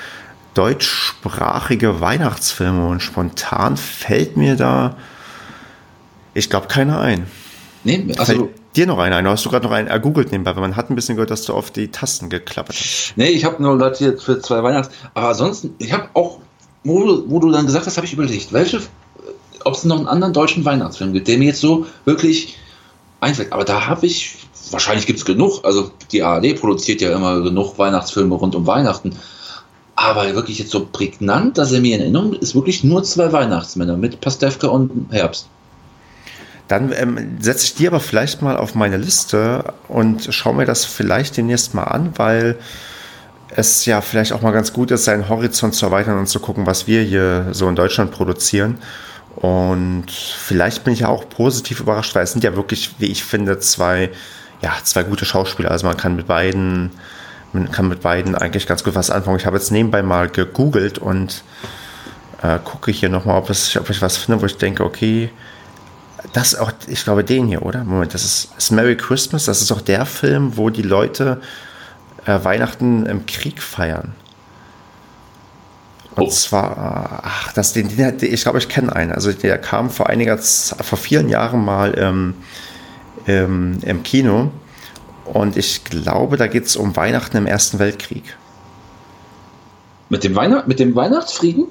deutschsprachige 0.54 2.02
Weihnachtsfilme 2.02 2.88
und 2.88 3.02
spontan 3.02 3.78
fällt 3.78 4.38
mir 4.38 4.56
da, 4.56 4.98
ich 6.34 6.50
glaube, 6.50 6.68
keiner 6.68 7.00
ein. 7.00 7.28
Nee, 7.84 8.06
also. 8.18 8.34
Fällt 8.34 8.50
dir 8.76 8.86
noch 8.86 9.00
einer 9.00 9.18
ein? 9.18 9.28
Hast 9.28 9.46
du 9.46 9.50
gerade 9.50 9.66
noch 9.66 9.74
einen 9.74 9.88
ergoogelt 9.88 10.32
nebenbei? 10.32 10.56
Weil 10.56 10.62
man 10.62 10.76
hat 10.76 10.90
ein 10.90 10.96
bisschen 10.96 11.16
gehört, 11.16 11.32
dass 11.32 11.44
du 11.44 11.54
auf 11.54 11.72
die 11.72 11.90
Tasten 11.90 12.30
geklappert 12.30 12.76
hast. 12.76 13.14
Nee, 13.16 13.30
ich 13.30 13.44
habe 13.44 13.62
nur 13.62 13.78
Leute 13.78 14.06
jetzt 14.06 14.24
für 14.24 14.40
zwei 14.40 14.64
Weihnachts. 14.64 14.94
Aber 15.14 15.30
ansonsten, 15.30 15.74
ich 15.80 15.92
habe 15.92 16.10
auch, 16.14 16.40
wo 16.84 17.04
du, 17.06 17.30
wo 17.30 17.40
du 17.40 17.52
dann 17.52 17.66
gesagt 17.66 17.86
hast, 17.86 17.98
habe 17.98 18.08
ich 18.08 18.14
überlegt, 18.14 18.54
welche, 18.54 18.82
ob 19.66 19.74
es 19.74 19.84
noch 19.84 19.98
einen 19.98 20.08
anderen 20.08 20.34
deutschen 20.34 20.64
Weihnachtsfilm 20.64 21.14
gibt, 21.14 21.28
der 21.28 21.38
mir 21.38 21.46
jetzt 21.46 21.62
so 21.62 21.86
wirklich 22.06 22.58
einfällt. 23.20 23.52
Aber 23.52 23.66
da 23.66 23.88
habe 23.88 24.06
ich, 24.06 24.38
wahrscheinlich 24.72 25.06
gibt 25.06 25.20
es 25.20 25.26
genug. 25.26 25.66
Also 25.66 25.92
die 26.12 26.24
ARD 26.24 26.60
produziert 26.60 27.02
ja 27.02 27.16
immer 27.16 27.42
genug 27.42 27.78
Weihnachtsfilme 27.78 28.36
rund 28.36 28.56
um 28.56 28.68
Weihnachten. 28.68 29.18
Aber 30.04 30.34
wirklich 30.34 30.58
jetzt 30.58 30.72
so 30.72 30.88
prägnant, 30.92 31.60
dass 31.60 31.72
er 31.72 31.80
mir 31.80 31.96
in 31.96 32.02
Erinnerung 32.02 32.34
ist, 32.34 32.56
wirklich 32.56 32.84
nur 32.84 33.04
zwei 33.04 33.32
Weihnachtsmänner 33.32 33.98
mit 33.98 34.20
Pastewka 34.20 34.68
und 34.68 35.08
Herbst. 35.12 35.48
Dann 36.68 36.92
ähm, 36.96 37.38
setze 37.40 37.66
ich 37.66 37.76
die 37.76 37.88
aber 37.88 38.00
vielleicht 38.00 38.42
mal 38.42 38.58
auf 38.58 38.74
meine 38.74 38.98
Liste 38.98 39.74
und 39.88 40.34
schaue 40.34 40.56
mir 40.56 40.66
das 40.66 40.86
vielleicht 40.86 41.38
demnächst 41.38 41.76
mal 41.76 41.84
an, 41.84 42.14
weil 42.16 42.58
es 43.56 43.86
ja 43.86 44.02
vielleicht 44.02 44.34
auch 44.34 44.42
mal 44.42 44.52
ganz 44.52 44.74
gut 44.74 44.90
ist, 44.90 45.04
seinen 45.04 45.30
Horizont 45.30 45.76
zu 45.76 45.86
erweitern 45.86 46.18
und 46.18 46.28
zu 46.28 46.40
gucken, 46.40 46.66
was 46.66 46.88
wir 46.88 47.04
hier 47.04 47.50
so 47.52 47.70
in 47.70 47.76
Deutschland 47.76 48.10
produzieren. 48.10 48.80
Und 49.36 50.10
vielleicht 50.10 50.84
bin 50.84 50.94
ich 50.94 51.02
ja 51.02 51.10
auch 51.10 51.30
positiv 51.30 51.80
überrascht, 51.80 52.16
weil 52.16 52.24
es 52.24 52.32
sind 52.32 52.44
ja 52.44 52.56
wirklich, 52.56 52.96
wie 52.98 53.08
ich 53.08 53.24
finde, 53.24 53.60
zwei, 53.60 54.10
ja, 54.64 54.72
zwei 54.84 55.04
gute 55.04 55.26
Schauspieler. 55.26 55.70
Also 55.70 55.86
man 55.86 55.98
kann 55.98 56.16
mit 56.16 56.26
beiden 56.26 56.90
man 57.54 57.72
kann 57.72 57.88
mit 57.88 58.02
beiden 58.02 58.36
eigentlich 58.36 58.68
ganz 58.68 58.84
gut 58.84 58.96
was 58.96 59.10
anfangen. 59.10 59.38
Ich 59.38 59.46
habe 59.46 59.58
jetzt 59.58 59.72
nebenbei 59.72 60.02
mal 60.02 60.30
gegoogelt 60.30 61.00
und 61.00 61.44
äh, 62.42 62.60
gucke 62.64 62.92
hier 62.92 63.10
nochmal, 63.10 63.38
ob, 63.38 63.50
ob 63.50 63.90
ich 63.90 64.02
was 64.02 64.18
finde, 64.18 64.42
wo 64.42 64.46
ich 64.46 64.58
denke, 64.58 64.84
okay, 64.84 65.30
das 66.34 66.54
ist 66.54 66.60
auch, 66.60 66.72
ich 66.88 67.04
glaube, 67.04 67.24
den 67.24 67.48
hier, 67.48 67.64
oder? 67.64 67.84
Moment, 67.84 68.14
das 68.14 68.24
ist, 68.24 68.52
ist 68.58 68.72
Merry 68.72 68.96
Christmas, 68.96 69.46
das 69.46 69.62
ist 69.62 69.72
auch 69.72 69.82
der 69.82 70.06
Film, 70.06 70.56
wo 70.56 70.70
die 70.70 70.82
Leute 70.82 71.42
äh, 72.26 72.44
Weihnachten 72.44 73.06
im 73.06 73.26
Krieg 73.26 73.62
feiern. 73.62 74.14
Und 76.16 76.26
oh. 76.26 76.30
zwar, 76.30 77.22
ach, 77.24 77.54
das, 77.54 77.74
den, 77.74 77.96
den, 77.96 78.18
ich 78.22 78.42
glaube, 78.44 78.58
ich 78.60 78.70
kenne 78.70 78.94
einen. 78.96 79.12
Also 79.12 79.32
der 79.32 79.58
kam 79.58 79.90
vor 79.90 80.10
einiger, 80.10 80.38
vor 80.38 80.98
vielen 80.98 81.30
Jahren 81.30 81.64
mal 81.64 81.98
ähm, 81.98 82.36
ähm, 83.28 83.80
im 83.84 84.04
Kino 84.04 84.52
und 85.32 85.56
ich 85.56 85.86
glaube, 85.86 86.36
da 86.38 86.48
geht 86.48 86.66
es 86.66 86.76
um 86.76 86.96
Weihnachten 86.96 87.38
im 87.38 87.48
Ersten 87.48 87.80
Weltkrieg. 87.80 88.38
Mit 90.10 90.26
dem, 90.26 90.36
Weihnacht, 90.36 90.68
mit 90.68 90.80
dem 90.80 90.94
Weihnachtsfrieden? 90.94 91.68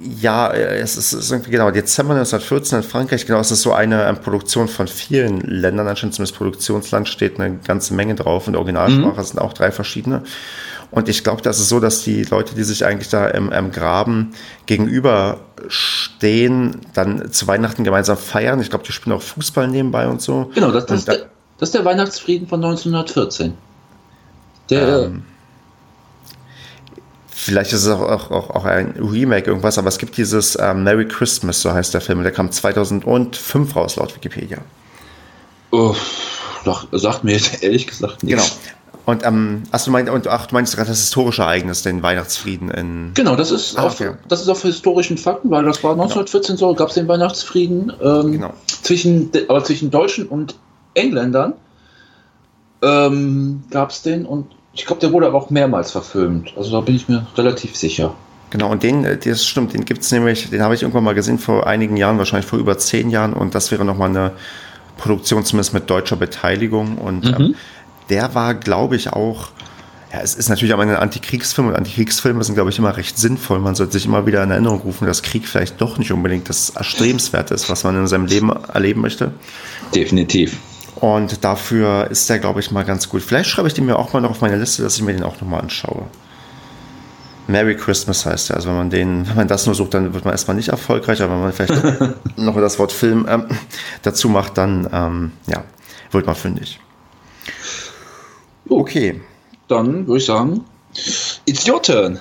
Ja, 0.00 0.50
es 0.50 0.96
ist, 0.96 1.12
es 1.12 1.24
ist, 1.24 1.30
irgendwie 1.30 1.50
genau 1.50 1.70
Dezember 1.70 2.14
1914 2.14 2.78
in 2.78 2.84
Frankreich. 2.84 3.26
Genau, 3.26 3.38
es 3.38 3.50
ist 3.50 3.60
so 3.60 3.74
eine, 3.74 4.06
eine 4.06 4.16
Produktion 4.16 4.66
von 4.66 4.88
vielen 4.88 5.42
Ländern. 5.42 5.88
Anscheinend 5.88 6.14
zumindest 6.14 6.38
Produktionsland 6.38 7.06
steht 7.06 7.38
eine 7.38 7.58
ganze 7.58 7.92
Menge 7.92 8.14
drauf 8.14 8.48
und 8.48 8.56
Originalsprache 8.56 9.20
mhm. 9.20 9.24
sind 9.24 9.38
auch 9.38 9.52
drei 9.52 9.72
verschiedene. 9.72 10.22
Und 10.90 11.10
ich 11.10 11.22
glaube, 11.22 11.42
das 11.42 11.60
ist 11.60 11.68
so, 11.68 11.80
dass 11.80 12.02
die 12.02 12.24
Leute, 12.24 12.54
die 12.54 12.64
sich 12.64 12.86
eigentlich 12.86 13.10
da 13.10 13.28
im, 13.28 13.52
im 13.52 13.72
Graben 13.72 14.30
gegenüberstehen, 14.64 16.80
dann 16.94 17.30
zu 17.30 17.46
Weihnachten 17.46 17.84
gemeinsam 17.84 18.16
feiern. 18.16 18.58
Ich 18.60 18.70
glaube, 18.70 18.86
die 18.86 18.92
spielen 18.92 19.14
auch 19.14 19.22
Fußball 19.22 19.68
nebenbei 19.68 20.08
und 20.08 20.22
so. 20.22 20.50
Genau, 20.54 20.72
das, 20.72 20.86
das, 20.86 21.04
da, 21.04 21.12
das 21.60 21.68
ist 21.68 21.74
der 21.74 21.84
Weihnachtsfrieden 21.84 22.48
von 22.48 22.64
1914. 22.64 23.52
Der, 24.70 25.02
ähm, 25.04 25.22
Vielleicht 27.28 27.72
ist 27.72 27.84
es 27.84 27.88
auch, 27.88 28.00
auch, 28.02 28.30
auch, 28.30 28.50
auch 28.50 28.64
ein 28.64 28.94
Remake 28.98 29.46
irgendwas, 29.46 29.78
aber 29.78 29.88
es 29.88 29.98
gibt 29.98 30.16
dieses 30.16 30.58
ähm, 30.60 30.84
Merry 30.84 31.06
Christmas, 31.06 31.60
so 31.60 31.72
heißt 31.72 31.92
der 31.92 32.00
Film, 32.00 32.22
der 32.22 32.32
kam 32.32 32.50
2005 32.50 33.76
raus, 33.76 33.96
laut 33.96 34.14
Wikipedia. 34.14 34.58
Oh, 35.70 35.94
doch, 36.64 36.86
sagt 36.92 37.24
mir 37.24 37.32
jetzt 37.32 37.62
ehrlich 37.62 37.86
gesagt 37.86 38.22
nichts. 38.22 38.42
Genau. 38.42 38.56
Und 39.06 39.24
ähm, 39.24 39.62
ach, 39.70 39.84
du 39.84 39.90
meinst, 39.90 40.12
und, 40.12 40.28
ach, 40.28 40.46
du 40.46 40.54
meinst 40.54 40.76
gerade 40.76 40.88
das 40.88 41.00
historische 41.00 41.42
Ereignis, 41.42 41.82
den 41.82 42.02
Weihnachtsfrieden 42.02 42.70
in. 42.70 43.10
Genau, 43.14 43.36
das 43.36 43.50
ist, 43.50 43.78
ah, 43.78 43.84
auf, 43.84 44.00
okay. 44.00 44.12
das 44.28 44.40
ist 44.40 44.48
auf 44.48 44.62
historischen 44.62 45.18
Fakten, 45.18 45.50
weil 45.50 45.64
das 45.64 45.82
war 45.82 45.92
1914 45.92 46.56
genau. 46.56 46.68
so, 46.68 46.74
gab 46.74 46.88
es 46.88 46.94
den 46.94 47.08
Weihnachtsfrieden 47.08 47.92
ähm, 48.02 48.32
genau. 48.32 48.54
zwischen, 48.82 49.30
aber 49.48 49.64
zwischen 49.64 49.90
Deutschen 49.90 50.26
und 50.26 50.54
Engländern 50.94 51.54
ähm, 52.82 53.62
gab 53.70 53.90
es 53.90 54.02
den 54.02 54.26
und 54.26 54.46
ich 54.72 54.86
glaube, 54.86 55.00
der 55.00 55.12
wurde 55.12 55.26
aber 55.26 55.38
auch 55.38 55.50
mehrmals 55.50 55.90
verfilmt. 55.90 56.52
Also 56.56 56.70
da 56.70 56.80
bin 56.80 56.94
ich 56.94 57.08
mir 57.08 57.26
relativ 57.36 57.76
sicher. 57.76 58.14
Genau, 58.50 58.70
und 58.70 58.82
den, 58.82 59.04
äh, 59.04 59.16
das 59.16 59.46
stimmt, 59.46 59.74
den 59.74 59.84
gibt 59.84 60.02
es 60.02 60.12
nämlich, 60.12 60.50
den 60.50 60.62
habe 60.62 60.74
ich 60.74 60.82
irgendwann 60.82 61.04
mal 61.04 61.14
gesehen 61.14 61.38
vor 61.38 61.66
einigen 61.66 61.96
Jahren, 61.96 62.18
wahrscheinlich 62.18 62.46
vor 62.46 62.58
über 62.58 62.78
zehn 62.78 63.10
Jahren. 63.10 63.32
Und 63.32 63.54
das 63.54 63.70
wäre 63.70 63.84
nochmal 63.84 64.10
eine 64.10 64.32
Produktion, 64.96 65.44
zumindest 65.44 65.72
mit 65.72 65.88
deutscher 65.88 66.16
Beteiligung. 66.16 66.98
Und 66.98 67.24
mhm. 67.24 67.44
ähm, 67.44 67.54
der 68.10 68.34
war, 68.34 68.54
glaube 68.54 68.96
ich, 68.96 69.12
auch, 69.12 69.50
ja, 70.12 70.20
es 70.20 70.34
ist 70.34 70.48
natürlich 70.48 70.74
auch 70.74 70.80
ein 70.80 70.90
Antikriegsfilm 70.90 71.68
und 71.68 71.76
Antikriegsfilme 71.76 72.42
sind, 72.42 72.56
glaube 72.56 72.70
ich, 72.70 72.78
immer 72.78 72.96
recht 72.96 73.18
sinnvoll. 73.18 73.60
Man 73.60 73.76
sollte 73.76 73.92
sich 73.92 74.06
immer 74.06 74.26
wieder 74.26 74.42
in 74.42 74.50
Erinnerung 74.50 74.80
rufen, 74.80 75.06
dass 75.06 75.22
Krieg 75.22 75.46
vielleicht 75.46 75.80
doch 75.80 75.98
nicht 75.98 76.12
unbedingt 76.12 76.48
das 76.48 76.70
Erstrebenswert 76.70 77.52
ist, 77.52 77.70
was 77.70 77.84
man 77.84 77.96
in 77.96 78.06
seinem 78.08 78.26
Leben 78.26 78.50
erleben 78.50 79.00
möchte. 79.00 79.32
Definitiv. 79.94 80.58
Und 81.00 81.44
dafür 81.44 82.08
ist 82.10 82.28
der, 82.28 82.38
glaube 82.38 82.60
ich, 82.60 82.70
mal 82.70 82.84
ganz 82.84 83.08
gut. 83.08 83.22
Vielleicht 83.22 83.48
schreibe 83.48 83.68
ich 83.68 83.74
den 83.74 83.86
mir 83.86 83.98
auch 83.98 84.12
mal 84.12 84.20
noch 84.20 84.30
auf 84.30 84.42
meine 84.42 84.56
Liste, 84.56 84.82
dass 84.82 84.96
ich 84.96 85.02
mir 85.02 85.14
den 85.14 85.22
auch 85.22 85.40
nochmal 85.40 85.60
anschaue. 85.60 86.06
Merry 87.46 87.74
Christmas 87.74 88.26
heißt 88.26 88.50
er. 88.50 88.56
Also 88.56 88.68
wenn 88.68 88.76
man 88.76 88.90
den, 88.90 89.28
wenn 89.28 89.36
man 89.36 89.48
das 89.48 89.66
nur 89.66 89.74
sucht, 89.74 89.94
dann 89.94 90.12
wird 90.14 90.24
man 90.24 90.32
erstmal 90.32 90.56
nicht 90.56 90.68
erfolgreich, 90.68 91.22
aber 91.22 91.32
wenn 91.34 91.40
man 91.40 91.52
vielleicht 91.52 92.36
noch 92.36 92.54
das 92.56 92.78
Wort 92.78 92.92
Film 92.92 93.26
ähm, 93.28 93.46
dazu 94.02 94.28
macht, 94.28 94.58
dann 94.58 94.88
ähm, 94.92 95.32
ja, 95.46 95.64
wird 96.10 96.26
man 96.26 96.34
fündig. 96.34 96.78
Okay. 98.68 99.20
Dann 99.68 100.06
würde 100.06 100.18
ich 100.18 100.26
sagen, 100.26 100.64
it's 101.46 101.68
your 101.68 101.82
turn. 101.82 102.18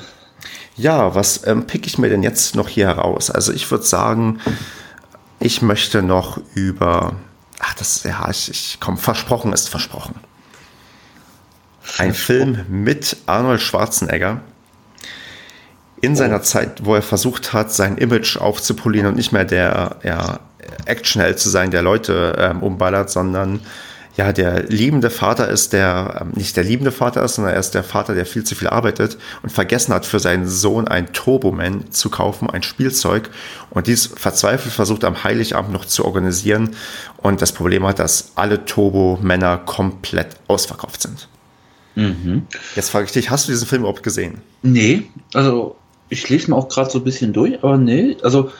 Ja, 0.78 1.14
was 1.14 1.46
ähm, 1.46 1.68
pick 1.68 1.86
ich 1.86 1.98
mir 1.98 2.10
denn 2.10 2.24
jetzt 2.24 2.56
noch 2.56 2.70
hier 2.70 2.88
heraus? 2.88 3.30
Also 3.30 3.52
ich 3.52 3.70
würde 3.70 3.84
sagen, 3.84 4.40
ich 5.40 5.62
möchte 5.62 6.02
noch 6.02 6.40
über 6.56 7.16
Ach, 7.60 7.74
das, 7.76 8.03
ja, 8.03 8.28
ich, 8.30 8.49
ich 8.49 8.78
komm, 8.80 8.97
versprochen 8.97 9.53
ist 9.53 9.70
versprochen. 9.70 10.16
Ein 11.97 12.14
Film 12.14 12.66
mit 12.70 13.18
Arnold 13.26 13.62
Schwarzenegger 13.62 14.41
in 16.01 16.16
seiner 16.16 16.38
oh. 16.38 16.43
Zeit, 16.43 16.86
wo 16.86 16.95
er 16.95 17.01
versucht 17.01 17.53
hat, 17.53 17.72
sein 17.72 17.97
Image 17.97 18.38
aufzupolieren 18.38 19.07
und 19.07 19.16
nicht 19.16 19.32
mehr 19.32 19.45
der 19.45 19.97
ja, 20.03 20.39
Actionheld 20.86 21.39
zu 21.39 21.49
sein, 21.49 21.72
der 21.72 21.82
Leute 21.82 22.36
ähm, 22.38 22.64
umballert, 22.64 23.10
sondern 23.10 23.62
ja, 24.20 24.34
der 24.34 24.64
liebende 24.64 25.10
Vater 25.10 25.48
ist, 25.48 25.72
der 25.72 26.20
ähm, 26.20 26.32
nicht 26.36 26.58
der 26.58 26.66
liebende 26.66 26.92
Vater 26.92 27.24
ist, 27.24 27.36
sondern 27.36 27.54
er 27.54 27.60
ist 27.62 27.72
der 27.72 27.86
Vater, 27.86 28.16
der 28.16 28.26
viel 28.26 28.44
zu 28.44 28.54
viel 28.54 28.68
arbeitet 28.68 29.18
und 29.44 29.50
vergessen 29.50 29.94
hat, 29.94 30.06
für 30.06 30.20
seinen 30.20 30.46
Sohn 30.46 30.90
ein 30.90 31.14
Turboman 31.14 31.90
zu 31.92 32.10
kaufen, 32.10 32.50
ein 32.50 32.62
Spielzeug. 32.62 33.30
Und 33.70 33.88
dies 33.88 34.08
verzweifelt 34.08 34.74
versucht 34.74 35.06
am 35.06 35.24
Heiligabend 35.24 35.72
noch 35.72 35.86
zu 35.86 36.04
organisieren. 36.04 36.72
Und 37.16 37.42
das 37.42 37.54
Problem 37.54 37.88
hat, 37.88 38.00
dass 38.00 38.34
alle 38.36 38.66
Turbo-Männer 38.66 39.58
komplett 39.60 40.36
ausverkauft 40.50 41.02
sind. 41.02 41.30
Mhm. 41.96 42.46
Jetzt 42.76 42.90
frage 42.90 43.06
ich 43.06 43.14
dich, 43.14 43.30
hast 43.30 43.48
du 43.48 43.54
diesen 43.54 43.70
Film 43.70 43.84
überhaupt 43.84 44.04
gesehen? 44.04 44.42
Nee, 44.64 45.04
also 45.34 45.78
ich 46.10 46.28
lese 46.28 46.52
mir 46.52 46.58
auch 46.58 46.68
gerade 46.68 46.90
so 46.90 46.98
ein 46.98 47.06
bisschen 47.06 47.32
durch, 47.32 47.64
aber 47.64 47.78
nee, 47.78 48.18
also 48.22 48.52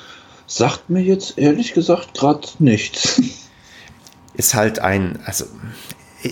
sagt 0.48 0.90
mir 0.90 1.02
jetzt 1.02 1.38
ehrlich 1.38 1.74
gesagt 1.74 2.14
gerade 2.14 2.48
nichts. 2.60 3.22
ist 4.40 4.56
halt 4.56 4.80
ein, 4.80 5.20
also, 5.26 5.46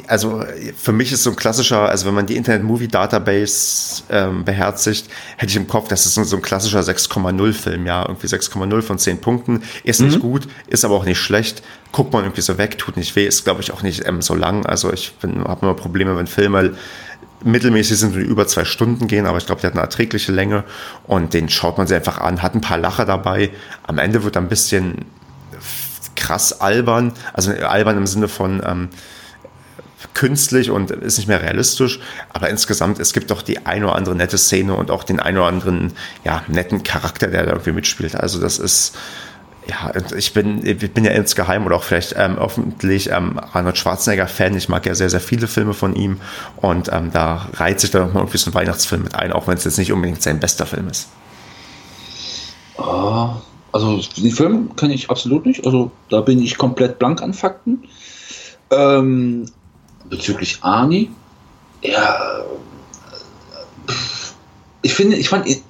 also 0.08 0.44
für 0.78 0.94
mich 0.94 1.12
ist 1.12 1.24
so 1.24 1.32
ein 1.32 1.36
klassischer, 1.36 1.90
also 1.90 2.08
wenn 2.08 2.14
man 2.14 2.26
die 2.26 2.38
Internet 2.38 2.64
Movie 2.64 2.88
Database 2.88 4.04
ähm, 4.10 4.46
beherzigt, 4.46 5.10
hätte 5.36 5.50
ich 5.50 5.58
im 5.58 5.68
Kopf, 5.68 5.90
das 5.90 6.06
ist 6.06 6.16
so 6.16 6.36
ein 6.38 6.42
klassischer 6.42 6.80
6,0 6.80 7.52
Film, 7.52 7.86
ja, 7.86 8.04
irgendwie 8.08 8.28
6,0 8.28 8.82
von 8.82 8.98
10 8.98 9.20
Punkten, 9.20 9.62
ist 9.84 10.00
mhm. 10.00 10.08
nicht 10.08 10.20
gut, 10.22 10.48
ist 10.68 10.86
aber 10.86 10.96
auch 10.96 11.04
nicht 11.04 11.20
schlecht, 11.20 11.64
guckt 11.92 12.14
man 12.14 12.24
irgendwie 12.24 12.42
so 12.42 12.58
weg, 12.58 12.78
tut 12.78 12.96
nicht 12.96 13.14
weh, 13.18 13.28
ist 13.28 13.44
glaube 13.44 13.62
ich 13.62 13.74
auch 13.74 13.84
nicht 13.84 14.08
ähm, 14.08 14.22
so 14.22 14.36
lang, 14.36 14.66
also 14.66 14.92
ich 14.94 15.14
habe 15.22 15.58
immer 15.62 15.74
Probleme, 15.74 16.16
wenn 16.16 16.28
Filme 16.28 16.76
mittelmäßig 17.44 18.00
sind 18.00 18.16
und 18.16 18.22
über 18.22 18.48
zwei 18.48 18.64
Stunden 18.64 19.08
gehen, 19.08 19.26
aber 19.26 19.38
ich 19.38 19.46
glaube, 19.46 19.60
der 19.60 19.72
hat 19.72 19.76
eine 19.76 19.84
erträgliche 19.84 20.32
Länge 20.32 20.64
und 21.06 21.34
den 21.34 21.50
schaut 21.50 21.78
man 21.78 21.88
sich 21.88 21.98
einfach 21.98 22.20
an, 22.20 22.42
hat 22.42 22.56
ein 22.56 22.62
paar 22.62 22.78
Lacher 22.78 23.06
dabei. 23.06 23.52
Am 23.84 24.00
Ende 24.00 24.24
wird 24.24 24.38
ein 24.38 24.48
bisschen 24.48 25.06
krass 26.18 26.60
albern, 26.60 27.14
also 27.34 27.52
albern 27.52 27.96
im 27.96 28.08
Sinne 28.08 28.28
von 28.28 28.62
ähm, 28.66 28.90
künstlich 30.14 30.70
und 30.70 30.92
ist 30.92 31.18
nicht 31.18 31.28
mehr 31.28 31.42
realistisch, 31.42 32.00
aber 32.34 32.50
insgesamt, 32.50 33.00
es 33.00 33.14
gibt 33.14 33.32
doch 33.32 33.42
die 33.42 33.66
eine 33.66 33.86
oder 33.86 33.96
andere 33.96 34.16
nette 34.16 34.38
Szene 34.38 34.76
und 34.76 34.92
auch 34.92 35.04
den 35.04 35.20
einen 35.20 35.38
oder 35.38 35.48
anderen, 35.48 35.94
ja, 36.24 36.44
netten 36.48 36.84
Charakter, 36.84 37.28
der 37.28 37.46
da 37.46 37.52
irgendwie 37.52 37.72
mitspielt. 37.72 38.16
Also 38.16 38.40
das 38.40 38.60
ist, 38.60 38.96
ja, 39.68 39.92
ich 40.16 40.34
bin, 40.34 40.66
ich 40.66 40.94
bin 40.94 41.04
ja 41.04 41.12
insgeheim 41.12 41.66
oder 41.66 41.76
auch 41.76 41.84
vielleicht 41.84 42.16
ähm, 42.18 42.38
öffentlich 42.38 43.12
ähm, 43.12 43.40
Arnold 43.54 43.78
Schwarzenegger-Fan. 43.78 44.56
Ich 44.56 44.70
mag 44.70 44.86
ja 44.86 44.96
sehr, 44.96 45.10
sehr 45.10 45.20
viele 45.20 45.48
Filme 45.48 45.74
von 45.74 45.96
ihm 45.96 46.20
und 46.58 46.90
ähm, 46.92 47.12
da 47.12 47.48
reiht 47.54 47.80
sich 47.80 47.92
da 47.92 48.00
nochmal 48.00 48.24
irgendwie 48.24 48.38
so 48.38 48.52
ein 48.52 48.54
Weihnachtsfilm 48.54 49.04
mit 49.04 49.16
ein, 49.16 49.32
auch 49.32 49.48
wenn 49.48 49.58
es 49.58 49.66
jetzt 49.66 49.78
nicht 49.78 49.92
unbedingt 49.92 50.22
sein 50.22 50.40
bester 50.40 50.66
Film 50.66 50.88
ist. 50.90 51.10
Oh, 52.78 53.32
also 53.72 54.02
den 54.18 54.32
Film 54.32 54.76
kenne 54.76 54.94
ich 54.94 55.10
absolut 55.10 55.46
nicht. 55.46 55.66
Also 55.66 55.92
da 56.10 56.22
bin 56.22 56.42
ich 56.42 56.58
komplett 56.58 57.00
blank 57.00 57.22
an 57.22 57.34
Fakten. 57.34 57.84
Ähm, 58.72 59.46
bezüglich 60.10 60.60
Arnie, 60.62 61.10
ja, 61.82 62.44
ich 64.82 64.94
finde, 64.94 65.16
ich 65.18 65.30
fand 65.30 65.48
ihn, 65.48 65.62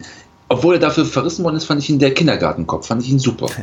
obwohl 0.49 0.75
er 0.75 0.79
dafür 0.79 1.05
verrissen 1.05 1.43
worden 1.43 1.55
ist, 1.55 1.65
fand 1.65 1.81
ich 1.81 1.89
ihn 1.89 1.99
der 1.99 2.13
Kindergartenkopf, 2.13 2.87
fand 2.87 3.03
ich 3.03 3.09
ihn 3.09 3.19
super. 3.19 3.47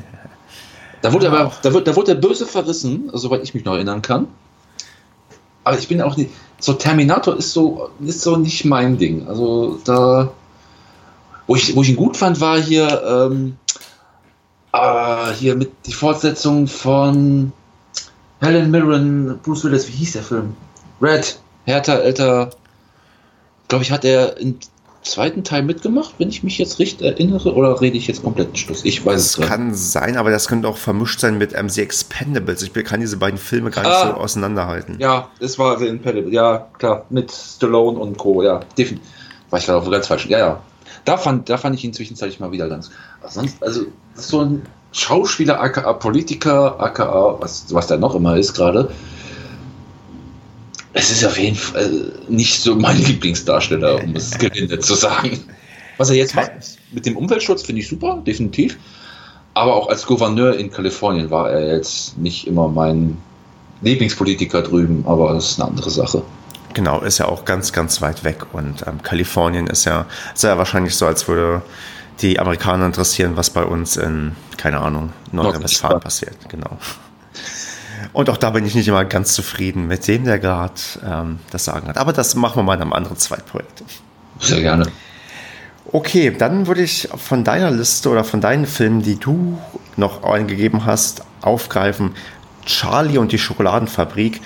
Da 1.03 1.13
wurde 1.13 1.31
aber, 1.31 1.53
da 1.61 1.75
wird, 1.75 1.87
da 1.87 1.95
wurde 1.97 2.15
der 2.15 2.27
böse 2.27 2.47
verrissen, 2.47 3.11
soweit 3.13 3.43
ich 3.43 3.53
mich 3.53 3.67
noch 3.67 3.75
erinnern 3.75 4.01
kann. 4.01 4.27
Aber 5.63 5.79
ich 5.79 5.87
bin 5.87 6.01
auch 6.01 6.17
nicht, 6.17 6.31
so 6.59 6.73
Terminator 6.73 7.37
ist 7.37 7.53
so, 7.53 7.91
ist 8.01 8.23
so 8.23 8.37
nicht 8.37 8.65
mein 8.65 8.97
Ding. 8.97 9.29
Also 9.29 9.79
da, 9.85 10.33
wo 11.47 11.57
ich, 11.57 11.77
wo 11.77 11.83
ich 11.83 11.91
ihn 11.91 11.97
gut 11.97 12.17
fand, 12.17 12.41
war 12.41 12.59
hier, 12.59 13.03
ähm, 13.07 13.59
äh, 14.75 15.33
hier 15.35 15.55
mit 15.55 15.71
die 15.87 15.93
Fortsetzung 15.93 16.67
von 16.67 17.53
Helen 18.41 18.71
Mirren, 18.71 19.39
Bruce 19.43 19.65
Willis, 19.65 19.89
wie 19.89 19.93
hieß 19.93 20.13
der 20.13 20.23
Film? 20.23 20.57
Red, 21.01 21.39
härter, 21.65 22.03
älter. 22.03 22.51
Glaube 23.69 23.85
ich, 23.85 23.91
hat 23.91 24.05
er 24.05 24.37
im 24.39 24.59
zweiten 25.03 25.45
Teil 25.45 25.63
mitgemacht, 25.63 26.15
wenn 26.19 26.29
ich 26.29 26.43
mich 26.43 26.59
jetzt 26.59 26.79
richtig 26.79 27.07
erinnere, 27.07 27.55
oder 27.55 27.81
rede 27.81 27.97
ich 27.97 28.07
jetzt 28.07 28.23
komplett 28.23 28.59
Schluss? 28.59 28.85
Ich 28.85 29.05
weiß 29.05 29.21
es 29.21 29.37
Das 29.37 29.47
kann 29.47 29.75
sein, 29.75 30.17
aber 30.17 30.31
das 30.31 30.49
könnte 30.49 30.69
auch 30.69 30.77
vermischt 30.77 31.21
sein 31.21 31.39
mit 31.39 31.55
ähm, 31.55 31.69
The 31.69 31.83
Expendables. 31.83 32.63
Ich 32.63 32.73
kann 32.85 33.01
diese 33.01 33.17
beiden 33.17 33.39
Filme 33.39 33.71
gar 33.71 33.83
nicht 33.83 33.93
ah, 33.93 34.09
so 34.09 34.15
auseinanderhalten. 34.15 34.97
Ja, 34.99 35.29
es 35.41 35.59
war 35.59 35.79
The 35.79 35.89
Expendables, 35.89 36.33
ja, 36.33 36.67
klar, 36.79 37.07
mit 37.11 37.31
Stallone 37.31 37.99
und 37.99 38.19
Co., 38.19 38.43
ja, 38.43 38.61
definitiv. 38.77 39.09
War 39.51 39.59
ich 39.59 39.67
gerade 39.67 39.79
auf 39.79 39.91
ganz 39.91 40.07
falsch. 40.07 40.27
Ja, 40.27 40.39
ja, 40.39 40.63
da 41.05 41.17
fand, 41.17 41.49
da 41.49 41.57
fand 41.57 41.77
ich 41.77 41.85
ihn 41.85 41.93
zwischenzeitlich 41.93 42.41
mal 42.41 42.53
wieder 42.53 42.69
ganz. 42.69 42.91
Sonst, 43.29 43.63
also 43.63 43.87
so 44.15 44.41
ein 44.41 44.63
Schauspieler, 44.93 45.61
aka 45.61 45.93
Politiker, 45.95 46.81
aka 46.81 47.37
was, 47.41 47.67
was 47.73 47.87
der 47.87 47.99
noch 47.99 48.15
immer 48.15 48.37
ist 48.37 48.55
gerade. 48.55 48.91
Es 50.93 51.11
ist 51.11 51.25
auf 51.25 51.37
jeden 51.37 51.57
Fall 51.57 52.13
nicht 52.29 52.61
so 52.61 52.77
mein 52.77 52.97
Lieblingsdarsteller, 53.05 54.03
um 54.03 54.15
es 54.15 54.31
gelinde 54.39 54.79
zu 54.79 54.95
sagen. 54.95 55.41
Was 55.97 56.11
er 56.11 56.17
jetzt 56.17 56.35
macht 56.35 56.51
mit 56.93 57.07
dem 57.07 57.17
Umweltschutz 57.17 57.63
finde 57.63 57.81
ich 57.83 57.89
super, 57.89 58.23
definitiv. 58.27 58.79
Aber 59.55 59.75
auch 59.75 59.89
als 59.89 60.07
Gouverneur 60.07 60.57
in 60.57 60.71
Kalifornien 60.71 61.31
war 61.31 61.51
er 61.51 61.77
jetzt 61.77 62.19
nicht 62.19 62.47
immer 62.47 62.69
mein 62.69 63.17
Lieblingspolitiker 63.83 64.63
drüben, 64.63 65.05
aber 65.07 65.35
das 65.35 65.51
ist 65.51 65.61
eine 65.61 65.71
andere 65.71 65.91
Sache. 65.91 66.23
Genau, 66.75 67.01
ist 67.01 67.19
ja 67.19 67.27
auch 67.27 67.45
ganz, 67.45 67.73
ganz 67.73 68.03
weit 68.03 68.25
weg. 68.25 68.53
Und 68.53 68.87
ähm, 68.87 69.03
Kalifornien 69.03 69.69
ist 69.69 69.85
ja 69.85 70.07
sehr 70.35 70.59
wahrscheinlich 70.59 70.97
so, 70.97 71.07
als 71.07 71.27
würde 71.29 71.63
die 72.21 72.39
Amerikaner 72.39 72.87
interessieren, 72.87 73.37
was 73.37 73.51
bei 73.51 73.65
uns 73.65 73.97
in, 73.97 74.37
keine 74.57 74.81
Ahnung, 74.81 75.13
Nordrhein-Westfalen 75.33 76.01
passiert. 76.01 76.37
Genau. 76.49 76.79
Und 78.13 78.29
auch 78.31 78.37
da 78.37 78.51
bin 78.51 78.67
ich 78.67 78.75
nicht 78.75 78.89
immer 78.89 79.05
ganz 79.05 79.35
zufrieden 79.35 79.87
mit 79.87 80.07
dem, 80.07 80.25
der 80.25 80.39
gerade 80.39 80.75
ähm, 81.05 81.39
das 81.51 81.65
Sagen 81.65 81.89
hat. 81.89 81.97
Aber 81.97 82.13
das 82.13 82.35
machen 82.35 82.57
wir 82.57 82.63
mal 82.63 82.75
in 82.75 82.83
einem 82.83 82.93
anderen 82.93 83.17
Zweitprojekt. 83.17 83.83
Sehr 84.41 84.61
gerne. 84.61 84.87
Okay, 85.93 86.35
dann 86.37 86.67
würde 86.67 86.83
ich 86.83 87.09
von 87.17 87.45
deiner 87.45 87.71
Liste 87.71 88.09
oder 88.09 88.25
von 88.25 88.41
deinen 88.41 88.67
Filmen, 88.67 89.03
die 89.03 89.17
du 89.19 89.59
noch 89.97 90.25
eingegeben 90.25 90.87
hast, 90.87 91.23
aufgreifen. 91.41 92.15
Charlie 92.65 93.19
und 93.19 93.33
die 93.33 93.39
Schokoladenfabrik. 93.39 94.41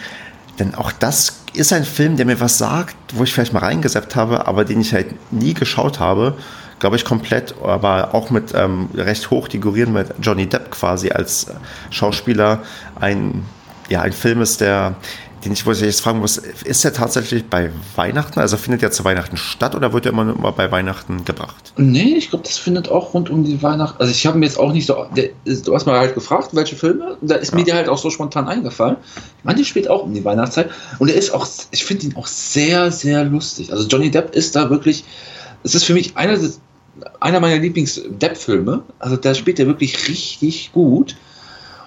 Denn 0.59 0.75
auch 0.75 0.93
das 0.93 1.38
ist 1.59 1.73
ein 1.73 1.85
Film, 1.85 2.17
der 2.17 2.27
mir 2.27 2.41
was 2.41 2.59
sagt, 2.59 2.97
wo 3.15 3.25
ich 3.25 3.33
vielleicht 3.33 3.53
mal 3.53 3.61
reingeseppt 3.61 4.15
habe, 4.17 4.47
aber 4.47 4.65
den 4.65 4.81
ich 4.81 4.93
halt 4.93 5.33
nie 5.33 5.55
geschaut 5.55 5.99
habe. 5.99 6.35
Glaube 6.79 6.95
ich 6.95 7.05
komplett, 7.05 7.55
aber 7.63 8.15
auch 8.15 8.31
mit 8.31 8.55
ähm, 8.55 8.89
recht 8.95 9.31
hoch 9.31 9.49
figurieren 9.51 9.93
mit 9.93 10.15
Johnny 10.23 10.47
Depp 10.47 10.71
quasi 10.71 11.11
als 11.11 11.49
Schauspieler. 11.91 12.63
Ein, 13.01 13.45
ja, 13.89 14.03
ein 14.03 14.13
Film 14.13 14.41
ist, 14.41 14.61
der 14.61 14.95
den 15.45 15.53
ich, 15.53 15.67
wo 15.67 15.73
ich 15.73 15.81
jetzt 15.81 16.01
fragen 16.01 16.19
muss, 16.19 16.37
ist 16.39 16.85
der 16.85 16.93
tatsächlich 16.93 17.47
bei 17.47 17.71
Weihnachten? 17.97 18.41
Also 18.41 18.57
findet 18.57 18.83
der 18.83 18.91
zu 18.91 19.05
Weihnachten 19.05 19.37
statt 19.37 19.75
oder 19.75 19.93
wird 19.93 20.07
er 20.07 20.13
immer 20.13 20.25
nur 20.25 20.53
bei 20.53 20.71
Weihnachten 20.71 21.25
gebracht? 21.25 21.73
Nee, 21.77 22.15
ich 22.17 22.31
glaube, 22.31 22.45
das 22.45 22.59
findet 22.59 22.91
auch 22.91 23.15
rund 23.15 23.31
um 23.31 23.45
die 23.45 23.63
Weihnachten. 23.63 24.01
Also 24.01 24.11
ich 24.11 24.27
habe 24.27 24.39
mir 24.39 24.47
jetzt 24.47 24.59
auch 24.59 24.73
nicht 24.73 24.87
so. 24.87 25.07
Der, 25.17 25.31
du 25.45 25.75
hast 25.75 25.87
mal 25.87 25.99
halt 25.99 26.15
gefragt, 26.15 26.51
welche 26.53 26.77
Filme. 26.77 27.17
Da 27.21 27.37
ist 27.37 27.53
ja. 27.53 27.59
mir 27.59 27.65
der 27.65 27.75
halt 27.77 27.89
auch 27.89 27.99
so 27.99 28.11
spontan 28.11 28.49
eingefallen. 28.49 28.97
Ich 29.39 29.45
meine, 29.45 29.59
der 29.59 29.65
spielt 29.65 29.89
auch 29.89 30.03
um 30.03 30.13
die 30.13 30.25
Weihnachtszeit. 30.25 30.71
Und 30.99 31.09
er 31.09 31.17
ist 31.17 31.33
auch, 31.33 31.47
ich 31.71 31.85
finde 31.85 32.07
ihn 32.07 32.17
auch 32.17 32.27
sehr, 32.27 32.91
sehr 32.91 33.25
lustig. 33.25 33.73
Also 33.73 33.87
Johnny 33.87 34.11
Depp 34.11 34.35
ist 34.35 34.57
da 34.57 34.71
wirklich. 34.71 35.05
Es 35.65 35.75
ist 35.75 35.85
für 35.85 35.95
mich 35.95 36.17
einer, 36.17 36.39
einer 37.21 37.41
meiner 37.41 37.61
Lieblings-Depp-Filme. 37.61 38.83
Also 38.99 39.17
da 39.17 39.35
spielt 39.35 39.59
er 39.59 39.67
wirklich 39.67 40.09
richtig 40.09 40.73
gut. 40.73 41.17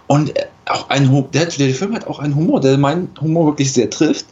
Und 0.08 0.34
auch 0.66 0.90
ein 0.90 1.28
der, 1.32 1.46
der 1.46 1.74
Film 1.74 1.94
hat 1.94 2.08
auch 2.08 2.20
einen 2.20 2.36
Humor, 2.36 2.62
der 2.62 2.78
meinen 2.78 3.10
Humor 3.20 3.48
wirklich 3.48 3.74
sehr 3.74 3.90
trifft. 3.90 4.26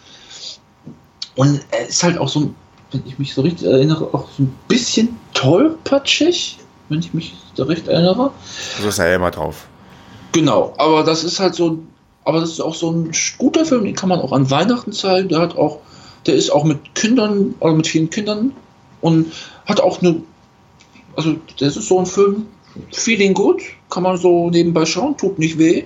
Und 1.36 1.62
er 1.72 1.88
ist 1.88 2.04
halt 2.04 2.18
auch 2.18 2.30
so, 2.30 2.54
wenn 2.92 3.04
ich 3.06 3.20
mich 3.20 3.34
so 3.34 3.42
richtig 3.42 3.68
erinnere, 3.68 4.14
auch 4.14 4.28
so 4.38 4.44
ein 4.44 4.56
bisschen 4.68 5.18
tollpatschig, 5.34 6.58
wenn 6.90 7.00
ich 7.00 7.14
mich 7.14 7.36
da 7.56 7.64
recht 7.64 7.88
erinnere. 7.88 8.32
So 8.82 8.90
ist 8.90 9.00
er 9.00 9.10
ja 9.10 9.16
immer 9.16 9.32
drauf. 9.32 9.68
Genau, 10.32 10.74
aber 10.78 11.04
das 11.04 11.24
ist 11.24 11.40
halt 11.40 11.56
so, 11.56 11.80
aber 12.26 12.42
das 12.42 12.52
ist 12.52 12.62
auch 12.62 12.76
so 12.76 12.92
ein 12.92 13.12
guter 13.38 13.66
Film, 13.66 13.86
den 13.86 13.96
kann 13.96 14.10
man 14.10 14.20
auch 14.20 14.32
an 14.32 14.52
Weihnachten 14.52 14.92
zeigen. 14.92 15.30
Der 15.30 15.40
hat 15.40 15.58
auch, 15.58 15.80
der 16.26 16.36
ist 16.36 16.52
auch 16.52 16.64
mit 16.64 16.94
Kindern, 16.96 17.56
also 17.60 17.76
mit 17.76 17.88
vielen 17.88 18.10
Kindern 18.10 18.54
und 19.02 19.32
hat 19.66 19.82
auch 19.82 20.02
eine, 20.02 20.22
also 21.16 21.36
das 21.60 21.78
ist 21.78 21.88
so 21.88 22.00
ein 22.00 22.06
Film, 22.06 22.48
Feeling 22.92 23.34
gut, 23.34 23.62
kann 23.90 24.04
man 24.04 24.18
so 24.18 24.50
nebenbei 24.50 24.86
schauen, 24.86 25.18
tut 25.18 25.40
nicht 25.40 25.58
weh. 25.58 25.84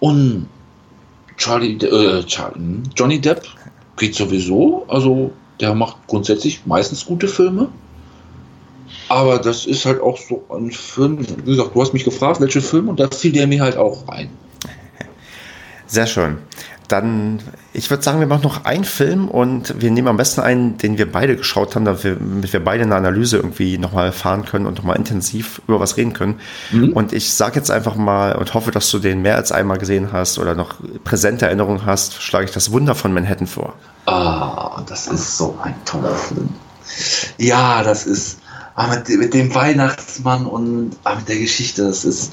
Und 0.00 0.48
Charlie, 1.36 1.74
äh, 1.74 2.24
Charlie, 2.24 2.56
hm, 2.56 2.82
Johnny 2.96 3.20
Depp 3.20 3.46
geht 3.96 4.14
sowieso, 4.14 4.84
also 4.88 5.32
der 5.60 5.74
macht 5.74 5.96
grundsätzlich 6.06 6.66
meistens 6.66 7.04
gute 7.04 7.28
Filme. 7.28 7.68
Aber 9.08 9.38
das 9.38 9.66
ist 9.66 9.84
halt 9.86 10.00
auch 10.00 10.18
so 10.18 10.44
ein 10.50 10.70
Film, 10.70 11.18
wie 11.44 11.56
gesagt, 11.56 11.74
du 11.74 11.82
hast 11.82 11.92
mich 11.92 12.04
gefragt, 12.04 12.40
welche 12.40 12.60
Filme, 12.60 12.90
und 12.90 13.00
da 13.00 13.08
fiel 13.10 13.32
der 13.32 13.46
mir 13.46 13.62
halt 13.62 13.76
auch 13.76 14.08
rein. 14.08 14.30
Sehr 15.86 16.06
schön. 16.06 16.38
Dann, 16.88 17.40
ich 17.72 17.88
würde 17.88 18.02
sagen, 18.02 18.18
wir 18.18 18.26
machen 18.26 18.42
noch 18.42 18.64
einen 18.64 18.84
Film 18.84 19.28
und 19.28 19.80
wir 19.80 19.90
nehmen 19.92 20.08
am 20.08 20.16
besten 20.16 20.40
einen, 20.40 20.76
den 20.78 20.98
wir 20.98 21.10
beide 21.10 21.36
geschaut 21.36 21.76
haben, 21.76 21.84
damit 21.84 22.02
wir, 22.02 22.16
damit 22.16 22.52
wir 22.52 22.64
beide 22.64 22.82
eine 22.82 22.96
Analyse 22.96 23.36
irgendwie 23.36 23.78
nochmal 23.78 24.10
fahren 24.10 24.44
können 24.44 24.66
und 24.66 24.76
nochmal 24.76 24.96
intensiv 24.96 25.62
über 25.68 25.78
was 25.78 25.96
reden 25.96 26.12
können. 26.12 26.40
Mhm. 26.72 26.92
Und 26.92 27.12
ich 27.12 27.32
sage 27.32 27.56
jetzt 27.56 27.70
einfach 27.70 27.94
mal 27.94 28.34
und 28.34 28.54
hoffe, 28.54 28.72
dass 28.72 28.90
du 28.90 28.98
den 28.98 29.22
mehr 29.22 29.36
als 29.36 29.52
einmal 29.52 29.78
gesehen 29.78 30.08
hast 30.12 30.38
oder 30.38 30.56
noch 30.56 30.74
präsente 31.04 31.46
Erinnerungen 31.46 31.86
hast, 31.86 32.20
schlage 32.20 32.46
ich 32.46 32.50
das 32.50 32.72
Wunder 32.72 32.96
von 32.96 33.12
Manhattan 33.12 33.46
vor. 33.46 33.74
Ah, 34.06 34.82
das 34.88 35.06
ist 35.06 35.36
so 35.36 35.56
ein 35.62 35.74
toller 35.84 36.14
Film. 36.14 36.48
Ja, 37.38 37.84
das 37.84 38.04
ist 38.04 38.40
ah, 38.74 38.88
mit, 38.88 39.08
mit, 39.08 39.32
dem 39.32 39.54
Weihnachtsmann 39.54 40.46
und 40.46 40.96
ah, 41.04 41.14
mit 41.14 41.28
der 41.28 41.38
Geschichte, 41.38 41.84
das 41.84 42.04
ist, 42.04 42.32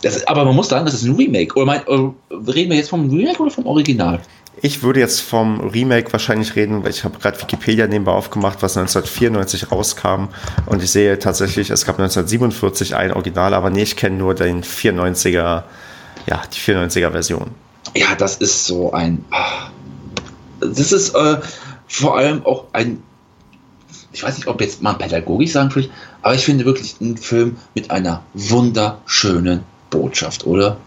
das 0.00 0.26
Aber 0.26 0.46
man 0.46 0.56
muss 0.56 0.68
sagen, 0.68 0.86
das 0.86 0.94
ist 0.94 1.02
ein 1.02 1.16
Remake. 1.16 1.54
Oder 1.54 1.66
mein, 1.66 1.80
äh, 1.86 2.12
reden 2.50 2.70
wir 2.70 2.78
jetzt 2.78 2.88
vom 2.88 3.10
Remake 3.10 3.42
oder 3.42 3.50
vom 3.50 3.66
Original? 3.66 4.20
Ich 4.64 4.82
würde 4.82 4.98
jetzt 4.98 5.20
vom 5.20 5.60
Remake 5.60 6.10
wahrscheinlich 6.10 6.56
reden, 6.56 6.84
weil 6.84 6.90
ich 6.90 7.04
habe 7.04 7.18
gerade 7.18 7.38
Wikipedia 7.38 7.86
nebenbei 7.86 8.12
aufgemacht, 8.12 8.62
was 8.62 8.78
1994 8.78 9.70
rauskam. 9.70 10.28
Und 10.64 10.82
ich 10.82 10.90
sehe 10.90 11.18
tatsächlich, 11.18 11.68
es 11.68 11.84
gab 11.84 11.98
1947 11.98 12.96
ein 12.96 13.12
Original, 13.12 13.52
aber 13.52 13.68
nee, 13.68 13.82
ich 13.82 13.94
kenne 13.94 14.16
nur 14.16 14.34
den 14.34 14.64
94er, 14.64 15.64
ja, 16.24 16.42
die 16.50 16.58
94er 16.58 17.10
Version. 17.10 17.50
Ja, 17.94 18.14
das 18.14 18.38
ist 18.38 18.64
so 18.64 18.90
ein. 18.94 19.22
Das 20.60 20.92
ist 20.92 21.14
äh, 21.14 21.36
vor 21.86 22.16
allem 22.16 22.46
auch 22.46 22.64
ein 22.72 23.02
ich 24.14 24.22
weiß 24.22 24.38
nicht, 24.38 24.46
ob 24.46 24.62
jetzt 24.62 24.80
mal 24.80 24.94
pädagogisch 24.94 25.52
sagen 25.52 25.70
spricht, 25.72 25.90
aber 26.22 26.36
ich 26.36 26.44
finde 26.44 26.64
wirklich 26.64 26.94
einen 27.02 27.18
Film 27.18 27.58
mit 27.74 27.90
einer 27.90 28.22
wunderschönen 28.32 29.64
Botschaft, 29.90 30.46
oder? 30.46 30.78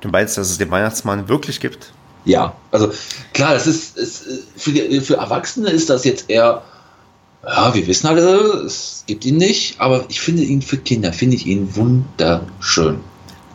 Du 0.00 0.08
meinst, 0.08 0.38
dass 0.38 0.48
es 0.48 0.56
den 0.56 0.70
Weihnachtsmann 0.70 1.28
wirklich 1.28 1.60
gibt? 1.60 1.92
Ja, 2.24 2.54
also 2.70 2.90
klar, 3.32 3.54
das 3.54 3.66
ist, 3.66 3.96
ist 3.98 4.24
für, 4.56 4.72
die, 4.72 5.00
für 5.00 5.16
Erwachsene 5.16 5.70
ist 5.70 5.90
das 5.90 6.04
jetzt 6.04 6.30
eher, 6.30 6.62
ja, 7.46 7.74
wir 7.74 7.86
wissen 7.86 8.06
alle, 8.06 8.62
es 8.64 9.04
gibt 9.06 9.24
ihn 9.26 9.36
nicht, 9.36 9.80
aber 9.80 10.06
ich 10.08 10.20
finde 10.20 10.42
ihn 10.42 10.62
für 10.62 10.78
Kinder, 10.78 11.12
finde 11.12 11.36
ich 11.36 11.46
ihn 11.46 11.76
wunderschön. 11.76 13.00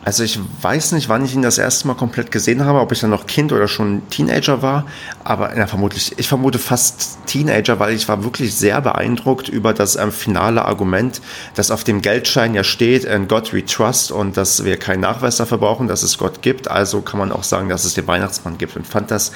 Also 0.05 0.23
ich 0.23 0.39
weiß 0.61 0.93
nicht, 0.93 1.09
wann 1.09 1.25
ich 1.25 1.35
ihn 1.35 1.41
das 1.41 1.57
erste 1.57 1.87
Mal 1.87 1.93
komplett 1.93 2.31
gesehen 2.31 2.63
habe, 2.63 2.79
ob 2.79 2.91
ich 2.93 3.01
dann 3.01 3.09
noch 3.09 3.27
Kind 3.27 3.51
oder 3.51 3.67
schon 3.67 4.01
Teenager 4.09 4.61
war, 4.61 4.85
aber 5.25 5.57
ja, 5.57 5.67
vermutlich, 5.67 6.17
ich 6.17 6.27
vermute 6.27 6.57
fast 6.57 7.19
Teenager, 7.25 7.79
weil 7.79 7.93
ich 7.93 8.07
war 8.07 8.23
wirklich 8.23 8.55
sehr 8.55 8.79
beeindruckt 8.79 9.49
über 9.49 9.73
das 9.73 9.97
ähm, 9.97 10.13
finale 10.13 10.63
Argument, 10.63 11.21
das 11.55 11.69
auf 11.69 11.83
dem 11.83 12.01
Geldschein 12.01 12.55
ja 12.55 12.63
steht, 12.63 13.03
in 13.03 13.27
God 13.27 13.53
we 13.53 13.65
trust 13.65 14.11
und 14.11 14.37
dass 14.37 14.63
wir 14.63 14.77
keinen 14.77 15.01
Nachweis 15.01 15.35
dafür 15.35 15.57
brauchen, 15.57 15.89
dass 15.89 16.01
es 16.01 16.17
Gott 16.17 16.41
gibt, 16.41 16.69
also 16.69 17.01
kann 17.01 17.19
man 17.19 17.33
auch 17.33 17.43
sagen, 17.43 17.67
dass 17.67 17.83
es 17.83 17.93
den 17.93 18.07
Weihnachtsmann 18.07 18.57
gibt 18.57 18.77
und 18.77 18.87
fand 18.87 19.11
das 19.11 19.33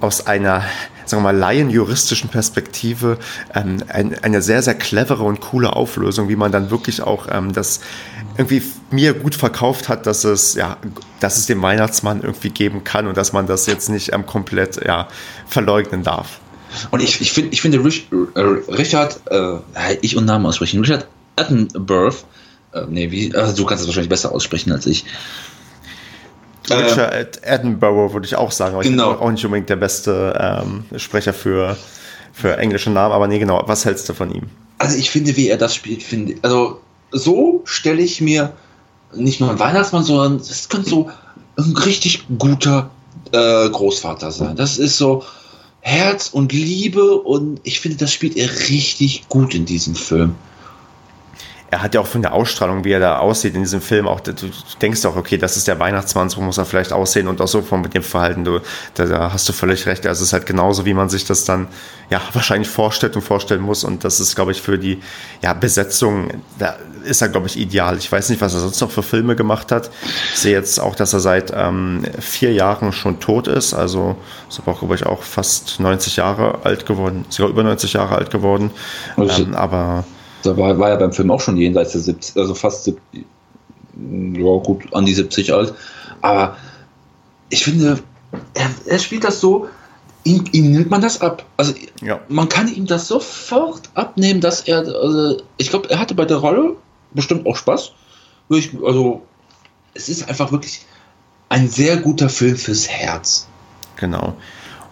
aus 0.00 0.26
einer, 0.26 0.64
sagen 1.04 1.22
wir 1.22 1.32
mal, 1.32 1.36
laienjuristischen 1.36 2.30
Perspektive 2.30 3.18
ähm, 3.54 3.82
ein, 3.88 4.16
eine 4.22 4.42
sehr, 4.42 4.62
sehr 4.62 4.74
clevere 4.74 5.22
und 5.22 5.40
coole 5.40 5.74
Auflösung, 5.74 6.28
wie 6.28 6.36
man 6.36 6.52
dann 6.52 6.70
wirklich 6.70 7.02
auch 7.02 7.28
ähm, 7.30 7.52
das 7.52 7.80
irgendwie 8.36 8.62
mir 8.90 9.14
gut 9.14 9.34
verkauft 9.34 9.88
hat, 9.88 10.06
dass 10.06 10.24
es, 10.24 10.54
ja, 10.54 10.76
dass 11.20 11.36
es 11.38 11.46
den 11.46 11.62
Weihnachtsmann 11.62 12.22
irgendwie 12.22 12.50
geben 12.50 12.84
kann 12.84 13.06
und 13.06 13.16
dass 13.16 13.32
man 13.32 13.46
das 13.46 13.66
jetzt 13.66 13.88
nicht 13.88 14.12
ähm, 14.12 14.26
komplett 14.26 14.84
ja, 14.84 15.08
verleugnen 15.46 16.02
darf. 16.02 16.40
Und 16.90 17.02
ich, 17.02 17.20
ich, 17.20 17.32
find, 17.32 17.52
ich 17.52 17.62
finde 17.62 17.78
äh, 17.78 18.40
Richard, 18.72 19.20
äh, 19.30 19.58
ich 20.00 20.16
und 20.16 20.24
Namen 20.24 20.46
aussprechen, 20.46 20.80
Richard 20.80 21.06
Attenborough, 21.36 22.24
äh, 22.72 22.82
nee, 22.88 23.10
wie, 23.10 23.34
also 23.34 23.54
du 23.54 23.64
kannst 23.64 23.82
es 23.82 23.88
wahrscheinlich 23.88 24.10
besser 24.10 24.32
aussprechen 24.32 24.72
als 24.72 24.86
ich. 24.86 25.04
Richard 26.70 27.40
äh, 27.42 27.50
Attenborough 27.50 28.12
würde 28.12 28.26
ich 28.26 28.36
auch 28.36 28.50
sagen, 28.50 28.74
aber 28.74 28.82
genau. 28.82 29.12
ich 29.12 29.18
bin 29.18 29.26
auch 29.26 29.30
nicht 29.30 29.44
unbedingt 29.44 29.68
der 29.68 29.76
beste 29.76 30.62
ähm, 30.62 30.98
Sprecher 30.98 31.32
für, 31.32 31.76
für 32.32 32.56
englische 32.56 32.90
Namen, 32.90 33.12
aber 33.12 33.28
nee, 33.28 33.38
genau, 33.38 33.62
was 33.66 33.84
hältst 33.84 34.08
du 34.08 34.14
von 34.14 34.34
ihm? 34.34 34.44
Also 34.78 34.96
ich 34.96 35.10
finde, 35.10 35.36
wie 35.36 35.48
er 35.48 35.58
das 35.58 35.74
spielt, 35.74 36.02
finde 36.02 36.34
also 36.42 36.80
so 37.10 37.62
stelle 37.64 38.02
ich 38.02 38.20
mir 38.20 38.52
nicht 39.14 39.40
nur 39.40 39.50
einen 39.50 39.58
Weihnachtsmann, 39.58 40.04
sondern 40.04 40.36
es 40.36 40.68
könnte 40.68 40.90
so 40.90 41.10
ein 41.56 41.76
richtig 41.76 42.26
guter 42.38 42.90
äh, 43.32 43.68
Großvater 43.68 44.32
sein. 44.32 44.56
Das 44.56 44.78
ist 44.78 44.96
so 44.96 45.22
Herz 45.80 46.28
und 46.28 46.52
Liebe 46.52 47.14
und 47.14 47.60
ich 47.62 47.80
finde, 47.80 47.98
das 47.98 48.12
spielt 48.12 48.36
er 48.36 48.48
richtig 48.68 49.28
gut 49.28 49.54
in 49.54 49.64
diesem 49.66 49.94
Film 49.94 50.34
er 51.74 51.82
hat 51.82 51.92
ja 51.92 52.00
auch 52.00 52.06
von 52.06 52.22
der 52.22 52.34
Ausstrahlung, 52.34 52.84
wie 52.84 52.92
er 52.92 53.00
da 53.00 53.18
aussieht 53.18 53.56
in 53.56 53.62
diesem 53.62 53.80
Film, 53.80 54.06
auch 54.06 54.20
du 54.20 54.32
denkst 54.80 55.04
auch, 55.06 55.16
okay, 55.16 55.38
das 55.38 55.56
ist 55.56 55.66
der 55.66 55.80
Weihnachtsmann, 55.80 56.30
so 56.30 56.40
muss 56.40 56.56
er 56.56 56.66
vielleicht 56.66 56.92
aussehen 56.92 57.26
und 57.26 57.40
auch 57.40 57.48
so 57.48 57.62
von 57.62 57.80
mit 57.80 57.94
dem 57.94 58.04
Verhalten, 58.04 58.44
du, 58.44 58.60
da, 58.94 59.06
da, 59.06 59.32
hast 59.32 59.48
du 59.48 59.52
völlig 59.52 59.84
recht. 59.86 60.06
Also 60.06 60.22
es 60.22 60.28
ist 60.28 60.32
halt 60.32 60.46
genauso, 60.46 60.84
wie 60.84 60.94
man 60.94 61.08
sich 61.08 61.24
das 61.24 61.44
dann 61.44 61.66
ja 62.10 62.20
wahrscheinlich 62.32 62.68
vorstellt 62.68 63.16
und 63.16 63.22
vorstellen 63.22 63.60
muss. 63.60 63.82
Und 63.82 64.04
das 64.04 64.20
ist, 64.20 64.36
glaube 64.36 64.52
ich, 64.52 64.62
für 64.62 64.78
die 64.78 65.00
ja, 65.42 65.52
Besetzung, 65.52 66.44
da 66.60 66.76
ist 67.02 67.22
er, 67.22 67.28
glaube 67.28 67.48
ich, 67.48 67.58
ideal. 67.58 67.98
Ich 67.98 68.10
weiß 68.10 68.28
nicht, 68.28 68.40
was 68.40 68.54
er 68.54 68.60
sonst 68.60 68.80
noch 68.80 68.92
für 68.92 69.02
Filme 69.02 69.34
gemacht 69.34 69.72
hat. 69.72 69.90
Ich 70.32 70.38
sehe 70.38 70.52
jetzt 70.52 70.78
auch, 70.78 70.94
dass 70.94 71.12
er 71.12 71.20
seit 71.20 71.52
ähm, 71.56 72.04
vier 72.20 72.52
Jahren 72.52 72.92
schon 72.92 73.18
tot 73.18 73.48
ist. 73.48 73.74
Also 73.74 74.14
ist 74.48 74.60
aber 74.60 74.70
auch, 74.70 74.78
glaube 74.78 74.94
ich, 74.94 75.06
auch 75.06 75.24
fast 75.24 75.80
90 75.80 76.14
Jahre 76.14 76.60
alt 76.62 76.86
geworden, 76.86 77.24
sogar 77.30 77.50
über 77.50 77.64
90 77.64 77.94
Jahre 77.94 78.14
alt 78.14 78.30
geworden. 78.30 78.70
Also, 79.16 79.42
ähm, 79.42 79.56
aber 79.56 80.04
da 80.44 80.56
war, 80.56 80.78
war 80.78 80.90
er 80.90 80.96
beim 80.96 81.12
Film 81.12 81.30
auch 81.30 81.40
schon 81.40 81.56
jenseits 81.56 81.92
der 81.92 82.00
70, 82.00 82.36
also 82.36 82.54
fast 82.54 82.84
70, 82.84 83.24
ja, 83.96 84.56
gut, 84.62 84.92
an 84.92 85.06
die 85.06 85.14
70 85.14 85.52
alt. 85.52 85.74
Aber 86.20 86.56
ich 87.50 87.64
finde, 87.64 87.98
er, 88.54 88.70
er 88.86 88.98
spielt 88.98 89.24
das 89.24 89.40
so, 89.40 89.68
ihm, 90.24 90.44
ihm, 90.52 90.72
nimmt 90.72 90.90
man 90.90 91.02
das 91.02 91.20
ab. 91.20 91.44
Also 91.56 91.74
ja. 92.02 92.20
man 92.28 92.48
kann 92.48 92.72
ihm 92.72 92.86
das 92.86 93.08
sofort 93.08 93.90
abnehmen, 93.94 94.40
dass 94.40 94.62
er, 94.62 94.78
also, 94.78 95.42
ich 95.58 95.70
glaube, 95.70 95.90
er 95.90 95.98
hatte 95.98 96.14
bei 96.14 96.24
der 96.24 96.38
Rolle 96.38 96.76
bestimmt 97.12 97.46
auch 97.46 97.56
Spaß. 97.56 97.92
Ich, 98.50 98.70
also 98.84 99.22
es 99.94 100.08
ist 100.08 100.28
einfach 100.28 100.52
wirklich 100.52 100.84
ein 101.48 101.68
sehr 101.68 101.98
guter 101.98 102.28
Film 102.28 102.56
fürs 102.56 102.88
Herz. 102.88 103.46
Genau. 103.96 104.36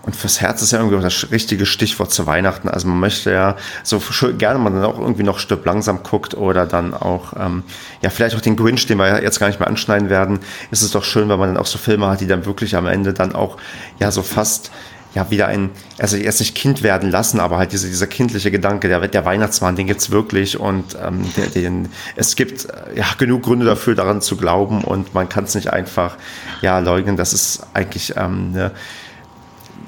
Und 0.04 0.16
fürs 0.16 0.40
Herz 0.40 0.62
ist 0.62 0.72
ja 0.72 0.78
irgendwie 0.78 1.00
das 1.00 1.30
richtige 1.30 1.64
Stichwort 1.64 2.12
zu 2.12 2.26
Weihnachten. 2.26 2.68
Also 2.68 2.88
man 2.88 2.98
möchte 2.98 3.30
ja 3.30 3.56
so 3.84 4.02
gerne 4.36 4.58
man 4.58 4.74
dann 4.74 4.84
auch 4.84 4.98
irgendwie 4.98 5.22
noch 5.22 5.38
Stück 5.38 5.64
langsam 5.64 6.02
guckt 6.02 6.34
oder 6.34 6.66
dann 6.66 6.92
auch, 6.92 7.34
ähm, 7.38 7.62
ja, 8.02 8.10
vielleicht 8.10 8.34
auch 8.34 8.40
den 8.40 8.56
Grinch, 8.56 8.86
den 8.86 8.98
wir 8.98 9.22
jetzt 9.22 9.38
gar 9.38 9.46
nicht 9.46 9.60
mehr 9.60 9.68
anschneiden 9.68 10.10
werden, 10.10 10.40
ist 10.72 10.82
es 10.82 10.90
doch 10.90 11.04
schön, 11.04 11.28
wenn 11.28 11.38
man 11.38 11.54
dann 11.54 11.56
auch 11.56 11.66
so 11.66 11.78
Filme 11.78 12.08
hat, 12.08 12.20
die 12.20 12.26
dann 12.26 12.46
wirklich 12.46 12.74
am 12.74 12.86
Ende 12.86 13.12
dann 13.12 13.34
auch, 13.34 13.58
ja, 14.00 14.10
so 14.10 14.22
fast, 14.22 14.72
ja, 15.14 15.30
wieder 15.30 15.46
ein, 15.46 15.70
also 15.98 16.16
erst 16.16 16.40
nicht 16.40 16.54
Kind 16.54 16.82
werden 16.82 17.10
lassen, 17.10 17.38
aber 17.38 17.58
halt 17.58 17.72
diese, 17.72 17.86
dieser 17.86 18.06
kindliche 18.06 18.50
Gedanke, 18.50 18.88
der, 18.88 19.06
der 19.06 19.24
Weihnachtsmann, 19.24 19.76
den 19.76 19.86
gibt's 19.86 20.10
wirklich 20.10 20.58
und 20.58 20.96
ähm, 21.00 21.24
der, 21.36 21.46
den, 21.46 21.90
es 22.16 22.34
gibt 22.34 22.64
äh, 22.64 22.96
ja 22.96 23.04
genug 23.18 23.42
Gründe 23.42 23.66
dafür, 23.66 23.94
daran 23.94 24.22
zu 24.22 24.36
glauben 24.36 24.82
und 24.82 25.14
man 25.14 25.28
kann 25.28 25.44
es 25.44 25.54
nicht 25.54 25.70
einfach 25.70 26.16
ja 26.62 26.78
leugnen. 26.78 27.16
Das 27.16 27.34
ist 27.34 27.66
eigentlich 27.74 28.14
ähm, 28.16 28.52
eine 28.54 28.72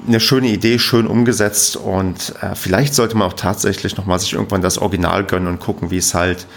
eine 0.07 0.19
schöne 0.19 0.47
Idee, 0.47 0.79
schön 0.79 1.07
umgesetzt 1.07 1.77
und 1.77 2.33
äh, 2.41 2.55
vielleicht 2.55 2.93
sollte 2.93 3.15
man 3.17 3.27
auch 3.27 3.33
tatsächlich 3.33 3.97
nochmal 3.97 4.19
sich 4.19 4.33
irgendwann 4.33 4.61
das 4.61 4.77
Original 4.77 5.23
gönnen 5.23 5.47
und 5.47 5.59
gucken, 5.59 5.91
wie 5.91 5.97
es 5.97 6.13
halt, 6.13 6.47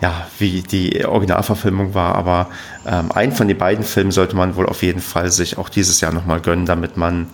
ja, 0.00 0.26
wie 0.38 0.62
die 0.62 1.04
Originalverfilmung 1.04 1.94
war. 1.94 2.14
Aber 2.14 2.48
ähm, 2.86 3.12
einen 3.12 3.32
von 3.32 3.48
den 3.48 3.58
beiden 3.58 3.84
Filmen 3.84 4.10
sollte 4.10 4.36
man 4.36 4.56
wohl 4.56 4.66
auf 4.66 4.82
jeden 4.82 5.00
Fall 5.00 5.30
sich 5.30 5.58
auch 5.58 5.68
dieses 5.68 6.00
Jahr 6.00 6.12
nochmal 6.12 6.40
gönnen, 6.40 6.66
damit 6.66 6.96
man 6.96 7.26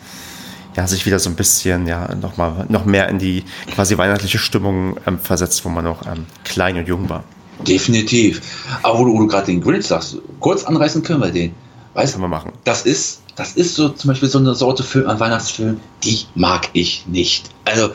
ja, 0.76 0.86
sich 0.86 1.06
wieder 1.06 1.18
so 1.18 1.30
ein 1.30 1.36
bisschen, 1.36 1.86
ja, 1.86 2.14
nochmal, 2.14 2.66
noch 2.68 2.84
mehr 2.84 3.08
in 3.08 3.18
die 3.18 3.44
quasi 3.74 3.96
weihnachtliche 3.96 4.38
Stimmung 4.38 4.96
ähm, 5.06 5.18
versetzt, 5.18 5.64
wo 5.64 5.68
man 5.68 5.84
noch 5.84 6.04
ähm, 6.06 6.26
klein 6.44 6.76
und 6.76 6.88
jung 6.88 7.08
war. 7.08 7.24
Definitiv. 7.66 8.42
Aber 8.82 8.98
wo 8.98 9.04
du, 9.04 9.18
du 9.18 9.26
gerade 9.26 9.46
den 9.46 9.60
Grinch 9.60 9.86
sagst, 9.86 10.18
kurz 10.40 10.64
anreißen 10.64 11.02
können 11.02 11.20
wir 11.20 11.30
den. 11.30 11.54
Weißt 11.94 12.16
du, 12.16 12.18
wir 12.18 12.28
machen. 12.28 12.52
Das 12.64 12.82
ist 12.82 13.22
das 13.36 13.56
ist 13.56 13.74
so 13.74 13.88
zum 13.88 14.08
Beispiel 14.08 14.28
so 14.28 14.38
eine 14.38 14.54
Sorte 14.54 14.82
Film, 14.82 15.08
ein 15.08 15.20
Weihnachtsfilm, 15.20 15.80
die 16.02 16.20
mag 16.34 16.68
ich 16.72 17.06
nicht. 17.06 17.50
Also, 17.64 17.90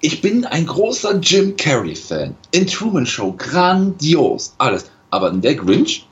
ich 0.00 0.20
bin 0.20 0.44
ein 0.44 0.66
großer 0.66 1.18
Jim 1.20 1.56
Carrey-Fan. 1.56 2.34
In 2.50 2.66
Truman 2.66 3.06
Show, 3.06 3.34
grandios, 3.36 4.54
alles. 4.58 4.90
Aber 5.10 5.30
in 5.30 5.40
der 5.40 5.54
Grinch, 5.54 6.06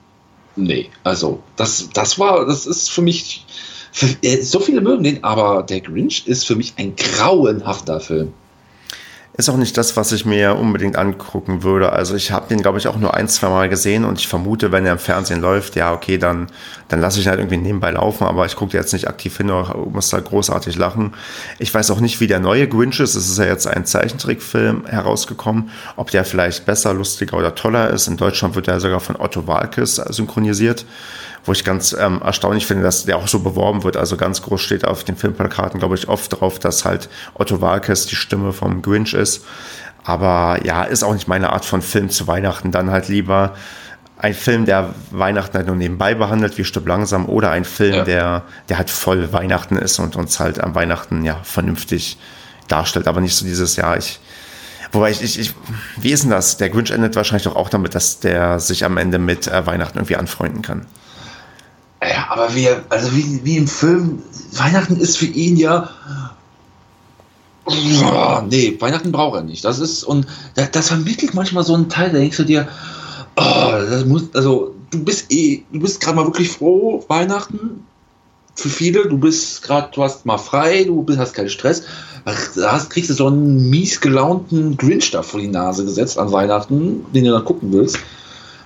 nee. 0.56 0.88
Also, 1.04 1.42
das, 1.56 1.88
das 1.92 2.18
war, 2.18 2.46
das 2.46 2.66
ist 2.66 2.90
für 2.90 3.02
mich, 3.02 3.44
für, 3.92 4.06
äh, 4.22 4.42
so 4.42 4.60
viele 4.60 4.80
mögen 4.80 5.02
den, 5.02 5.24
aber 5.24 5.62
der 5.62 5.80
Grinch 5.80 6.26
ist 6.26 6.46
für 6.46 6.56
mich 6.56 6.74
ein 6.76 6.94
grauenhafter 6.96 8.00
Film. 8.00 8.32
Ist 9.40 9.48
auch 9.48 9.56
nicht 9.56 9.78
das, 9.78 9.96
was 9.96 10.12
ich 10.12 10.26
mir 10.26 10.54
unbedingt 10.56 10.96
angucken 10.96 11.62
würde. 11.62 11.92
Also 11.92 12.14
ich 12.14 12.30
habe 12.30 12.48
den, 12.48 12.60
glaube 12.60 12.76
ich, 12.76 12.88
auch 12.88 12.98
nur 12.98 13.14
ein, 13.14 13.26
zwei 13.26 13.48
Mal 13.48 13.70
gesehen 13.70 14.04
und 14.04 14.18
ich 14.18 14.28
vermute, 14.28 14.70
wenn 14.70 14.84
er 14.84 14.92
im 14.92 14.98
Fernsehen 14.98 15.40
läuft, 15.40 15.76
ja, 15.76 15.94
okay, 15.94 16.18
dann, 16.18 16.48
dann 16.88 17.00
lasse 17.00 17.18
ich 17.18 17.24
ihn 17.24 17.30
halt 17.30 17.40
irgendwie 17.40 17.56
nebenbei 17.56 17.90
laufen, 17.92 18.24
aber 18.24 18.44
ich 18.44 18.54
gucke 18.54 18.76
jetzt 18.76 18.92
nicht 18.92 19.08
aktiv 19.08 19.34
hin 19.38 19.50
oder 19.50 19.74
muss 19.78 20.10
da 20.10 20.20
großartig 20.20 20.76
lachen. 20.76 21.14
Ich 21.58 21.72
weiß 21.72 21.90
auch 21.90 22.00
nicht, 22.00 22.20
wie 22.20 22.26
der 22.26 22.38
neue 22.38 22.68
Grinch 22.68 23.00
ist. 23.00 23.14
Es 23.14 23.30
ist 23.30 23.38
ja 23.38 23.46
jetzt 23.46 23.66
ein 23.66 23.86
Zeichentrickfilm 23.86 24.84
herausgekommen, 24.84 25.70
ob 25.96 26.10
der 26.10 26.26
vielleicht 26.26 26.66
besser, 26.66 26.92
lustiger 26.92 27.38
oder 27.38 27.54
toller 27.54 27.88
ist. 27.88 28.08
In 28.08 28.18
Deutschland 28.18 28.56
wird 28.56 28.68
er 28.68 28.78
sogar 28.78 29.00
von 29.00 29.16
Otto 29.16 29.46
Walkes 29.46 29.94
synchronisiert 29.94 30.84
wo 31.44 31.52
ich 31.52 31.64
ganz 31.64 31.92
ähm, 31.98 32.20
erstaunlich 32.22 32.66
finde, 32.66 32.82
dass 32.82 33.04
der 33.04 33.16
auch 33.16 33.28
so 33.28 33.40
beworben 33.40 33.84
wird. 33.84 33.96
Also 33.96 34.16
ganz 34.16 34.42
groß 34.42 34.60
steht 34.60 34.84
auf 34.84 35.04
den 35.04 35.16
Filmplakaten, 35.16 35.80
glaube 35.80 35.94
ich, 35.94 36.08
oft 36.08 36.40
drauf, 36.40 36.58
dass 36.58 36.84
halt 36.84 37.08
Otto 37.34 37.60
Walkes 37.60 38.06
die 38.06 38.16
Stimme 38.16 38.52
vom 38.52 38.82
Grinch 38.82 39.14
ist. 39.14 39.44
Aber 40.04 40.58
ja, 40.64 40.84
ist 40.84 41.02
auch 41.02 41.14
nicht 41.14 41.28
meine 41.28 41.52
Art 41.52 41.64
von 41.64 41.82
Film 41.82 42.10
zu 42.10 42.26
Weihnachten. 42.26 42.72
Dann 42.72 42.90
halt 42.90 43.08
lieber 43.08 43.54
ein 44.18 44.34
Film, 44.34 44.66
der 44.66 44.94
Weihnachten 45.10 45.56
halt 45.56 45.66
nur 45.66 45.76
nebenbei 45.76 46.14
behandelt, 46.14 46.58
wie 46.58 46.64
Stück 46.64 46.86
langsam, 46.86 47.26
oder 47.26 47.50
ein 47.50 47.64
Film, 47.64 47.94
ja. 47.94 48.04
der, 48.04 48.42
der 48.68 48.78
halt 48.78 48.90
voll 48.90 49.32
Weihnachten 49.32 49.76
ist 49.76 49.98
und 49.98 50.16
uns 50.16 50.38
halt 50.40 50.60
am 50.60 50.74
Weihnachten 50.74 51.24
ja 51.24 51.40
vernünftig 51.42 52.18
darstellt. 52.68 53.08
Aber 53.08 53.20
nicht 53.22 53.34
so 53.34 53.46
dieses, 53.46 53.76
ja, 53.76 53.96
ich, 53.96 54.20
Wobei 54.92 55.10
ich, 55.10 55.22
ich, 55.22 55.38
ich, 55.38 55.54
wie 55.98 56.10
ist 56.10 56.24
denn 56.24 56.30
das? 56.30 56.56
Der 56.56 56.68
Grinch 56.68 56.90
endet 56.90 57.14
wahrscheinlich 57.14 57.44
doch 57.44 57.56
auch 57.56 57.68
damit, 57.68 57.94
dass 57.94 58.20
der 58.20 58.58
sich 58.58 58.84
am 58.84 58.96
Ende 58.96 59.18
mit 59.18 59.46
äh, 59.46 59.64
Weihnachten 59.66 59.98
irgendwie 59.98 60.16
anfreunden 60.16 60.62
kann. 60.62 60.86
Ja, 62.02 62.30
aber 62.30 62.54
wie, 62.54 62.68
also 62.88 63.14
wie, 63.14 63.40
wie 63.44 63.56
im 63.58 63.68
Film, 63.68 64.22
Weihnachten 64.52 64.96
ist 64.96 65.18
für 65.18 65.26
ihn 65.26 65.56
ja. 65.56 65.90
Oh, 67.66 68.40
nee, 68.48 68.76
Weihnachten 68.80 69.12
braucht 69.12 69.36
er 69.36 69.42
nicht. 69.42 69.64
Das 69.64 69.78
ist, 69.78 70.02
und 70.04 70.26
das, 70.54 70.70
das 70.70 70.88
vermittelt 70.88 71.34
manchmal 71.34 71.62
so 71.62 71.74
einen 71.74 71.88
Teil, 71.88 72.10
da 72.10 72.18
denkst 72.18 72.38
du 72.38 72.44
dir, 72.44 72.68
oh, 73.36 73.72
das 73.90 74.06
muss, 74.06 74.34
also 74.34 74.74
du 74.90 75.04
bist 75.04 75.30
eh, 75.30 75.62
du 75.72 75.80
bist 75.80 76.00
gerade 76.00 76.16
mal 76.16 76.26
wirklich 76.26 76.50
froh, 76.50 77.04
Weihnachten. 77.08 77.84
Für 78.54 78.68
viele, 78.68 79.06
du 79.06 79.18
bist 79.18 79.62
gerade, 79.62 79.90
du 79.94 80.02
hast 80.02 80.26
mal 80.26 80.38
frei, 80.38 80.84
du 80.84 81.02
bist, 81.02 81.18
hast 81.18 81.34
keinen 81.34 81.48
Stress. 81.50 81.84
Da 82.56 82.78
kriegst 82.88 83.10
du 83.10 83.14
so 83.14 83.26
einen 83.28 83.70
mies 83.70 84.00
gelaunten 84.00 84.76
Grinch 84.76 85.10
da 85.10 85.22
vor 85.22 85.40
die 85.40 85.48
Nase 85.48 85.84
gesetzt 85.84 86.18
an 86.18 86.32
Weihnachten, 86.32 87.06
den 87.14 87.24
du 87.24 87.30
dann 87.30 87.44
gucken 87.44 87.72
willst. 87.72 87.98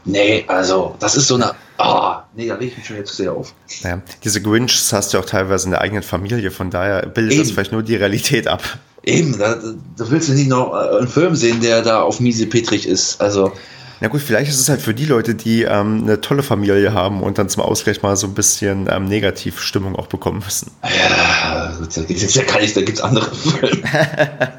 Nee, 0.04 0.44
also, 0.48 0.96
das 0.98 1.16
ist 1.16 1.28
so 1.28 1.36
eine 1.36 1.54
Ah, 1.76 2.24
nee, 2.34 2.46
da 2.46 2.54
reg 2.54 2.68
ich 2.68 2.76
mich 2.76 2.86
schon 2.86 2.96
jetzt 2.96 3.16
sehr 3.16 3.32
auf. 3.32 3.52
Ja, 3.82 4.00
diese 4.22 4.40
Grinchs 4.40 4.92
hast 4.92 5.12
du 5.12 5.18
auch 5.18 5.24
teilweise 5.24 5.66
in 5.66 5.72
der 5.72 5.80
eigenen 5.80 6.02
Familie, 6.02 6.50
von 6.50 6.70
daher 6.70 7.06
bildet 7.06 7.32
Eben. 7.32 7.42
das 7.42 7.50
vielleicht 7.50 7.72
nur 7.72 7.82
die 7.82 7.96
Realität 7.96 8.46
ab. 8.46 8.62
Eben, 9.02 9.36
da, 9.38 9.56
da 9.96 10.10
willst 10.10 10.28
du 10.28 10.32
nicht 10.32 10.48
noch 10.48 10.72
äh, 10.72 10.98
einen 10.98 11.08
Film 11.08 11.34
sehen, 11.34 11.60
der 11.60 11.82
da 11.82 12.00
auf 12.02 12.20
miese 12.20 12.46
Petrich 12.46 12.86
ist. 12.86 13.20
Also. 13.20 13.52
Na 14.00 14.08
gut, 14.08 14.22
vielleicht 14.22 14.50
ist 14.50 14.60
es 14.60 14.68
halt 14.68 14.80
für 14.80 14.94
die 14.94 15.04
Leute, 15.04 15.34
die 15.34 15.62
ähm, 15.62 16.02
eine 16.04 16.20
tolle 16.20 16.42
Familie 16.42 16.94
haben 16.94 17.22
und 17.22 17.38
dann 17.38 17.48
zum 17.48 17.62
Ausgleich 17.62 18.02
mal 18.02 18.16
so 18.16 18.26
ein 18.26 18.34
bisschen 18.34 18.88
ähm, 18.90 19.06
Negativstimmung 19.06 19.96
auch 19.96 20.06
bekommen 20.06 20.42
müssen. 20.44 20.70
Ja, 20.82 21.76
da 21.78 22.02
gibt 22.02 22.22
es 22.22 22.34
ja 22.34 22.44
gar 22.44 22.60
nicht, 22.60 22.76
da 22.76 22.82
gibt 22.82 22.98
es 22.98 23.04
andere 23.04 23.34
Filme 23.34 23.82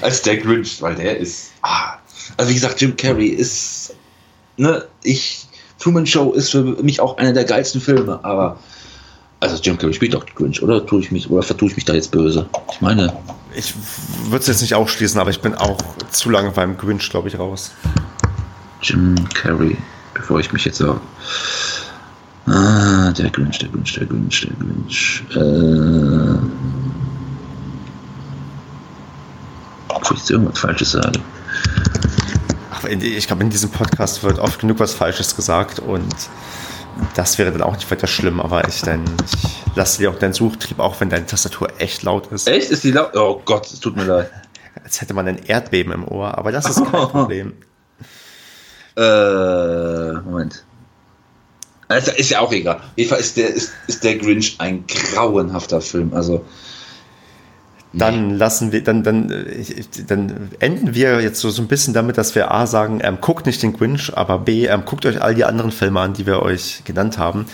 als 0.00 0.22
der 0.22 0.38
Grinch, 0.38 0.80
weil 0.80 0.96
der 0.96 1.18
ist. 1.18 1.52
Ah, 1.62 1.98
also 2.36 2.50
wie 2.50 2.54
gesagt, 2.54 2.80
Jim 2.80 2.96
Carrey 2.96 3.28
ist. 3.28 3.94
Ne, 4.56 4.84
ich 5.02 5.43
Truman 5.84 6.06
Show 6.06 6.32
ist 6.32 6.52
für 6.52 6.62
mich 6.62 6.98
auch 6.98 7.18
einer 7.18 7.34
der 7.34 7.44
geilsten 7.44 7.78
Filme, 7.78 8.18
aber 8.22 8.58
also 9.40 9.60
Jim 9.62 9.76
Carrey 9.76 9.92
spielt 9.92 10.14
doch 10.14 10.24
Grinch, 10.24 10.62
oder 10.62 10.86
tue 10.86 11.00
ich 11.00 11.12
mich 11.12 11.28
oder 11.28 11.42
vertue 11.42 11.68
ich 11.68 11.76
mich 11.76 11.84
da 11.84 11.92
jetzt 11.92 12.10
böse? 12.10 12.46
Ich 12.72 12.80
meine, 12.80 13.12
ich 13.54 13.74
würde 14.30 14.38
es 14.38 14.46
jetzt 14.46 14.62
nicht 14.62 14.74
ausschließen, 14.74 15.20
aber 15.20 15.28
ich 15.28 15.42
bin 15.42 15.54
auch 15.54 15.76
zu 16.10 16.30
lange 16.30 16.52
beim 16.52 16.78
Grinch, 16.78 17.10
glaube 17.10 17.28
ich, 17.28 17.38
raus. 17.38 17.72
Jim 18.80 19.14
Carrey, 19.34 19.76
bevor 20.14 20.40
ich 20.40 20.54
mich 20.54 20.64
jetzt 20.64 20.78
so 20.78 20.98
Ah, 22.46 23.10
der 23.10 23.28
Grinch, 23.28 23.58
der 23.58 23.68
Grinch, 23.68 23.92
der 23.92 24.06
Grinch, 24.06 24.40
der 24.40 24.56
Grinch. 24.56 25.22
Äh, 25.32 26.38
bevor 29.88 30.12
ich 30.12 30.18
jetzt 30.20 30.30
irgendwas 30.30 30.58
Falsches 30.58 30.92
sage 30.92 31.20
ich 32.88 33.26
glaube, 33.26 33.42
in 33.42 33.50
diesem 33.50 33.70
Podcast 33.70 34.22
wird 34.22 34.38
oft 34.38 34.60
genug 34.60 34.80
was 34.80 34.94
Falsches 34.94 35.36
gesagt 35.36 35.78
und 35.78 36.14
das 37.14 37.38
wäre 37.38 37.50
dann 37.50 37.62
auch 37.62 37.74
nicht 37.74 37.90
weiter 37.90 38.06
schlimm, 38.06 38.40
aber 38.40 38.68
ich, 38.68 38.82
dann, 38.82 39.04
ich 39.24 39.76
lasse 39.76 39.98
dir 39.98 40.10
auch 40.10 40.18
deinen 40.18 40.32
Suchtrieb, 40.32 40.78
auch 40.78 41.00
wenn 41.00 41.10
deine 41.10 41.26
Tastatur 41.26 41.68
echt 41.78 42.02
laut 42.02 42.28
ist. 42.28 42.46
Echt? 42.46 42.70
Ist 42.70 42.84
die 42.84 42.92
laut? 42.92 43.16
Oh 43.16 43.42
Gott, 43.44 43.66
es 43.66 43.80
tut 43.80 43.96
mir 43.96 44.04
leid. 44.04 44.30
Als 44.82 45.00
hätte 45.00 45.14
man 45.14 45.26
ein 45.26 45.38
Erdbeben 45.38 45.92
im 45.92 46.06
Ohr, 46.06 46.36
aber 46.36 46.52
das 46.52 46.68
ist 46.68 46.84
kein 46.84 46.90
Problem. 47.08 47.54
Äh, 48.96 50.12
Moment. 50.24 50.64
Also 51.88 52.12
ist 52.12 52.30
ja 52.30 52.40
auch 52.40 52.52
egal. 52.52 52.76
Auf 52.76 52.82
jeden 52.96 53.10
Fall 53.10 53.20
ist 53.20 53.36
der, 53.36 53.48
ist, 53.48 53.72
ist 53.86 54.02
der 54.04 54.16
Grinch 54.16 54.56
ein 54.58 54.84
grauenhafter 54.86 55.80
Film. 55.80 56.14
Also 56.14 56.44
dann 57.96 58.36
lassen 58.36 58.72
wir, 58.72 58.82
dann, 58.82 59.02
dann, 59.02 59.46
dann 60.06 60.50
enden 60.58 60.94
wir 60.94 61.20
jetzt 61.20 61.40
so, 61.40 61.50
so 61.50 61.62
ein 61.62 61.68
bisschen 61.68 61.94
damit, 61.94 62.18
dass 62.18 62.34
wir 62.34 62.50
A 62.50 62.66
sagen, 62.66 63.00
ähm, 63.02 63.18
guckt 63.20 63.46
nicht 63.46 63.62
den 63.62 63.72
Grinch, 63.72 64.16
aber 64.16 64.38
B, 64.38 64.66
ähm, 64.66 64.84
guckt 64.84 65.06
euch 65.06 65.22
all 65.22 65.34
die 65.34 65.44
anderen 65.44 65.70
Filme 65.70 66.00
an, 66.00 66.12
die 66.12 66.26
wir 66.26 66.42
euch 66.42 66.82
genannt 66.84 67.18
haben. 67.18 67.46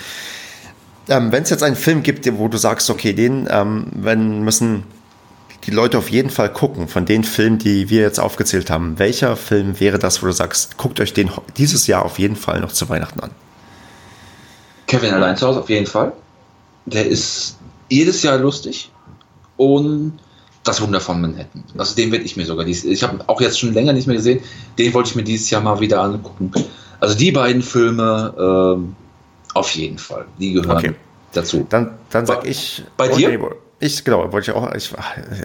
Ähm, 1.08 1.32
Wenn 1.32 1.42
es 1.42 1.50
jetzt 1.50 1.62
einen 1.62 1.76
Film 1.76 2.02
gibt, 2.02 2.26
wo 2.38 2.48
du 2.48 2.56
sagst, 2.56 2.88
okay, 2.88 3.12
den 3.12 3.48
ähm, 3.50 3.86
wenn 3.94 4.42
müssen 4.42 4.84
die 5.66 5.70
Leute 5.70 5.98
auf 5.98 6.08
jeden 6.08 6.30
Fall 6.30 6.50
gucken, 6.50 6.88
von 6.88 7.04
den 7.04 7.22
Filmen, 7.24 7.58
die 7.58 7.90
wir 7.90 8.00
jetzt 8.00 8.18
aufgezählt 8.18 8.70
haben, 8.70 8.98
welcher 8.98 9.36
Film 9.36 9.78
wäre 9.78 9.98
das, 9.98 10.22
wo 10.22 10.26
du 10.26 10.32
sagst, 10.32 10.78
guckt 10.78 11.00
euch 11.00 11.12
den 11.12 11.30
dieses 11.58 11.86
Jahr 11.86 12.04
auf 12.04 12.18
jeden 12.18 12.36
Fall 12.36 12.60
noch 12.60 12.72
zu 12.72 12.88
Weihnachten 12.88 13.20
an? 13.20 13.30
Kevin 14.86 15.12
allein 15.12 15.36
zu 15.36 15.46
Hause 15.46 15.60
auf 15.60 15.68
jeden 15.68 15.86
Fall. 15.86 16.12
Der 16.86 17.06
ist 17.06 17.58
jedes 17.88 18.22
Jahr 18.22 18.38
lustig 18.38 18.90
und 19.56 20.18
das 20.64 20.80
Wunder 20.80 21.00
von 21.00 21.20
Manhattan. 21.20 21.64
Also 21.78 21.94
den 21.96 22.12
werde 22.12 22.24
ich 22.24 22.36
mir 22.36 22.44
sogar 22.44 22.64
dies. 22.64 22.84
Ich 22.84 23.02
habe 23.02 23.24
auch 23.26 23.40
jetzt 23.40 23.58
schon 23.58 23.72
länger 23.72 23.92
nicht 23.92 24.06
mehr 24.06 24.16
gesehen. 24.16 24.40
Den 24.78 24.92
wollte 24.92 25.10
ich 25.10 25.16
mir 25.16 25.22
dieses 25.22 25.48
Jahr 25.50 25.62
mal 25.62 25.80
wieder 25.80 26.02
angucken. 26.02 26.52
Also 27.00 27.16
die 27.16 27.32
beiden 27.32 27.62
Filme 27.62 28.34
ähm, 28.38 28.94
auf 29.54 29.70
jeden 29.70 29.98
Fall. 29.98 30.26
Die 30.38 30.52
gehören 30.52 30.76
okay. 30.76 30.94
dazu. 31.32 31.66
Dann, 31.68 31.98
dann 32.10 32.26
sag 32.26 32.46
ich. 32.46 32.84
Bei 32.96 33.08
dir? 33.08 33.38
Ich, 33.82 34.04
genau, 34.04 34.30
wollte 34.30 34.50
ich 34.50 34.56
auch, 34.56 34.74
ich, 34.74 34.92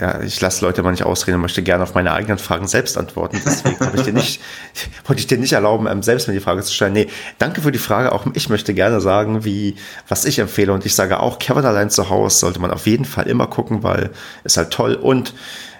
ja, 0.01 0.19
ich 0.21 0.41
lasse 0.41 0.65
Leute 0.65 0.83
mal 0.83 0.91
nicht 0.91 1.05
ausreden 1.05 1.35
und 1.35 1.41
möchte 1.41 1.63
gerne 1.63 1.83
auf 1.83 1.93
meine 1.93 2.11
eigenen 2.11 2.37
Fragen 2.37 2.67
selbst 2.67 2.97
antworten. 2.97 3.41
Deswegen 3.45 3.77
ich 3.95 4.01
dir 4.01 4.11
nicht, 4.11 4.41
wollte 5.05 5.21
ich 5.21 5.27
dir 5.27 5.37
nicht 5.37 5.53
erlauben, 5.53 5.87
ähm, 5.87 6.03
selbst 6.03 6.27
mir 6.27 6.33
die 6.33 6.41
Frage 6.41 6.61
zu 6.61 6.73
stellen. 6.73 6.91
Nee, 6.91 7.07
danke 7.37 7.61
für 7.61 7.71
die 7.71 7.79
Frage. 7.79 8.11
Auch 8.11 8.25
ich 8.33 8.49
möchte 8.49 8.73
gerne 8.73 8.99
sagen, 8.99 9.45
wie, 9.45 9.75
was 10.09 10.25
ich 10.25 10.39
empfehle. 10.39 10.73
Und 10.73 10.85
ich 10.85 10.95
sage 10.95 11.21
auch, 11.21 11.39
Kevin 11.39 11.63
allein 11.63 11.89
zu 11.89 12.09
Hause 12.09 12.37
sollte 12.37 12.59
man 12.59 12.71
auf 12.71 12.87
jeden 12.87 13.05
Fall 13.05 13.27
immer 13.27 13.47
gucken, 13.47 13.83
weil 13.83 14.11
ist 14.43 14.57
halt 14.57 14.71
toll. 14.71 14.95
Und 14.95 15.33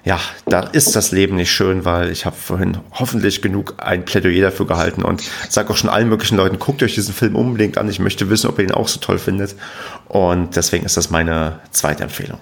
ja, 0.05 0.19
da 0.45 0.59
ist 0.59 0.95
das 0.95 1.11
Leben 1.11 1.35
nicht 1.35 1.51
schön, 1.51 1.83
weil 1.83 2.11
ich 2.11 2.27
habe 2.27 2.35
vorhin 2.35 2.77
hoffentlich 2.91 3.41
genug 3.41 3.73
ein 3.77 4.05
Plädoyer 4.05 4.51
dafür 4.51 4.67
gehalten 4.67 5.03
und 5.03 5.23
sage 5.49 5.71
auch 5.71 5.77
schon 5.77 5.89
allen 5.89 6.09
möglichen 6.09 6.37
Leuten, 6.37 6.59
guckt 6.59 6.83
euch 6.83 6.93
diesen 6.93 7.13
Film 7.13 7.35
unbedingt 7.35 7.79
an. 7.79 7.89
Ich 7.89 7.97
möchte 7.97 8.29
wissen, 8.29 8.47
ob 8.47 8.59
ihr 8.59 8.65
ihn 8.65 8.71
auch 8.71 8.87
so 8.87 8.99
toll 8.99 9.17
findet. 9.17 9.55
Und 10.07 10.55
deswegen 10.55 10.85
ist 10.85 10.95
das 10.95 11.09
meine 11.09 11.59
zweite 11.71 12.03
Empfehlung. 12.03 12.37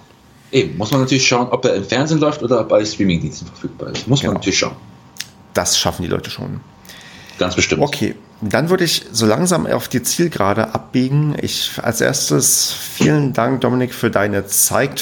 Eben, 0.52 0.76
muss 0.76 0.92
man 0.92 1.00
natürlich 1.00 1.26
schauen, 1.26 1.48
ob 1.48 1.64
er 1.64 1.74
im 1.74 1.84
Fernsehen 1.84 2.20
läuft 2.20 2.42
oder 2.42 2.62
bei 2.64 2.84
Streamingdiensten 2.84 3.48
verfügbar 3.48 3.92
ist. 3.92 4.06
Muss 4.06 4.20
genau. 4.20 4.32
man 4.32 4.40
natürlich 4.40 4.58
schauen. 4.58 4.76
Das 5.54 5.78
schaffen 5.78 6.02
die 6.02 6.08
Leute 6.08 6.30
schon. 6.30 6.60
Ganz 7.38 7.56
bestimmt. 7.56 7.80
Okay, 7.80 8.14
dann 8.42 8.68
würde 8.68 8.84
ich 8.84 9.06
so 9.10 9.24
langsam 9.24 9.66
auf 9.66 9.88
die 9.88 10.02
Zielgerade 10.02 10.74
abbiegen. 10.74 11.34
Ich 11.40 11.72
als 11.82 12.02
erstes 12.02 12.72
vielen 12.72 13.32
Dank, 13.32 13.62
Dominik, 13.62 13.94
für 13.94 14.10
deine 14.10 14.46
Zeit, 14.46 15.00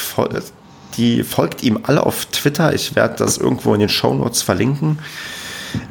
die 0.97 1.23
folgt 1.23 1.63
ihm 1.63 1.81
alle 1.83 2.05
auf 2.05 2.27
Twitter. 2.27 2.75
Ich 2.75 2.95
werde 2.95 3.17
das 3.17 3.39
irgendwo 3.39 3.75
in 3.75 3.81
den 3.81 3.89
Show 3.89 4.15
Notes 4.15 4.43
verlinken. 4.43 4.99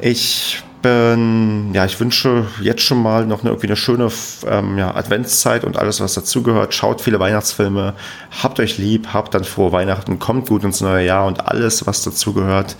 Ich 0.00 0.62
bin, 0.82 1.70
ja, 1.72 1.84
ich 1.84 1.98
wünsche 2.00 2.46
jetzt 2.60 2.82
schon 2.82 3.00
mal 3.00 3.24
noch 3.24 3.40
eine, 3.40 3.50
irgendwie 3.50 3.68
eine 3.68 3.76
schöne 3.76 4.10
ähm, 4.46 4.78
ja, 4.78 4.94
Adventszeit 4.94 5.64
und 5.64 5.76
alles, 5.76 6.00
was 6.00 6.14
dazugehört. 6.14 6.74
Schaut 6.74 7.00
viele 7.00 7.20
Weihnachtsfilme, 7.20 7.94
habt 8.42 8.60
euch 8.60 8.78
lieb, 8.78 9.08
habt 9.12 9.34
dann 9.34 9.44
frohe 9.44 9.72
Weihnachten, 9.72 10.18
kommt 10.18 10.48
gut 10.48 10.64
ins 10.64 10.80
neue 10.80 11.06
Jahr 11.06 11.26
und 11.26 11.46
alles, 11.46 11.86
was 11.86 12.02
dazugehört. 12.02 12.76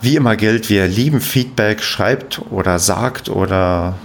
Wie 0.00 0.14
immer 0.14 0.36
gilt, 0.36 0.70
wir 0.70 0.86
lieben 0.86 1.20
Feedback, 1.20 1.82
schreibt 1.82 2.40
oder 2.50 2.78
sagt 2.78 3.28
oder 3.28 3.96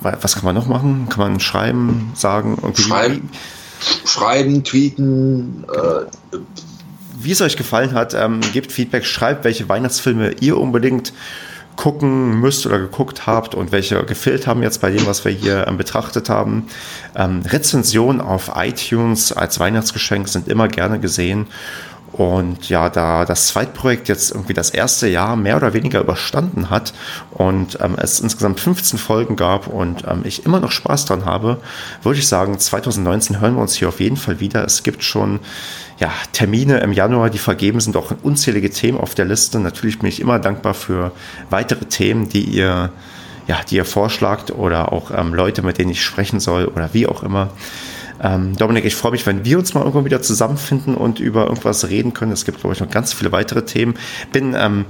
was 0.00 0.36
kann 0.36 0.44
man 0.44 0.54
noch 0.54 0.66
machen? 0.66 1.08
Kann 1.08 1.32
man 1.32 1.40
schreiben, 1.40 2.12
sagen? 2.14 2.56
Irgendwie 2.62 2.82
schreiben 2.82 3.30
schreiben, 4.04 4.64
tweeten. 4.64 5.64
Äh, 5.72 6.36
Wie 7.18 7.32
es 7.32 7.40
euch 7.40 7.56
gefallen 7.56 7.92
hat, 7.92 8.14
ähm, 8.14 8.40
gebt 8.52 8.72
Feedback, 8.72 9.04
schreibt, 9.04 9.44
welche 9.44 9.68
Weihnachtsfilme 9.68 10.32
ihr 10.40 10.58
unbedingt 10.58 11.12
gucken 11.76 12.38
müsst 12.40 12.66
oder 12.66 12.78
geguckt 12.78 13.26
habt 13.26 13.54
und 13.54 13.72
welche 13.72 14.04
gefehlt 14.04 14.46
haben 14.46 14.62
jetzt 14.62 14.80
bei 14.80 14.90
dem, 14.90 15.06
was 15.06 15.24
wir 15.24 15.32
hier 15.32 15.66
ähm, 15.66 15.76
betrachtet 15.76 16.28
haben. 16.28 16.68
Ähm, 17.16 17.42
Rezensionen 17.46 18.20
auf 18.20 18.52
iTunes 18.56 19.32
als 19.32 19.58
Weihnachtsgeschenk 19.58 20.28
sind 20.28 20.48
immer 20.48 20.68
gerne 20.68 21.00
gesehen. 21.00 21.46
Und 22.12 22.68
ja, 22.68 22.90
da 22.90 23.24
das 23.24 23.48
Zweitprojekt 23.48 24.08
jetzt 24.08 24.32
irgendwie 24.32 24.52
das 24.52 24.68
erste 24.68 25.08
Jahr 25.08 25.34
mehr 25.34 25.56
oder 25.56 25.72
weniger 25.72 26.00
überstanden 26.00 26.68
hat 26.68 26.92
und 27.30 27.78
ähm, 27.80 27.96
es 27.96 28.20
insgesamt 28.20 28.60
15 28.60 28.98
Folgen 28.98 29.34
gab 29.34 29.66
und 29.66 30.04
ähm, 30.06 30.20
ich 30.24 30.44
immer 30.44 30.60
noch 30.60 30.70
Spaß 30.70 31.06
dran 31.06 31.24
habe, 31.24 31.58
würde 32.02 32.18
ich 32.18 32.28
sagen, 32.28 32.58
2019 32.58 33.40
hören 33.40 33.54
wir 33.54 33.62
uns 33.62 33.74
hier 33.74 33.88
auf 33.88 33.98
jeden 33.98 34.18
Fall 34.18 34.40
wieder. 34.40 34.62
Es 34.64 34.82
gibt 34.82 35.02
schon 35.02 35.40
ja, 35.98 36.12
Termine 36.32 36.80
im 36.80 36.92
Januar, 36.92 37.30
die 37.30 37.38
vergeben 37.38 37.80
sind, 37.80 37.96
auch 37.96 38.12
unzählige 38.22 38.68
Themen 38.68 38.98
auf 38.98 39.14
der 39.14 39.24
Liste. 39.24 39.58
Natürlich 39.58 39.98
bin 39.98 40.08
ich 40.08 40.20
immer 40.20 40.38
dankbar 40.38 40.74
für 40.74 41.12
weitere 41.48 41.86
Themen, 41.86 42.28
die 42.28 42.44
ihr 42.44 42.90
ja, 43.46 43.60
die 43.68 43.76
ihr 43.76 43.84
vorschlagt 43.84 44.50
oder 44.52 44.92
auch 44.92 45.10
ähm, 45.10 45.34
Leute, 45.34 45.62
mit 45.62 45.78
denen 45.78 45.90
ich 45.90 46.04
sprechen 46.04 46.40
soll 46.40 46.66
oder 46.66 46.90
wie 46.92 47.06
auch 47.06 47.22
immer. 47.22 47.50
Ähm, 48.22 48.56
Dominik, 48.56 48.84
ich 48.84 48.94
freue 48.94 49.12
mich, 49.12 49.26
wenn 49.26 49.44
wir 49.44 49.58
uns 49.58 49.74
mal 49.74 49.80
irgendwann 49.80 50.04
wieder 50.04 50.22
zusammenfinden 50.22 50.94
und 50.94 51.18
über 51.18 51.46
irgendwas 51.46 51.88
reden 51.88 52.14
können. 52.14 52.32
Es 52.32 52.44
gibt, 52.44 52.60
glaube 52.60 52.74
ich, 52.74 52.80
noch 52.80 52.90
ganz 52.90 53.12
viele 53.12 53.32
weitere 53.32 53.64
Themen. 53.64 53.94
Bin 54.32 54.54
ähm, 54.56 54.86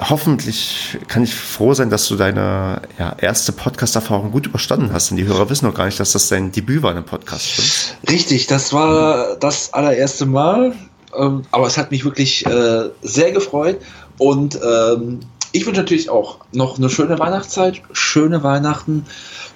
hoffentlich 0.00 0.98
kann 1.08 1.24
ich 1.24 1.34
froh 1.34 1.74
sein, 1.74 1.90
dass 1.90 2.06
du 2.08 2.16
deine 2.16 2.82
ja, 2.98 3.16
erste 3.18 3.52
Podcast-Erfahrung 3.52 4.30
gut 4.32 4.46
überstanden 4.46 4.92
hast. 4.92 5.10
Denn 5.10 5.16
die 5.16 5.24
Hörer 5.24 5.48
wissen 5.50 5.66
noch 5.66 5.74
gar 5.74 5.86
nicht, 5.86 5.98
dass 5.98 6.12
das 6.12 6.28
dein 6.28 6.52
Debüt 6.52 6.82
war 6.82 6.90
in 6.90 6.98
einem 6.98 7.06
Podcast. 7.06 7.46
Stimmt? 7.46 7.98
Richtig, 8.10 8.46
das 8.46 8.72
war 8.72 9.36
das 9.36 9.72
allererste 9.72 10.26
Mal. 10.26 10.74
Ähm, 11.16 11.42
aber 11.50 11.66
es 11.66 11.78
hat 11.78 11.90
mich 11.90 12.04
wirklich 12.04 12.44
äh, 12.46 12.90
sehr 13.02 13.32
gefreut. 13.32 13.78
Und 14.18 14.58
ähm, 14.62 15.20
ich 15.52 15.66
wünsche 15.66 15.80
natürlich 15.80 16.10
auch 16.10 16.38
noch 16.52 16.78
eine 16.78 16.90
schöne 16.90 17.18
Weihnachtszeit, 17.18 17.80
schöne 17.92 18.42
Weihnachten 18.42 19.06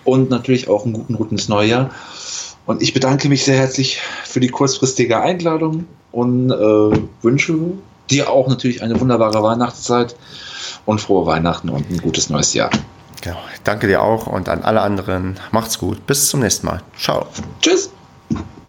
und 0.04 0.30
natürlich 0.30 0.68
auch 0.68 0.84
einen 0.84 0.94
guten 0.94 1.14
Rutsch 1.14 1.32
ins 1.32 1.48
neue 1.48 1.68
Jahr. 1.68 1.90
Und 2.66 2.82
ich 2.82 2.94
bedanke 2.94 3.28
mich 3.28 3.44
sehr 3.44 3.56
herzlich 3.56 4.00
für 4.24 4.40
die 4.40 4.48
kurzfristige 4.48 5.20
Einladung 5.20 5.86
und 6.12 6.50
äh, 6.50 6.98
wünsche 7.22 7.56
dir 8.10 8.30
auch 8.30 8.48
natürlich 8.48 8.82
eine 8.82 9.00
wunderbare 9.00 9.42
Weihnachtszeit 9.42 10.14
und 10.86 11.00
frohe 11.00 11.26
Weihnachten 11.26 11.68
und 11.70 11.90
ein 11.90 11.98
gutes 11.98 12.30
neues 12.30 12.54
Jahr. 12.54 12.70
Genau. 13.20 13.38
Danke 13.64 13.86
dir 13.86 14.02
auch 14.02 14.26
und 14.26 14.48
an 14.48 14.62
alle 14.62 14.80
anderen. 14.80 15.38
Macht's 15.52 15.78
gut. 15.78 16.06
Bis 16.06 16.28
zum 16.28 16.40
nächsten 16.40 16.66
Mal. 16.66 16.82
Ciao. 16.98 17.26
Tschüss. 17.60 17.90